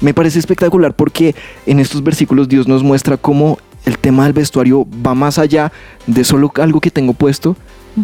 Me 0.01 0.13
parece 0.13 0.39
espectacular 0.39 0.93
porque 0.93 1.35
en 1.67 1.79
estos 1.79 2.03
versículos 2.03 2.49
Dios 2.49 2.67
nos 2.67 2.83
muestra 2.83 3.15
cómo 3.15 3.59
el 3.85 3.97
tema 3.97 4.25
del 4.25 4.33
vestuario 4.33 4.85
va 5.05 5.15
más 5.15 5.39
allá 5.39 5.71
de 6.05 6.25
solo 6.25 6.51
algo 6.57 6.81
que 6.81 6.91
tengo 6.91 7.13
puesto 7.13 7.55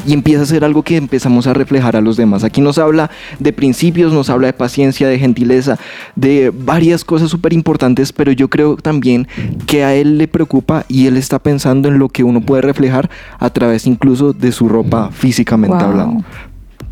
y 0.06 0.14
empieza 0.14 0.44
a 0.44 0.46
ser 0.46 0.64
algo 0.64 0.84
que 0.84 0.98
empezamos 0.98 1.48
a 1.48 1.54
reflejar 1.54 1.96
a 1.96 2.02
los 2.02 2.18
demás. 2.18 2.44
Aquí 2.44 2.62
nos 2.62 2.78
habla 2.78 3.10
de 3.40 3.54
principios, 3.54 4.14
nos 4.14 4.30
habla 4.30 4.48
de 4.48 4.54
paciencia, 4.54 5.08
de 5.08 5.20
gentileza, 5.20 5.78
de 6.16 6.52
varias 6.54 7.04
cosas 7.04 7.30
súper 7.30 7.54
importantes, 7.54 8.12
pero 8.14 8.32
yo 8.32 8.50
creo 8.50 8.76
también 8.78 9.28
que 9.68 9.84
a 9.84 9.94
él 9.96 10.18
le 10.18 10.28
preocupa 10.28 10.86
y 10.88 11.08
él 11.08 11.18
está 11.18 11.40
pensando 11.40 11.88
en 11.90 12.00
lo 12.00 12.10
que 12.10 12.24
uno 12.24 12.42
puede 12.42 12.62
reflejar 12.62 13.10
a 13.40 13.50
través 13.50 13.86
incluso 13.88 14.34
de 14.34 14.52
su 14.52 14.68
ropa 14.70 15.10
físicamente 15.12 15.76
Wow. 15.78 15.86
hablando. 15.86 16.24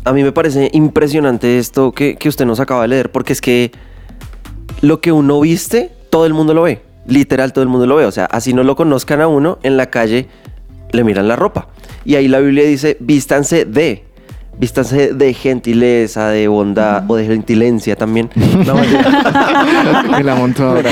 A 0.04 0.12
mí 0.12 0.22
me 0.22 0.32
parece 0.32 0.70
impresionante 0.74 1.58
esto 1.58 1.92
que, 1.92 2.16
que 2.16 2.28
usted 2.28 2.44
nos 2.44 2.60
acaba 2.60 2.82
de 2.82 2.88
leer, 2.88 3.10
porque 3.10 3.32
es 3.32 3.40
que 3.40 3.72
lo 4.82 5.00
que 5.00 5.12
uno 5.12 5.40
viste, 5.40 5.90
todo 6.10 6.26
el 6.26 6.34
mundo 6.34 6.52
lo 6.54 6.62
ve. 6.62 6.82
Literal, 7.06 7.52
todo 7.52 7.62
el 7.62 7.68
mundo 7.68 7.86
lo 7.86 7.96
ve. 7.96 8.04
O 8.04 8.12
sea, 8.12 8.26
así 8.26 8.52
no 8.52 8.62
lo 8.64 8.76
conozcan 8.76 9.20
a 9.20 9.28
uno, 9.28 9.58
en 9.62 9.76
la 9.76 9.86
calle 9.90 10.28
le 10.92 11.04
miran 11.04 11.26
la 11.28 11.36
ropa. 11.36 11.68
Y 12.04 12.14
ahí 12.16 12.28
la 12.28 12.40
Biblia 12.40 12.64
dice, 12.64 12.96
vístanse 13.00 13.64
de. 13.64 14.04
Vístanse 14.56 15.12
de 15.14 15.34
gentileza, 15.34 16.28
de 16.28 16.46
bondad 16.46 17.02
o 17.10 17.16
de 17.16 17.26
gentilencia 17.26 17.96
también. 17.96 18.30
No. 18.64 18.74
Me 20.16 20.22
la 20.22 20.34
montó 20.36 20.64
ahora. 20.68 20.90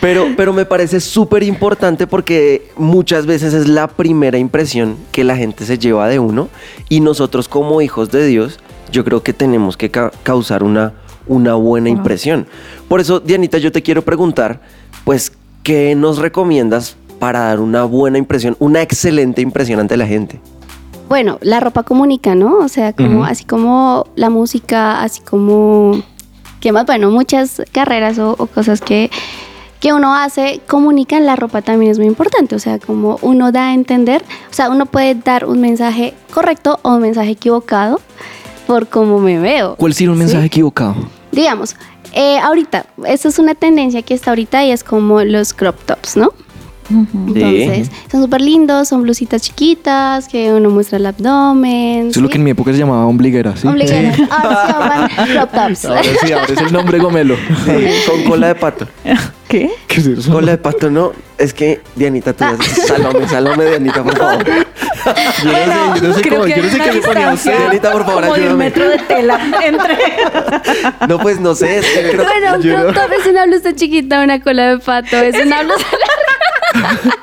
Pero, 0.00 0.28
pero 0.36 0.52
me 0.52 0.64
parece 0.64 1.00
súper 1.00 1.42
importante 1.42 2.06
porque 2.06 2.68
muchas 2.76 3.26
veces 3.26 3.52
es 3.54 3.66
la 3.68 3.88
primera 3.88 4.38
impresión 4.38 4.96
que 5.12 5.24
la 5.24 5.36
gente 5.36 5.64
se 5.64 5.78
lleva 5.78 6.08
de 6.08 6.18
uno 6.18 6.48
y 6.88 7.00
nosotros 7.00 7.48
como 7.48 7.80
hijos 7.82 8.10
de 8.10 8.26
Dios, 8.26 8.58
yo 8.92 9.04
creo 9.04 9.22
que 9.22 9.32
tenemos 9.32 9.76
que 9.76 9.90
ca- 9.90 10.12
causar 10.22 10.62
una, 10.62 10.92
una 11.26 11.54
buena 11.54 11.88
impresión. 11.88 12.46
Por 12.88 13.00
eso, 13.00 13.20
Dianita, 13.20 13.58
yo 13.58 13.72
te 13.72 13.82
quiero 13.82 14.02
preguntar, 14.02 14.60
pues, 15.04 15.32
¿qué 15.62 15.94
nos 15.96 16.18
recomiendas 16.18 16.96
para 17.18 17.40
dar 17.40 17.60
una 17.60 17.84
buena 17.84 18.18
impresión, 18.18 18.56
una 18.58 18.82
excelente 18.82 19.42
impresión 19.42 19.80
ante 19.80 19.96
la 19.96 20.06
gente? 20.06 20.40
Bueno, 21.08 21.38
la 21.40 21.60
ropa 21.60 21.84
comunica, 21.84 22.34
¿no? 22.34 22.58
O 22.58 22.68
sea, 22.68 22.92
como, 22.92 23.24
así 23.24 23.44
como 23.44 24.06
la 24.16 24.28
música, 24.28 25.02
así 25.02 25.20
como, 25.20 26.02
¿qué 26.60 26.72
más? 26.72 26.84
Bueno, 26.84 27.10
muchas 27.10 27.62
carreras 27.70 28.18
o, 28.18 28.34
o 28.36 28.46
cosas 28.46 28.80
que, 28.80 29.10
que 29.78 29.92
uno 29.92 30.16
hace 30.16 30.60
comunican, 30.66 31.24
la 31.24 31.36
ropa 31.36 31.62
también 31.62 31.92
es 31.92 31.98
muy 31.98 32.08
importante. 32.08 32.56
O 32.56 32.58
sea, 32.58 32.80
como 32.80 33.18
uno 33.22 33.52
da 33.52 33.68
a 33.68 33.74
entender, 33.74 34.24
o 34.50 34.54
sea, 34.54 34.68
uno 34.68 34.86
puede 34.86 35.14
dar 35.14 35.46
un 35.46 35.60
mensaje 35.60 36.14
correcto 36.34 36.80
o 36.82 36.94
un 36.94 37.02
mensaje 37.02 37.30
equivocado 37.30 38.00
por 38.66 38.88
cómo 38.88 39.20
me 39.20 39.38
veo. 39.38 39.76
¿Cuál 39.76 39.94
sería 39.94 40.10
un 40.10 40.16
¿sí? 40.16 40.24
mensaje 40.24 40.46
equivocado? 40.46 40.96
Digamos, 41.30 41.76
eh, 42.14 42.38
ahorita, 42.38 42.86
esa 43.06 43.28
es 43.28 43.38
una 43.38 43.54
tendencia 43.54 44.02
que 44.02 44.14
está 44.14 44.32
ahorita 44.32 44.64
y 44.64 44.72
es 44.72 44.82
como 44.82 45.22
los 45.22 45.52
crop 45.52 45.76
tops, 45.84 46.16
¿no? 46.16 46.32
Entonces, 46.90 47.90
son 48.10 48.22
súper 48.22 48.40
lindos, 48.40 48.88
son 48.88 49.02
blusitas 49.02 49.42
chiquitas, 49.42 50.28
que 50.28 50.52
uno 50.52 50.70
muestra 50.70 50.98
el 50.98 51.06
abdomen. 51.06 52.08
Eso 52.10 52.18
es 52.20 52.22
lo 52.22 52.28
¿sí? 52.28 52.32
que 52.32 52.38
en 52.38 52.44
mi 52.44 52.50
época 52.50 52.72
se 52.72 52.78
llamaba 52.78 53.06
ombliguera, 53.06 53.56
¿sí? 53.56 53.66
Ombligueras. 53.66 54.18
Ahora 54.30 54.66
se 54.66 54.72
llaman 54.72 55.10
crop 55.32 55.52
tops. 55.52 55.84
Ahora 55.86 56.02
sí, 56.02 56.32
ahora 56.32 56.52
es 56.52 56.60
el 56.60 56.72
nombre 56.72 56.98
gomelo. 56.98 57.36
Sí, 57.64 57.86
con 58.10 58.22
cola 58.24 58.48
de 58.48 58.54
pato. 58.54 58.86
¿Qué? 59.48 59.70
¿Qué 59.86 60.00
es 60.00 60.06
eso? 60.08 60.32
Cola 60.32 60.52
de 60.52 60.58
pato, 60.58 60.90
no. 60.90 61.12
Es 61.38 61.52
que, 61.54 61.80
Dianita, 61.94 62.32
tú 62.32 62.42
ya- 62.44 62.56
Salome, 62.86 63.28
salome, 63.28 63.64
Dianita, 63.66 64.02
por 64.02 64.16
favor. 64.16 64.44
Yo 64.44 64.54
no 65.44 65.52
sé, 65.52 66.00
yo 66.02 66.08
no 66.08 66.14
sé 66.14 66.28
cómo, 66.28 66.46
yo 66.48 66.56
no 66.62 66.68
sé 66.70 66.78
qué 66.80 66.92
le 66.92 67.00
ponía 67.00 67.30
a 67.30 67.34
usted. 67.34 67.56
Dianita, 67.58 67.92
por 67.92 68.04
favor, 68.06 68.22
como 68.24 68.34
de 68.34 68.40
un 68.40 68.46
ayúdame. 68.46 68.64
metro 68.64 68.88
de 68.88 68.98
tela 68.98 69.38
entre... 69.64 69.98
No, 71.08 71.18
pues 71.20 71.38
no 71.38 71.54
sé, 71.54 71.78
es 71.78 71.86
que 71.86 72.10
creo- 72.10 72.24
Bueno, 72.24 72.86
crop 72.92 72.94
top 72.94 73.12
es 73.20 73.26
una 73.26 73.46
blusa 73.46 73.74
chiquita, 73.76 74.20
una 74.24 74.40
cola 74.40 74.66
de 74.70 74.78
pato, 74.78 75.16
es 75.18 75.36
una 75.46 75.62
blusa 75.62 75.84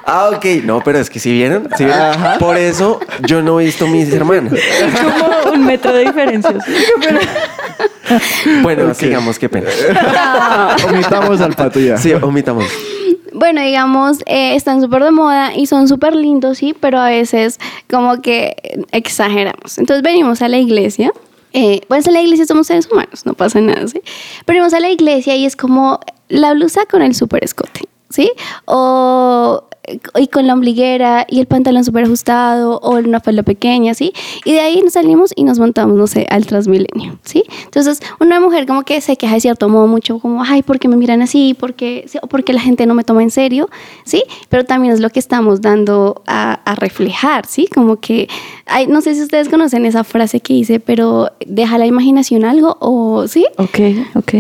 Ah, 0.06 0.32
ok. 0.36 0.46
No, 0.64 0.84
pero 0.84 1.00
es 1.00 1.10
que 1.10 1.20
si 1.20 1.32
vieron, 1.32 1.70
¿Sí 1.78 1.86
vieron? 1.86 2.38
por 2.40 2.58
eso 2.58 3.00
yo 3.26 3.42
no 3.42 3.60
he 3.60 3.66
visto 3.66 3.88
mis 3.88 4.12
hermanas. 4.14 4.54
como 5.02 5.54
un 5.54 5.66
metro 5.66 5.94
de 5.94 6.06
diferencia. 6.06 6.56
Bueno, 8.62 8.94
sigamos, 8.94 9.40
qué 9.40 9.50
pena. 9.50 9.70
Omitamos 10.88 11.42
al 11.42 11.54
pato 11.54 11.80
ya. 11.80 11.98
Sí, 11.98 12.14
omitamos. 12.14 12.66
Bueno, 13.34 13.62
digamos, 13.62 14.20
eh, 14.28 14.56
están 14.56 14.82
súper 14.82 15.04
de 15.04 15.12
moda 15.12 15.56
y 15.56 15.66
son 15.66 15.88
súper 15.88 16.16
lindos, 16.16 16.60
sí, 16.60 16.76
pero 16.80 17.00
a 17.00 17.10
veces 17.10 17.60
como 17.90 18.22
que 18.22 18.56
exageramos. 18.92 19.78
Entonces 19.80 20.04
venimos 20.04 20.42
a 20.42 20.48
la 20.48 20.58
iglesia. 20.58 21.12
Eh, 21.54 21.82
pues 21.88 22.08
en 22.08 22.14
la 22.14 22.22
iglesia 22.22 22.46
somos 22.46 22.68
seres 22.68 22.90
humanos, 22.92 23.26
no 23.26 23.34
pasa 23.36 23.62
nada, 23.62 23.88
¿sí? 23.88 24.02
Pero 24.46 24.58
venimos 24.58 24.74
a 24.74 24.80
la 24.80 24.90
iglesia 24.90 25.36
y 25.36 25.46
es 25.46 25.56
como 25.56 26.00
la 26.28 26.54
blusa 26.54 26.86
con 26.88 27.04
el 27.04 27.14
super 27.14 27.44
escote, 27.44 27.82
¿sí? 28.14 28.32
O 28.66 29.64
y 30.16 30.28
con 30.28 30.48
la 30.48 30.54
ombliguera 30.54 31.26
y 31.30 31.40
el 31.40 31.46
pantalón 31.46 31.84
súper 31.84 32.06
ajustado 32.06 32.80
o 32.80 32.96
una 32.96 33.20
falda 33.20 33.44
pequeña, 33.44 33.94
¿sí? 33.94 34.14
Y 34.46 34.54
de 34.54 34.62
ahí 34.62 34.82
nos 34.82 34.94
salimos 34.94 35.34
y 35.36 35.44
nos 35.44 35.60
montamos, 35.60 35.98
no 35.98 36.08
sé, 36.08 36.26
al 36.30 36.46
Transmilenio, 36.46 37.20
¿sí? 37.24 37.44
Entonces, 37.66 38.00
una 38.20 38.40
mujer 38.40 38.66
como 38.66 38.84
que 38.84 39.02
se 39.02 39.18
queja 39.18 39.34
de 39.36 39.42
cierto 39.42 39.68
modo 39.68 39.88
mucho, 39.88 40.20
como, 40.20 40.42
ay, 40.42 40.64
¿por 40.64 40.80
qué 40.80 40.88
me 40.88 40.96
miran 40.96 41.22
así? 41.22 41.54
¿Por 41.54 41.74
qué, 41.74 42.10
por 42.30 42.46
qué 42.46 42.54
la 42.54 42.62
gente 42.62 42.86
no 42.86 42.94
me 42.94 43.04
toma 43.04 43.24
en 43.24 43.32
serio? 43.32 43.70
¿Sí? 44.06 44.24
Pero 44.48 44.64
también 44.64 44.94
es 44.94 45.02
lo 45.02 45.10
que 45.10 45.20
estamos 45.20 45.62
dando 45.62 46.24
a, 46.28 46.54
a 46.54 46.76
reflejar, 46.76 47.46
¿sí? 47.46 47.68
Como 47.68 47.98
que, 47.98 48.30
ay, 48.66 48.88
no 48.88 49.02
sé 49.02 49.16
si 49.16 49.22
ustedes 49.22 49.50
conocen 49.50 49.86
esa 49.86 50.06
frase 50.06 50.40
que 50.40 50.54
dice, 50.54 50.80
pero 50.80 51.30
deja 51.46 51.78
la 51.78 51.88
imaginación 51.88 52.46
algo 52.46 52.78
o, 52.80 53.28
¿sí? 53.28 53.46
Ok, 53.58 53.80
ok. 54.16 54.34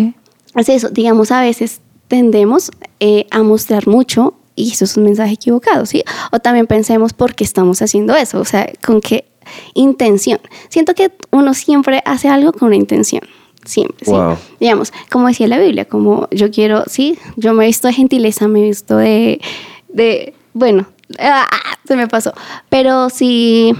Es 0.55 0.69
eso, 0.69 0.89
digamos, 0.89 1.31
a 1.31 1.41
veces 1.41 1.81
tendemos 2.07 2.71
eh, 2.99 3.25
a 3.31 3.43
mostrar 3.43 3.87
mucho 3.87 4.35
y 4.55 4.71
eso 4.71 4.85
es 4.85 4.97
un 4.97 5.03
mensaje 5.03 5.33
equivocado, 5.33 5.85
¿sí? 5.85 6.03
O 6.31 6.39
también 6.39 6.67
pensemos 6.67 7.13
por 7.13 7.35
qué 7.35 7.43
estamos 7.43 7.81
haciendo 7.81 8.15
eso, 8.15 8.39
o 8.39 8.45
sea, 8.45 8.71
con 8.85 9.01
qué 9.01 9.25
intención. 9.73 10.39
Siento 10.69 10.93
que 10.93 11.11
uno 11.31 11.53
siempre 11.53 12.01
hace 12.05 12.27
algo 12.27 12.53
con 12.53 12.67
una 12.67 12.75
intención, 12.75 13.23
siempre, 13.65 14.05
¿sí? 14.05 14.11
Wow. 14.11 14.37
Digamos, 14.59 14.93
como 15.09 15.27
decía 15.27 15.47
la 15.47 15.59
Biblia, 15.59 15.85
como 15.85 16.27
yo 16.31 16.51
quiero, 16.51 16.83
sí, 16.87 17.17
yo 17.35 17.53
me 17.53 17.63
he 17.63 17.67
visto 17.67 17.87
de 17.87 17.93
gentileza, 17.93 18.47
me 18.47 18.59
he 18.59 18.63
visto 18.63 18.97
de, 18.97 19.41
de 19.89 20.33
bueno, 20.53 20.85
ah, 21.19 21.47
se 21.85 21.95
me 21.95 22.07
pasó, 22.07 22.33
pero 22.69 23.09
sí, 23.09 23.73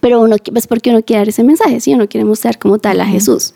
pero 0.00 0.20
uno, 0.20 0.36
es 0.54 0.66
porque 0.66 0.90
uno 0.90 1.02
quiere 1.02 1.20
dar 1.20 1.28
ese 1.28 1.42
mensaje, 1.42 1.80
¿sí? 1.80 1.94
Uno 1.94 2.08
quiere 2.08 2.24
mostrar 2.24 2.58
como 2.58 2.78
tal 2.78 3.00
a 3.00 3.06
Jesús. 3.06 3.54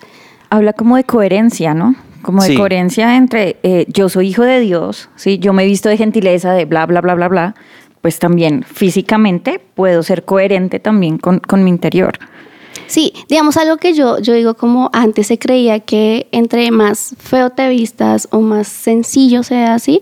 Habla 0.51 0.73
como 0.73 0.97
de 0.97 1.05
coherencia, 1.05 1.75
¿no? 1.75 1.95
Como 2.23 2.43
de 2.43 2.49
Sí. 2.49 2.55
coherencia 2.57 3.17
entre 3.17 3.57
eh, 3.63 3.87
yo 3.89 4.09
soy 4.09 4.29
hijo 4.29 4.43
de 4.43 4.61
Dios, 4.61 5.09
¿sí? 5.17 5.39
Yo 5.39 5.53
me 5.53 5.63
he 5.63 5.67
visto 5.67 5.89
de 5.89 5.97
gentileza, 5.97 6.53
de 6.53 6.65
bla, 6.65 6.87
bla, 6.87 7.01
bla, 7.01 7.15
bla, 7.15 7.29
bla. 7.29 7.55
Pues 8.03 8.19
también 8.19 8.63
físicamente 8.65 9.61
puedo 9.75 10.03
ser 10.03 10.25
coherente 10.25 10.79
también 10.81 11.19
con, 11.19 11.41
con 11.41 11.65
mi 11.65 11.71
interior. 11.71 12.19
Sí, 12.87 13.13
digamos 13.29 13.57
algo 13.57 13.77
que 13.77 13.93
yo, 13.93 14.19
yo 14.21 14.33
digo 14.35 14.55
como 14.55 14.89
antes 14.93 15.27
se 15.27 15.39
creía 15.39 15.81
que 15.81 16.27
entre 16.33 16.71
más 16.71 17.15
feo 17.19 17.51
te 17.51 17.69
vistas 17.69 18.29
o 18.31 18.41
más 18.41 18.67
sencillo 18.69 19.43
sea 19.43 19.75
así, 19.75 20.01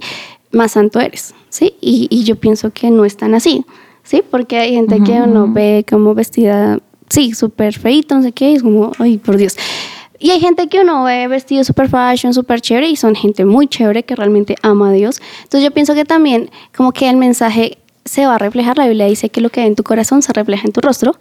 más 0.53 0.73
santo 0.73 1.01
eres, 1.01 1.35
¿sí? 1.49 1.75
Y, 1.81 2.07
y 2.11 2.25
yo 2.25 2.37
pienso 2.37 2.71
que 2.71 2.91
no 2.91 3.05
es 3.05 3.17
tan 3.17 3.35
así, 3.35 3.65
¿sí? 4.05 4.23
Porque 4.31 4.59
hay 4.59 4.75
gente 4.75 5.03
que 5.03 5.13
uno 5.21 5.49
ve 5.53 5.85
como 5.91 6.15
vestida, 6.15 6.79
sí, 7.09 7.33
súper 7.35 7.77
feito, 7.77 8.15
no 8.15 8.23
sé 8.23 8.33
qué, 8.33 8.53
y 8.53 8.55
es 8.57 8.63
como, 8.63 8.93
ay, 8.99 9.19
por 9.19 9.37
Dios. 9.37 9.57
Y 10.19 10.31
hay 10.31 10.41
gente 10.41 10.69
que 10.69 10.81
uno 10.81 11.05
ve 11.05 11.29
vestido 11.29 11.65
super 11.65 11.89
fashion, 11.89 12.33
super 12.33 12.61
chévere, 12.61 12.89
y 12.89 12.97
son 12.97 13.15
gente 13.15 13.45
muy 13.45 13.67
chévere 13.67 14.05
que 14.05 14.15
realmente 14.17 14.57
ama 14.63 14.91
a 14.91 14.93
Dios. 14.93 15.21
Entonces 15.45 15.63
yo 15.63 15.71
pienso 15.71 15.95
que 15.95 16.05
también 16.05 16.51
como 16.75 16.93
que 16.93 17.09
el 17.09 17.17
mensaje 17.17 17.79
se 18.07 18.25
va 18.25 18.37
a 18.37 18.39
reflejar, 18.39 18.79
la 18.79 18.87
Biblia 18.87 19.07
dice 19.07 19.29
que 19.31 19.41
lo 19.41 19.51
que 19.51 19.61
hay 19.61 19.67
en 19.67 19.75
tu 19.75 19.83
corazón 19.83 20.23
se 20.23 20.33
refleja 20.33 20.67
en 20.67 20.73
tu 20.73 20.81
rostro, 20.81 21.17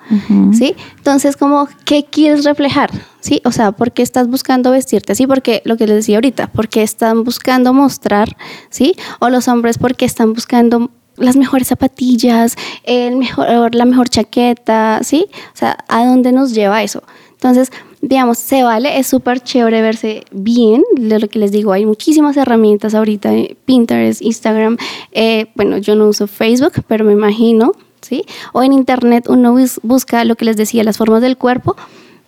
¿sí? 0.54 0.76
Entonces, 0.98 1.36
como, 1.36 1.68
¿qué 1.84 2.06
quieres 2.06 2.46
reflejar? 2.46 2.92
¿Sí? 3.20 3.42
O 3.44 3.52
sea, 3.52 3.72
¿por 3.72 3.92
qué 3.92 4.04
estás 4.04 4.28
buscando 4.28 4.70
vestirte 4.70 5.14
así? 5.14 5.26
Porque 5.26 5.64
lo 5.66 5.78
que 5.78 5.88
les 5.88 5.96
decía 5.98 6.18
ahorita, 6.18 6.48
porque 6.54 6.84
están 6.84 7.24
buscando 7.24 7.74
mostrar, 7.74 8.38
¿sí? 8.70 8.96
O 9.20 9.30
los 9.30 9.48
hombres 9.48 9.80
porque 9.80 10.06
están 10.06 10.34
buscando 10.34 10.92
las 11.18 11.36
mejores 11.36 11.70
zapatillas, 11.70 12.56
el 12.84 13.16
mejor, 13.16 13.74
la 13.74 13.86
mejor 13.86 14.10
chaqueta, 14.10 15.00
¿sí? 15.04 15.26
O 15.54 15.58
sea, 15.58 15.78
¿a 15.88 16.06
dónde 16.06 16.32
nos 16.32 16.54
lleva 16.54 16.84
eso? 16.84 17.02
Entonces, 17.32 17.72
digamos, 18.08 18.38
se 18.38 18.64
vale, 18.64 19.00
es 19.00 19.08
súper 19.08 19.40
chévere 19.40 19.82
verse 19.82 20.24
bien, 20.32 20.84
de 20.96 21.20
lo 21.20 21.28
que 21.28 21.40
les 21.40 21.52
digo, 21.52 21.72
hay 21.74 21.86
muchísimas 21.86 22.38
herramientas 22.38 22.94
ahorita, 22.94 23.34
eh, 23.34 23.58
Pinterest, 23.66 24.22
Instagram, 24.22 24.78
eh, 25.12 25.48
bueno, 25.56 25.78
yo 25.80 25.96
no 25.96 26.08
uso 26.08 26.28
Facebook, 26.28 26.74
pero 26.88 27.04
me 27.04 27.14
imagino, 27.14 27.72
¿sí? 28.02 28.24
O 28.54 28.62
en 28.62 28.74
Internet 28.74 29.26
uno 29.28 29.54
bus- 29.54 29.80
busca 29.82 30.24
lo 30.24 30.36
que 30.36 30.46
les 30.46 30.56
decía, 30.56 30.84
las 30.84 30.98
formas 30.98 31.22
del 31.22 31.36
cuerpo, 31.36 31.76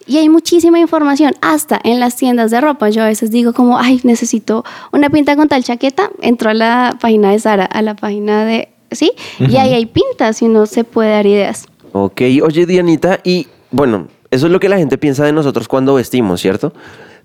y 0.08 0.18
hay 0.18 0.30
muchísima 0.30 0.80
información, 0.80 1.34
hasta 1.42 1.80
en 1.84 2.00
las 2.00 2.16
tiendas 2.16 2.50
de 2.50 2.62
ropa. 2.62 2.90
Yo 2.90 3.04
a 3.04 3.08
veces 3.08 3.30
digo 3.30 3.52
como, 3.52 3.78
ay, 3.78 4.00
necesito 4.04 4.64
una 4.94 5.10
pinta 5.10 5.36
con 5.36 5.50
tal 5.50 5.64
chaqueta, 5.64 6.10
entro 6.22 6.50
a 6.50 6.54
la 6.54 6.98
página 7.02 7.32
de 7.32 7.40
Sara, 7.40 7.66
a 7.66 7.82
la 7.82 7.94
página 7.94 8.46
de, 8.46 8.70
¿sí? 8.90 9.12
Y 9.38 9.58
ahí 9.58 9.74
hay 9.74 9.86
pintas 9.86 10.42
y 10.42 10.46
uno 10.46 10.66
se 10.66 10.86
puede 10.86 11.10
dar 11.12 11.26
ideas. 11.26 11.68
Ok, 11.92 12.22
oye 12.42 12.66
Dianita, 12.66 13.20
y 13.24 13.48
bueno, 13.70 14.08
eso 14.32 14.46
es 14.48 14.52
lo 14.52 14.60
que 14.60 14.70
la 14.70 14.78
gente 14.78 14.98
piensa 14.98 15.26
de 15.26 15.32
nosotros 15.32 15.68
cuando 15.68 15.96
vestimos, 15.96 16.42
¿cierto? 16.42 16.74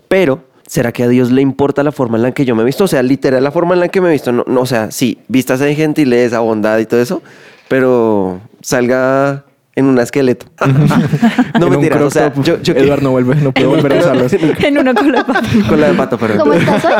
Pero, 0.07 0.43
¿será 0.67 0.91
que 0.91 1.03
a 1.03 1.07
Dios 1.07 1.31
le 1.31 1.41
importa 1.41 1.83
la 1.83 1.91
forma 1.91 2.17
en 2.17 2.23
la 2.23 2.31
que 2.31 2.45
yo 2.45 2.55
me 2.55 2.61
he 2.61 2.65
visto? 2.65 2.83
O 2.85 2.87
sea, 2.87 3.03
literal, 3.03 3.43
la 3.43 3.51
forma 3.51 3.73
en 3.73 3.81
la 3.81 3.89
que 3.89 4.01
me 4.01 4.09
he 4.09 4.11
visto, 4.11 4.31
no, 4.31 4.43
no, 4.47 4.61
o 4.61 4.65
sea, 4.65 4.91
sí, 4.91 5.19
vistas 5.27 5.59
de 5.59 5.75
gentileza, 5.75 6.39
bondad 6.39 6.77
y 6.79 6.85
todo 6.85 7.01
eso, 7.01 7.21
pero 7.67 8.39
salga 8.61 9.45
en 9.75 9.85
un 9.85 9.99
esqueleto. 9.99 10.45
no 11.59 11.69
mentiras, 11.69 11.97
crop 11.97 12.07
o 12.07 12.11
sea, 12.11 12.31
top, 12.31 12.43
yo, 12.43 12.61
yo 12.61 12.73
Edward 12.73 13.01
no 13.01 13.11
vuelve, 13.11 13.35
no 13.35 13.51
puede 13.51 13.67
volver 13.67 13.93
a 13.93 13.99
usarlos. 13.99 14.33
En 14.63 14.77
una 14.77 14.93
cola 14.93 15.25
con 15.67 15.81
la 15.81 15.87
de 15.87 15.93
pato, 15.95 16.17
pero... 16.17 16.37
¿Cómo 16.37 16.53
estás 16.53 16.85
hoy? 16.85 16.93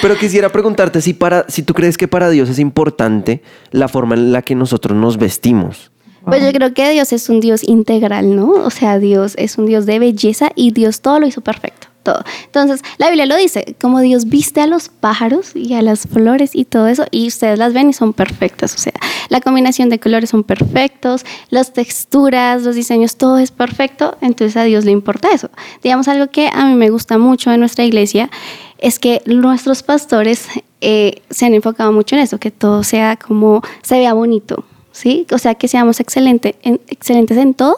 Pero 0.00 0.16
quisiera 0.16 0.48
preguntarte 0.50 1.00
si 1.00 1.14
para, 1.14 1.44
si 1.48 1.62
tú 1.62 1.74
crees 1.74 1.96
que 1.96 2.08
para 2.08 2.30
Dios 2.30 2.48
es 2.48 2.58
importante 2.58 3.42
la 3.70 3.88
forma 3.88 4.14
en 4.14 4.32
la 4.32 4.42
que 4.42 4.54
nosotros 4.54 4.96
nos 4.96 5.18
vestimos. 5.18 5.90
Pues 6.24 6.42
yo 6.42 6.52
creo 6.52 6.72
que 6.72 6.90
Dios 6.90 7.12
es 7.12 7.28
un 7.28 7.40
Dios 7.40 7.62
integral, 7.62 8.34
¿no? 8.34 8.50
O 8.50 8.70
sea, 8.70 8.98
Dios 8.98 9.34
es 9.36 9.58
un 9.58 9.66
Dios 9.66 9.84
de 9.86 9.98
belleza 9.98 10.50
y 10.54 10.70
Dios 10.70 11.00
todo 11.00 11.20
lo 11.20 11.26
hizo 11.26 11.42
perfecto, 11.42 11.88
todo. 12.02 12.24
Entonces, 12.46 12.80
la 12.96 13.08
Biblia 13.08 13.26
lo 13.26 13.36
dice, 13.36 13.76
como 13.78 14.00
Dios 14.00 14.26
viste 14.26 14.62
a 14.62 14.66
los 14.66 14.88
pájaros 14.88 15.54
y 15.54 15.74
a 15.74 15.82
las 15.82 16.06
flores 16.06 16.54
y 16.54 16.64
todo 16.64 16.86
eso, 16.86 17.04
y 17.10 17.28
ustedes 17.28 17.58
las 17.58 17.74
ven 17.74 17.90
y 17.90 17.92
son 17.92 18.14
perfectas, 18.14 18.74
o 18.74 18.78
sea, 18.78 18.94
la 19.28 19.42
combinación 19.42 19.90
de 19.90 20.00
colores 20.00 20.30
son 20.30 20.44
perfectos, 20.44 21.26
las 21.50 21.74
texturas, 21.74 22.62
los 22.62 22.74
diseños, 22.74 23.16
todo 23.16 23.38
es 23.38 23.50
perfecto, 23.50 24.16
entonces 24.22 24.56
a 24.56 24.64
Dios 24.64 24.86
le 24.86 24.92
importa 24.92 25.30
eso. 25.30 25.50
Digamos 25.82 26.08
algo 26.08 26.28
que 26.28 26.48
a 26.50 26.64
mí 26.66 26.74
me 26.74 26.88
gusta 26.88 27.18
mucho 27.18 27.50
de 27.50 27.58
nuestra 27.58 27.84
iglesia, 27.84 28.30
es 28.78 28.98
que 28.98 29.22
nuestros 29.26 29.82
pastores 29.82 30.46
eh, 30.80 31.22
se 31.28 31.46
han 31.46 31.54
enfocado 31.54 31.92
mucho 31.92 32.16
en 32.16 32.22
eso, 32.22 32.38
que 32.38 32.50
todo 32.50 32.82
sea 32.82 33.16
como, 33.16 33.62
se 33.82 33.98
vea 33.98 34.14
bonito, 34.14 34.64
¿sí? 34.94 35.26
O 35.30 35.36
sea, 35.38 35.54
que 35.56 35.68
seamos 35.68 36.00
excelente, 36.00 36.54
en- 36.62 36.80
excelentes 36.88 37.36
en 37.36 37.52
todo. 37.52 37.76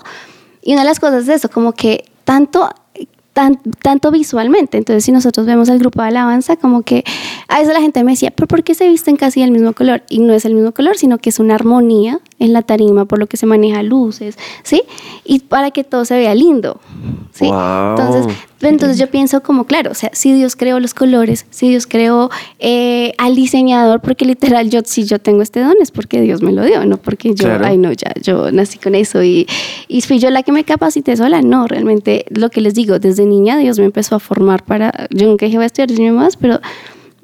Y 0.62 0.72
una 0.74 0.82
de 0.82 0.88
las 0.88 1.00
cosas 1.00 1.26
de 1.26 1.34
eso, 1.34 1.48
como 1.48 1.72
que 1.72 2.04
tanto, 2.24 2.68
tan- 3.32 3.60
tanto 3.82 4.10
visualmente. 4.10 4.78
Entonces, 4.78 5.04
si 5.04 5.12
nosotros 5.12 5.46
vemos 5.46 5.68
el 5.68 5.78
grupo 5.78 6.02
de 6.02 6.08
alabanza, 6.08 6.56
como 6.56 6.82
que 6.82 7.04
a 7.48 7.58
veces 7.58 7.74
la 7.74 7.80
gente 7.80 8.02
me 8.04 8.12
decía, 8.12 8.30
¿pero 8.30 8.46
por 8.46 8.62
qué 8.64 8.74
se 8.74 8.88
visten 8.88 9.16
casi 9.16 9.40
del 9.40 9.50
mismo 9.50 9.72
color? 9.72 10.02
Y 10.08 10.20
no 10.20 10.32
es 10.32 10.44
el 10.44 10.54
mismo 10.54 10.72
color, 10.72 10.96
sino 10.96 11.18
que 11.18 11.30
es 11.30 11.38
una 11.38 11.54
armonía 11.56 12.20
en 12.38 12.52
la 12.52 12.62
tarima, 12.62 13.06
por 13.06 13.18
lo 13.18 13.26
que 13.26 13.36
se 13.36 13.46
maneja 13.46 13.82
luces, 13.82 14.36
¿sí? 14.62 14.82
Y 15.24 15.40
para 15.40 15.70
que 15.70 15.84
todo 15.84 16.04
se 16.04 16.16
vea 16.18 16.34
lindo, 16.34 16.80
¿sí? 17.32 17.46
Wow. 17.46 17.90
Entonces, 17.90 18.36
entonces 18.60 18.98
yo 18.98 19.08
pienso 19.08 19.42
como, 19.42 19.64
claro, 19.64 19.90
o 19.92 19.94
sea, 19.94 20.10
si 20.12 20.32
Dios 20.32 20.56
creó 20.56 20.80
los 20.80 20.92
colores, 20.92 21.46
si 21.50 21.68
Dios 21.68 21.86
creó 21.86 22.30
eh, 22.58 23.12
al 23.18 23.34
diseñador, 23.36 24.00
porque 24.00 24.24
literal 24.24 24.68
yo, 24.70 24.80
si 24.84 25.04
yo 25.04 25.18
tengo 25.18 25.42
este 25.42 25.60
don 25.60 25.74
es 25.80 25.90
porque 25.90 26.20
Dios 26.20 26.42
me 26.42 26.52
lo 26.52 26.64
dio, 26.64 26.84
no 26.84 26.96
porque 26.98 27.34
yo, 27.34 27.44
Claro. 27.46 27.66
ay 27.66 27.78
no, 27.78 27.92
ya, 27.92 28.12
yo 28.20 28.50
nací 28.50 28.78
con 28.78 28.94
eso 28.94 29.22
y, 29.22 29.46
y 29.88 30.00
fui 30.02 30.18
yo 30.18 30.30
la 30.30 30.42
que 30.42 30.52
me 30.52 30.64
capacité 30.64 31.16
sola, 31.16 31.42
no, 31.42 31.66
realmente 31.66 32.26
lo 32.30 32.50
que 32.50 32.60
les 32.60 32.74
digo, 32.74 32.98
desde 32.98 33.24
niña 33.24 33.56
Dios 33.58 33.78
me 33.78 33.84
empezó 33.86 34.16
a 34.16 34.20
formar 34.20 34.64
para, 34.64 35.06
yo 35.10 35.26
nunca 35.26 35.46
dije 35.46 35.58
voy 35.58 35.64
a 35.64 35.66
estudiar 35.66 35.88
diseño 35.88 36.12
más, 36.12 36.36
pero 36.36 36.60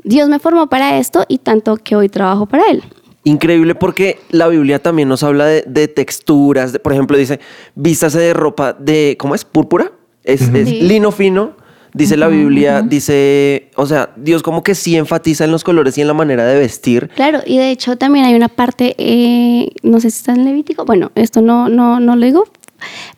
Dios 0.05 0.29
me 0.29 0.39
formó 0.39 0.69
para 0.69 0.99
esto 0.99 1.25
y 1.29 1.39
tanto 1.39 1.77
que 1.77 1.97
hoy 1.97 2.09
trabajo 2.09 2.47
para 2.47 2.65
Él. 2.71 2.83
Increíble 3.25 3.75
porque 3.75 4.19
la 4.31 4.49
Biblia 4.49 4.81
también 4.81 5.09
nos 5.09 5.23
habla 5.23 5.47
de, 5.47 5.63
de 5.67 5.89
texturas. 5.89 6.73
de- 6.73 6.79
por 6.81 6.93
ejemplo, 6.93 7.17
dice, 7.17 7.39
vístase 7.75 8.19
de 8.19 8.35
ropa 8.35 8.73
de, 8.73 9.17
¿cómo 9.19 9.35
es? 9.35 9.45
¿Púrpura? 9.45 9.93
Es, 10.25 10.43
es 10.43 10.69
Sí. 10.69 10.81
lino 10.83 11.13
fino. 11.13 11.61
Dice 11.95 12.17
la 12.17 12.29
Biblia, 12.29 12.81
dice, 12.81 13.69
o 13.77 13.85
sea, 13.85 14.09
Dios 14.17 14.43
como 14.43 14.63
que 14.63 14.75
sí 14.75 14.97
enfatiza 14.97 15.45
en 15.45 15.51
los 15.51 15.63
colores 15.63 15.99
y 15.99 16.01
en 16.01 16.07
la 16.07 16.15
manera 16.15 16.47
de 16.47 16.59
vestir. 16.59 17.11
Claro, 17.15 17.41
y 17.45 17.59
de 17.59 17.71
hecho 17.71 17.99
también 17.99 18.25
hay 18.25 18.35
una 18.35 18.49
parte, 18.49 18.95
eh, 18.97 19.69
no 19.83 20.01
sé 20.01 20.11
si 20.11 20.17
está 20.17 20.33
en 20.33 20.47
Levítico, 20.47 20.87
bueno, 20.87 21.13
esto 21.17 21.43
no, 21.43 21.69
no, 21.69 22.01
no 22.01 22.17
lo 22.17 22.25
digo, 22.25 22.45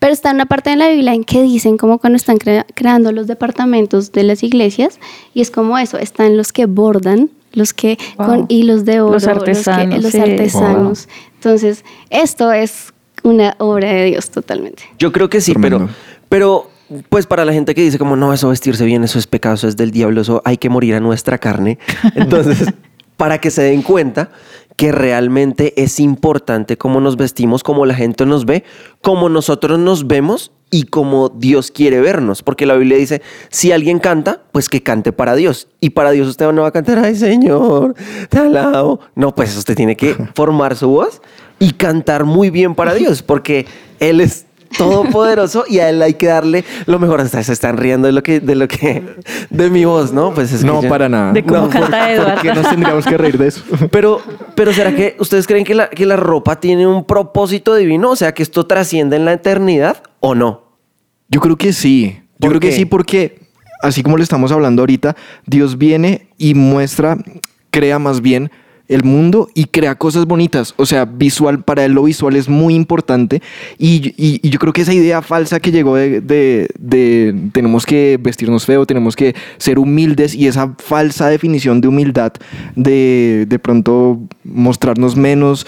pero 0.00 0.12
está 0.12 0.32
una 0.32 0.46
parte 0.46 0.70
de 0.70 0.76
la 0.76 0.88
Biblia 0.88 1.14
en 1.14 1.22
que 1.22 1.40
dicen 1.42 1.76
como 1.76 1.98
cuando 1.98 2.16
están 2.16 2.36
crea- 2.36 2.66
creando 2.74 3.12
los 3.12 3.28
departamentos 3.28 4.10
de 4.10 4.24
las 4.24 4.42
iglesias, 4.42 4.98
y 5.34 5.40
es 5.40 5.52
como 5.52 5.78
eso, 5.78 5.96
están 5.98 6.36
los 6.36 6.50
que 6.50 6.66
bordan, 6.66 7.30
los 7.54 7.72
que 7.74 7.98
Wow. 8.18 8.26
con 8.26 8.46
hilos 8.48 8.84
de 8.84 9.00
oro, 9.00 9.14
Los 9.14 9.24
que- 9.24 9.30
artesanos, 9.30 10.02
los 10.02 10.12
sí. 10.12 10.20
artesanos. 10.20 11.08
Entonces, 11.36 11.84
esto 12.10 12.52
es 12.52 12.92
una 13.22 13.54
obra 13.58 13.90
de 13.92 14.04
Dios 14.06 14.30
totalmente. 14.30 14.82
Yo 14.98 15.10
creo 15.12 15.28
que 15.30 15.40
sí, 15.40 15.54
pero, 15.60 15.88
pero 16.28 16.70
pues 17.08 17.26
para 17.26 17.44
la 17.44 17.52
gente 17.52 17.74
que 17.74 17.80
dice 17.82 17.98
como 17.98 18.16
no, 18.16 18.32
eso 18.32 18.48
vestirse 18.50 18.84
bien, 18.84 19.02
eso 19.04 19.18
es 19.18 19.26
pecado, 19.26 19.54
eso 19.54 19.66
es 19.68 19.76
del 19.76 19.90
diablo, 19.90 20.20
eso 20.20 20.42
hay 20.44 20.58
que 20.58 20.68
morir 20.68 20.94
a 20.94 21.00
nuestra 21.00 21.38
carne. 21.38 21.78
Entonces, 22.14 22.68
para 23.16 23.38
que 23.38 23.50
se 23.50 23.62
den 23.62 23.82
cuenta 23.82 24.30
que 24.76 24.90
realmente 24.92 25.72
es 25.82 26.00
importante 26.00 26.76
cómo 26.76 27.00
nos 27.00 27.16
vestimos, 27.16 27.62
cómo 27.62 27.86
la 27.86 27.94
gente 27.94 28.26
nos 28.26 28.44
ve, 28.44 28.64
cómo 29.00 29.28
nosotros 29.28 29.78
nos 29.78 30.06
vemos 30.06 30.50
y 30.74 30.86
como 30.86 31.28
Dios 31.28 31.70
quiere 31.70 32.00
vernos. 32.00 32.42
Porque 32.42 32.66
la 32.66 32.74
Biblia 32.74 32.98
dice, 32.98 33.22
si 33.48 33.70
alguien 33.70 34.00
canta, 34.00 34.40
pues 34.50 34.68
que 34.68 34.82
cante 34.82 35.12
para 35.12 35.36
Dios. 35.36 35.68
Y 35.78 35.90
para 35.90 36.10
Dios 36.10 36.26
usted 36.26 36.50
no 36.50 36.62
va 36.62 36.68
a 36.68 36.72
cantar, 36.72 36.98
ay 36.98 37.14
Señor, 37.14 37.94
te 38.28 38.38
alabo. 38.40 38.98
No, 39.14 39.32
pues 39.36 39.56
usted 39.56 39.76
tiene 39.76 39.96
que 39.96 40.16
formar 40.34 40.74
su 40.74 40.88
voz 40.88 41.22
y 41.60 41.74
cantar 41.74 42.24
muy 42.24 42.50
bien 42.50 42.74
para 42.74 42.92
Dios, 42.92 43.22
porque 43.22 43.66
Él 44.00 44.20
es 44.20 44.46
todopoderoso 44.76 45.64
y 45.68 45.78
a 45.78 45.88
él 45.88 46.02
hay 46.02 46.14
que 46.14 46.26
darle 46.26 46.64
lo 46.86 46.98
mejor. 46.98 47.20
Hasta 47.20 47.40
se 47.44 47.52
están 47.52 47.76
riendo 47.76 48.06
de 48.08 48.12
lo 48.12 48.24
que, 48.24 48.40
de 48.40 48.56
lo 48.56 48.66
que, 48.66 49.04
de 49.48 49.70
mi 49.70 49.84
voz, 49.84 50.12
¿no? 50.12 50.34
Pues 50.34 50.52
es 50.52 50.62
que 50.62 50.66
No, 50.66 50.82
yo- 50.82 50.88
para 50.88 51.08
nada. 51.08 51.32
De 51.32 51.44
cómo 51.44 51.60
No, 51.60 51.68
canta 51.70 52.10
Eduardo. 52.12 52.32
¿Por 52.34 52.42
qué 52.42 52.54
nos 52.54 52.68
tendríamos 52.68 53.06
que 53.06 53.16
reír 53.16 53.38
de 53.38 53.46
eso? 53.46 53.62
Pero, 53.92 54.20
pero 54.56 54.72
¿será 54.72 54.92
que 54.96 55.14
ustedes 55.20 55.46
creen 55.46 55.64
que 55.64 55.76
la, 55.76 55.88
que 55.88 56.04
la 56.06 56.16
ropa 56.16 56.58
tiene 56.58 56.88
un 56.88 57.04
propósito 57.04 57.76
divino? 57.76 58.10
O 58.10 58.16
sea, 58.16 58.34
que 58.34 58.42
esto 58.42 58.66
trasciende 58.66 59.14
en 59.14 59.24
la 59.24 59.34
eternidad 59.34 60.02
o 60.18 60.34
no? 60.34 60.63
Yo 61.34 61.40
creo 61.40 61.56
que 61.56 61.72
sí. 61.72 62.16
Yo 62.16 62.20
¿Por 62.38 62.48
creo 62.50 62.60
que 62.60 62.72
sí 62.72 62.84
porque, 62.84 63.38
así 63.82 64.02
como 64.02 64.16
lo 64.16 64.22
estamos 64.22 64.52
hablando 64.52 64.82
ahorita, 64.82 65.16
Dios 65.46 65.76
viene 65.78 66.28
y 66.38 66.54
muestra, 66.54 67.18
crea 67.70 67.98
más 67.98 68.20
bien 68.20 68.50
el 68.86 69.02
mundo 69.02 69.48
y 69.54 69.64
crea 69.64 69.94
cosas 69.94 70.26
bonitas. 70.26 70.74
O 70.76 70.84
sea, 70.84 71.06
visual, 71.06 71.64
para 71.64 71.84
él 71.86 71.92
lo 71.92 72.02
visual 72.02 72.36
es 72.36 72.48
muy 72.50 72.74
importante. 72.74 73.40
Y, 73.78 74.12
y- 74.18 74.40
y 74.42 74.50
yo 74.50 74.58
creo 74.58 74.72
que 74.74 74.82
esa 74.82 74.92
idea 74.92 75.22
falsa 75.22 75.58
que 75.58 75.72
llegó 75.72 75.96
de, 75.96 76.20
de- 76.20 76.68
de 76.78 77.34
tenemos 77.52 77.86
que 77.86 78.18
vestirnos 78.20 78.66
feo, 78.66 78.84
tenemos 78.84 79.16
que 79.16 79.34
ser 79.56 79.78
humildes 79.78 80.34
y 80.34 80.46
esa 80.48 80.74
falsa 80.78 81.28
definición 81.28 81.80
de 81.80 81.88
humildad, 81.88 82.32
de 82.76 83.46
de 83.48 83.58
pronto 83.58 84.20
mostrarnos 84.44 85.16
menos, 85.16 85.66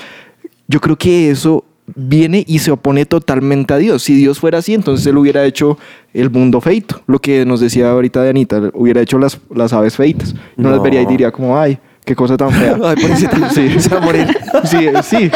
yo 0.69 0.81
creo 0.81 0.97
que 0.97 1.31
eso 1.31 1.65
viene 1.95 2.45
y 2.47 2.59
se 2.59 2.71
opone 2.71 3.07
totalmente 3.07 3.75
a 3.75 3.79
Dios. 3.79 4.03
Si 4.03 4.15
Dios 4.15 4.39
fuera 4.41 4.59
así, 4.59 4.75
entonces 4.75 5.07
Él 5.07 5.17
hubiera 5.17 5.45
hecho 5.45 5.79
el 6.13 6.31
mundo 6.31 6.61
feito. 6.61 7.03
Lo 7.07 7.19
que 7.21 7.45
nos 7.47 7.61
decía 7.61 7.91
ahorita 7.91 8.23
de 8.23 8.31
Anita, 8.31 8.71
hubiera 8.75 9.01
hecho 9.01 9.19
las, 9.19 9.39
las 9.55 9.73
aves 9.73 9.97
feitas. 9.97 10.35
No, 10.57 10.71
las 10.71 10.79
No. 10.79 10.83
vería 10.83 11.03
y 11.03 11.07
diría 11.07 11.31
como, 11.31 11.59
ay, 11.59 11.79
qué 12.05 12.15
cosa 12.17 12.37
tan 12.37 12.51
fea. 12.51 12.79
Ay, 12.85 12.97
pobrecita, 12.97 13.51
sí. 13.55 13.81
se 13.81 13.89
va 13.89 13.99
a 13.99 14.01
morir. 14.01 14.27
Sí, 14.65 14.79
sí. 15.03 15.31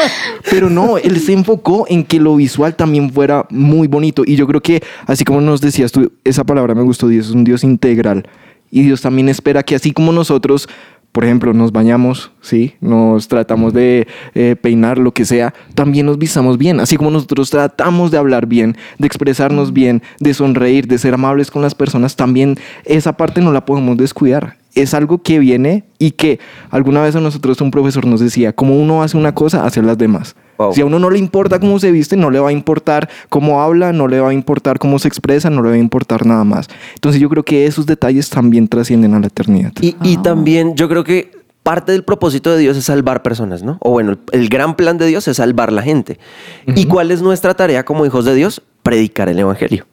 Pero 0.49 0.69
no, 0.69 0.97
Él 0.97 1.19
se 1.19 1.33
enfocó 1.33 1.85
en 1.89 2.03
que 2.03 2.19
lo 2.19 2.35
visual 2.35 2.75
también 2.75 3.11
fuera 3.11 3.45
muy 3.49 3.87
bonito. 3.87 4.23
Y 4.25 4.35
yo 4.35 4.47
creo 4.47 4.61
que, 4.61 4.81
así 5.05 5.23
como 5.25 5.41
nos 5.41 5.61
decías 5.61 5.91
tú, 5.91 6.11
esa 6.23 6.43
palabra 6.43 6.73
me 6.75 6.83
gustó, 6.83 7.07
Dios 7.07 7.27
es 7.27 7.33
un 7.33 7.43
Dios 7.43 7.63
integral. 7.63 8.27
Y 8.73 8.83
Dios 8.83 9.01
también 9.01 9.27
espera 9.27 9.63
que 9.63 9.75
así 9.75 9.91
como 9.91 10.13
nosotros, 10.13 10.69
por 11.11 11.25
ejemplo, 11.25 11.53
nos 11.53 11.71
bañamos, 11.71 12.31
¿sí? 12.41 12.75
Nos 12.79 13.27
tratamos 13.27 13.73
de 13.73 14.07
eh, 14.33 14.55
peinar, 14.59 14.97
lo 14.97 15.13
que 15.13 15.25
sea, 15.25 15.53
también 15.75 16.05
nos 16.05 16.17
vistamos 16.17 16.57
bien. 16.57 16.79
Así 16.79 16.95
como 16.95 17.11
nosotros 17.11 17.49
tratamos 17.49 18.11
de 18.11 18.17
hablar 18.17 18.45
bien, 18.45 18.77
de 18.97 19.07
expresarnos 19.07 19.73
bien, 19.73 20.01
de 20.19 20.33
sonreír, 20.33 20.87
de 20.87 20.97
ser 20.97 21.13
amables 21.13 21.51
con 21.51 21.61
las 21.61 21.75
personas, 21.75 22.15
también 22.15 22.57
esa 22.85 23.17
parte 23.17 23.41
no 23.41 23.51
la 23.51 23.65
podemos 23.65 23.97
descuidar. 23.97 24.55
Es 24.73 24.93
algo 24.93 25.21
que 25.21 25.39
viene 25.39 25.83
y 25.99 26.11
que 26.11 26.39
alguna 26.69 27.01
vez 27.01 27.15
a 27.17 27.19
nosotros 27.19 27.59
un 27.59 27.71
profesor 27.71 28.05
nos 28.05 28.21
decía, 28.21 28.53
como 28.53 28.79
uno 28.79 29.03
hace 29.03 29.17
una 29.17 29.35
cosa, 29.35 29.65
hace 29.65 29.81
las 29.81 29.97
demás. 29.97 30.35
Wow. 30.61 30.73
Si 30.73 30.81
a 30.81 30.85
uno 30.85 30.99
no 30.99 31.09
le 31.09 31.19
importa 31.19 31.59
cómo 31.59 31.79
se 31.79 31.91
viste, 31.91 32.15
no 32.17 32.29
le 32.29 32.39
va 32.39 32.49
a 32.49 32.51
importar 32.51 33.09
cómo 33.29 33.61
habla, 33.61 33.93
no 33.93 34.07
le 34.07 34.19
va 34.19 34.29
a 34.29 34.33
importar 34.33 34.79
cómo 34.79 34.99
se 34.99 35.07
expresa, 35.07 35.49
no 35.49 35.61
le 35.63 35.69
va 35.69 35.75
a 35.75 35.79
importar 35.79 36.25
nada 36.25 36.43
más. 36.43 36.67
Entonces 36.95 37.21
yo 37.21 37.29
creo 37.29 37.43
que 37.43 37.65
esos 37.65 37.85
detalles 37.85 38.29
también 38.29 38.67
trascienden 38.67 39.13
a 39.13 39.19
la 39.19 39.27
eternidad. 39.27 39.71
Y, 39.81 39.95
y 40.03 40.17
también 40.17 40.75
yo 40.75 40.87
creo 40.87 41.03
que 41.03 41.31
parte 41.63 41.91
del 41.91 42.03
propósito 42.03 42.51
de 42.51 42.59
Dios 42.59 42.77
es 42.77 42.85
salvar 42.85 43.21
personas, 43.21 43.63
¿no? 43.63 43.77
O 43.81 43.91
bueno, 43.91 44.11
el, 44.11 44.19
el 44.31 44.49
gran 44.49 44.75
plan 44.75 44.97
de 44.97 45.05
Dios 45.07 45.27
es 45.27 45.37
salvar 45.37 45.71
la 45.71 45.81
gente. 45.81 46.19
¿Y 46.67 46.85
cuál 46.85 47.11
es 47.11 47.21
nuestra 47.21 47.53
tarea 47.53 47.83
como 47.83 48.05
hijos 48.05 48.25
de 48.25 48.35
Dios? 48.35 48.61
Predicar 48.83 49.29
el 49.29 49.39
Evangelio. 49.39 49.85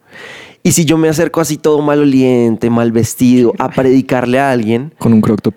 Y 0.62 0.72
si 0.72 0.84
yo 0.84 0.98
me 0.98 1.08
acerco 1.08 1.40
así 1.40 1.56
todo 1.56 1.80
maloliente, 1.80 2.68
mal 2.68 2.92
vestido, 2.92 3.54
a 3.58 3.68
predicarle 3.70 4.38
a 4.38 4.50
alguien, 4.50 4.92
Con 4.98 5.12
un 5.14 5.20
crop 5.20 5.40
top. 5.40 5.54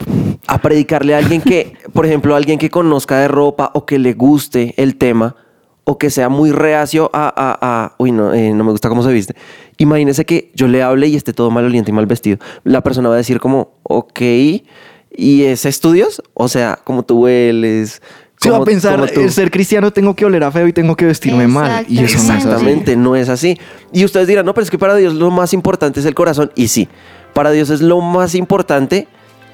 a 0.47 0.61
predicarle 0.61 1.15
a 1.15 1.17
alguien 1.17 1.41
que, 1.41 1.73
por 1.93 2.05
ejemplo, 2.05 2.35
alguien 2.35 2.57
que 2.59 2.69
conozca 2.69 3.19
de 3.19 3.27
ropa 3.27 3.71
o 3.73 3.85
que 3.85 3.99
le 3.99 4.13
guste 4.13 4.73
el 4.77 4.95
tema 4.97 5.35
o 5.83 5.97
que 5.97 6.09
sea 6.11 6.29
muy 6.29 6.51
reacio 6.51 7.09
a, 7.13 7.27
a, 7.35 7.57
a- 7.85 7.95
uy, 7.97 8.11
no, 8.11 8.33
eh, 8.33 8.53
no 8.53 8.63
me 8.63 8.71
gusta 8.71 8.87
cómo 8.87 9.03
se 9.03 9.11
viste. 9.11 9.35
Imagínese 9.77 10.25
que 10.25 10.51
yo 10.55 10.67
le 10.67 10.83
hable 10.83 11.07
y 11.07 11.15
esté 11.15 11.33
todo 11.33 11.49
maloliente 11.49 11.89
y 11.91 11.93
mal 11.93 12.05
vestido. 12.05 12.37
La 12.63 12.81
persona 12.81 13.09
va 13.09 13.15
a 13.15 13.17
decir 13.17 13.39
como, 13.39 13.71
ok, 13.83 14.21
¿y 14.21 15.43
es 15.43 15.65
estudios? 15.65 16.21
O 16.35 16.47
sea, 16.47 16.79
como 16.83 17.03
tú 17.03 17.23
hueles. 17.23 18.01
Se 18.41 18.49
va 18.49 18.57
a 18.57 18.63
pensar, 18.63 19.07
ser 19.29 19.51
cristiano 19.51 19.91
tengo 19.91 20.15
que 20.15 20.25
oler 20.25 20.43
a 20.43 20.51
feo 20.51 20.67
y 20.67 20.73
tengo 20.73 20.95
que 20.95 21.05
vestirme 21.05 21.47
mal. 21.47 21.85
Y 21.87 22.03
eso 22.03 22.17
no 22.17 22.23
es 22.23 22.29
así. 22.29 22.37
Exactamente, 22.37 22.95
no 22.95 23.15
es 23.15 23.29
así. 23.29 23.59
Y 23.93 24.03
ustedes 24.03 24.27
dirán, 24.27 24.45
no, 24.45 24.53
pero 24.55 24.63
es 24.63 24.71
que 24.71 24.79
para 24.79 24.95
Dios 24.95 25.13
lo 25.13 25.29
más 25.29 25.53
importante 25.53 25.99
es 25.99 26.07
el 26.07 26.15
corazón. 26.15 26.51
Y 26.55 26.69
sí, 26.69 26.87
para 27.33 27.51
Dios 27.51 27.69
es 27.69 27.81
lo 27.81 28.01
más 28.01 28.33
importante 28.33 29.07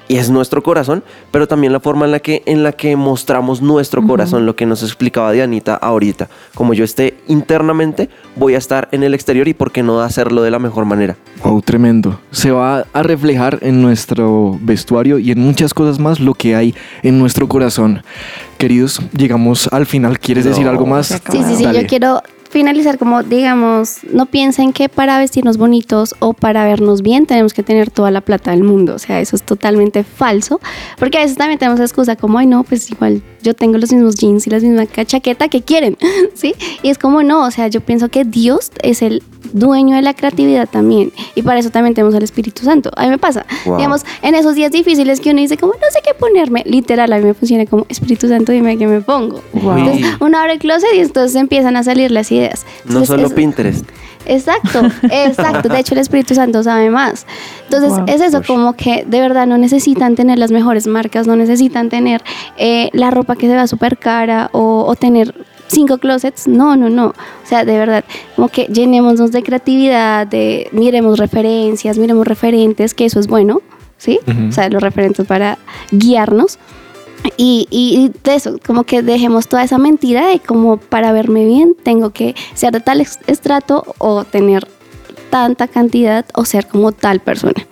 y 0.08 0.16
es 0.16 0.30
nuestro 0.30 0.62
corazón, 0.62 1.04
pero 1.30 1.46
también 1.46 1.72
la 1.72 1.80
forma 1.80 2.06
en 2.06 2.12
la 2.12 2.20
que, 2.20 2.42
en 2.46 2.62
la 2.62 2.72
que 2.72 2.96
mostramos 2.96 3.60
nuestro 3.60 4.04
corazón, 4.04 4.46
lo 4.46 4.56
que 4.56 4.66
nos 4.66 4.82
explicaba 4.82 5.32
Dianita 5.32 5.74
ahorita. 5.74 6.28
Como 6.54 6.74
yo 6.74 6.84
esté 6.84 7.14
internamente, 7.28 8.08
voy 8.34 8.54
a 8.54 8.58
estar 8.58 8.88
en 8.90 9.02
el 9.02 9.14
exterior 9.14 9.46
y 9.48 9.54
por 9.54 9.70
qué 9.70 9.82
no 9.82 10.00
hacerlo 10.00 10.42
de 10.42 10.50
la 10.50 10.58
mejor 10.58 10.86
manera. 10.86 11.16
Wow, 11.44 11.60
tremendo. 11.62 12.18
Se 12.30 12.50
va 12.50 12.86
a 12.92 13.02
reflejar 13.02 13.58
en 13.60 13.82
nuestro 13.82 14.58
vestuario 14.62 15.18
y 15.18 15.30
en 15.30 15.40
muchas 15.40 15.74
cosas 15.74 15.98
más 15.98 16.20
lo 16.20 16.34
que 16.34 16.56
hay 16.56 16.74
en 17.02 17.18
nuestro 17.18 17.46
corazón. 17.46 18.02
Queridos, 18.56 19.00
llegamos 19.16 19.68
al 19.70 19.86
final. 19.86 20.18
¿Quieres 20.18 20.44
decir 20.44 20.66
algo 20.66 20.86
más? 20.86 21.08
Sí, 21.08 21.18
sí, 21.30 21.56
sí, 21.56 21.64
Dale. 21.64 21.82
yo 21.82 21.86
quiero 21.86 22.22
finalizar 22.58 22.98
como, 22.98 23.22
digamos, 23.22 23.98
no 24.12 24.26
piensen 24.26 24.72
que 24.72 24.88
para 24.88 25.16
vestirnos 25.20 25.58
bonitos 25.58 26.16
o 26.18 26.32
para 26.32 26.64
vernos 26.64 27.02
bien 27.02 27.24
tenemos 27.24 27.54
que 27.54 27.62
tener 27.62 27.88
toda 27.88 28.10
la 28.10 28.20
plata 28.20 28.50
del 28.50 28.64
mundo, 28.64 28.96
o 28.96 28.98
sea, 28.98 29.20
eso 29.20 29.36
es 29.36 29.44
totalmente 29.44 30.02
falso, 30.02 30.60
porque 30.98 31.18
a 31.18 31.20
veces 31.20 31.36
también 31.36 31.60
tenemos 31.60 31.78
excusa 31.78 32.16
como, 32.16 32.38
ay 32.38 32.48
no, 32.48 32.64
pues 32.64 32.90
igual 32.90 33.22
yo 33.42 33.54
tengo 33.54 33.78
los 33.78 33.92
mismos 33.92 34.16
jeans 34.16 34.48
y 34.48 34.50
la 34.50 34.58
misma 34.58 34.86
chaqueta 35.06 35.46
que 35.46 35.62
quieren, 35.62 35.96
¿sí? 36.34 36.54
Y 36.82 36.90
es 36.90 36.98
como 36.98 37.22
no, 37.22 37.44
o 37.46 37.50
sea, 37.52 37.68
yo 37.68 37.80
pienso 37.80 38.08
que 38.08 38.24
Dios 38.24 38.72
es 38.82 39.02
el 39.02 39.22
dueño 39.52 39.94
de 39.94 40.02
la 40.02 40.14
creatividad 40.14 40.68
también, 40.68 41.12
y 41.36 41.42
para 41.42 41.60
eso 41.60 41.70
también 41.70 41.94
tenemos 41.94 42.14
al 42.16 42.24
Espíritu 42.24 42.64
Santo. 42.64 42.90
A 42.96 43.04
mí 43.04 43.10
me 43.10 43.18
pasa, 43.18 43.46
Wow. 43.66 43.76
digamos, 43.76 44.02
en 44.22 44.34
esos 44.34 44.56
días 44.56 44.72
difíciles 44.72 45.20
que 45.20 45.30
uno 45.30 45.40
dice 45.40 45.56
como, 45.56 45.74
no 45.74 45.86
sé 45.92 46.00
qué 46.04 46.12
ponerme, 46.12 46.64
literal, 46.66 47.12
a 47.12 47.18
mí 47.18 47.24
me 47.24 47.34
funciona 47.34 47.64
como, 47.66 47.86
Espíritu 47.88 48.28
Santo, 48.28 48.50
dime 48.50 48.76
qué 48.76 48.88
me 48.88 49.00
pongo. 49.00 49.40
Wow. 49.52 49.78
Entonces, 49.78 50.06
uno 50.20 50.38
abre 50.38 50.54
el 50.54 50.58
closet 50.58 50.88
y 50.96 50.98
entonces 50.98 51.36
empiezan 51.36 51.76
a 51.76 51.84
salir 51.84 52.10
las 52.10 52.30
ideas. 52.32 52.47
No 52.84 52.90
Entonces, 52.90 53.06
solo 53.08 53.26
es- 53.28 53.32
Pinterest. 53.32 53.84
Exacto, 54.26 54.82
exacto. 55.10 55.68
De 55.70 55.78
hecho, 55.80 55.94
el 55.94 56.00
Espíritu 56.00 56.34
Santo 56.34 56.62
sabe 56.62 56.90
más. 56.90 57.26
Entonces, 57.64 57.90
Wow. 57.90 58.04
es 58.08 58.20
eso, 58.20 58.42
como 58.46 58.74
que 58.74 59.04
de 59.06 59.20
verdad 59.20 59.46
no 59.46 59.56
necesitan 59.56 60.16
tener 60.16 60.38
las 60.38 60.50
mejores 60.50 60.86
marcas, 60.86 61.26
no 61.26 61.34
necesitan 61.36 61.88
tener 61.88 62.22
eh, 62.58 62.90
la 62.92 63.10
ropa 63.10 63.36
que 63.36 63.46
se 63.48 63.56
va 63.56 63.66
súper 63.66 63.96
cara 63.96 64.50
o, 64.52 64.84
o 64.86 64.96
tener 64.96 65.34
cinco 65.68 65.96
closets. 65.98 66.46
No, 66.46 66.76
no, 66.76 66.90
no. 66.90 67.06
O 67.06 67.14
sea, 67.46 67.64
de 67.64 67.78
verdad, 67.78 68.04
como 68.36 68.48
que 68.48 68.64
llenémonos 68.66 69.32
de 69.32 69.42
creatividad, 69.42 70.26
de 70.26 70.68
miremos 70.72 71.18
referencias, 71.18 71.96
miremos 71.96 72.26
referentes, 72.26 72.92
que 72.94 73.06
eso 73.06 73.20
es 73.20 73.28
bueno, 73.28 73.62
¿sí? 73.96 74.20
O 74.48 74.52
sea, 74.52 74.68
los 74.68 74.82
referentes 74.82 75.26
para 75.26 75.56
guiarnos. 75.90 76.58
Y, 77.36 77.66
y- 77.70 78.12
de 78.24 78.34
eso, 78.34 78.58
como 78.64 78.84
que 78.84 79.02
dejemos 79.02 79.48
toda 79.48 79.62
esa 79.64 79.78
mentira 79.78 80.26
de 80.28 80.40
como 80.40 80.76
para 80.76 81.12
verme 81.12 81.44
bien 81.44 81.74
tengo 81.82 82.10
que 82.10 82.34
ser 82.54 82.72
de 82.72 82.80
tal 82.80 83.00
estrato 83.00 83.94
o 83.98 84.24
tener 84.24 84.66
tanta 85.30 85.68
cantidad 85.68 86.24
o 86.34 86.44
ser 86.44 86.66
como 86.66 86.92
tal 86.92 87.20
persona. 87.20 87.66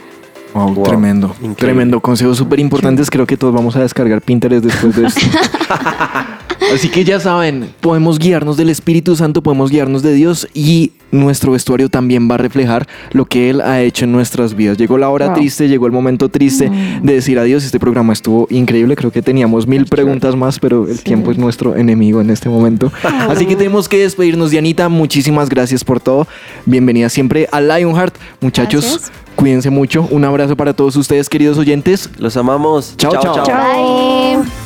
Wow, 0.57 0.74
Wow, 0.74 0.84
tremendo. 0.84 1.26
increíble. 1.36 1.54
Tremendo. 1.57 2.00
Consejos 2.00 2.38
súper 2.38 2.61
importantes. 2.61 3.11
Creo 3.11 3.26
que 3.26 3.36
todos 3.36 3.52
vamos 3.54 3.76
a 3.76 3.80
descargar 3.80 4.22
Pinterest 4.22 4.64
después 4.64 4.96
de 4.96 5.07
esto. 5.07 5.20
Así 6.74 6.88
que 6.88 7.04
ya 7.04 7.20
saben, 7.20 7.68
podemos 7.80 8.18
guiarnos 8.18 8.57
del 8.57 8.70
Espíritu 8.70 9.14
Santo, 9.14 9.42
podemos 9.42 9.70
guiarnos 9.70 10.02
de 10.02 10.14
Dios 10.14 10.48
y 10.52 10.92
nuestro 11.12 11.52
vestuario 11.52 11.88
también 11.88 12.28
va 12.28 12.34
a 12.34 12.38
reflejar 12.38 12.88
lo 13.12 13.26
que 13.26 13.50
Él 13.50 13.61
ha 13.61 13.80
hecho 13.82 14.04
en 14.04 14.12
nuestras 14.12 14.54
vidas. 14.57 14.76
Llegó 14.76 14.98
la 14.98 15.09
hora 15.11 15.26
Wow. 15.26 15.34
triste, 15.36 15.68
llegó 15.68 15.86
el 15.86 15.92
momento 15.92 16.28
triste 16.28 16.70
de 17.02 17.12
decir 17.12 17.38
adiós. 17.38 17.62
Este 17.62 17.78
programa 17.78 18.12
estuvo 18.12 18.48
increíble. 18.50 18.96
Creo 18.96 19.12
que 19.12 19.22
teníamos 19.22 19.66
mil 19.68 19.86
preguntas 19.86 20.34
más, 20.34 20.59
pero 20.59 20.88
el 20.88 21.00
tiempo 21.00 21.30
es 21.30 21.38
nuestro 21.38 21.76
enemigo 21.76 22.20
en 22.20 22.30
este 22.30 22.48
momento. 22.48 22.90
Así 23.28 23.46
que 23.46 23.54
tenemos 23.54 23.88
que 23.88 23.98
despedirnos. 23.98 24.50
Dianita, 24.50 24.88
muchísimas 24.88 25.48
gracias 25.48 25.84
por 25.84 26.00
todo. 26.00 26.26
Bienvenida 26.64 27.09
siempre 27.11 27.48
a 27.52 27.61
Lionheart. 27.61 28.16
Muchachos, 28.40 28.84
Gracias. 28.84 29.12
Cuídense 29.37 29.70
mucho. 29.70 30.07
Un 30.11 30.24
abrazo 30.24 30.57
para 30.57 30.74
todos 30.74 30.97
ustedes, 30.97 31.28
queridos 31.28 31.59
oyentes. 31.59 32.11
Los 32.18 32.37
amamos. 32.37 32.95
Chao, 32.97 33.12
chao. 33.12 33.45
Bye. 33.45 34.66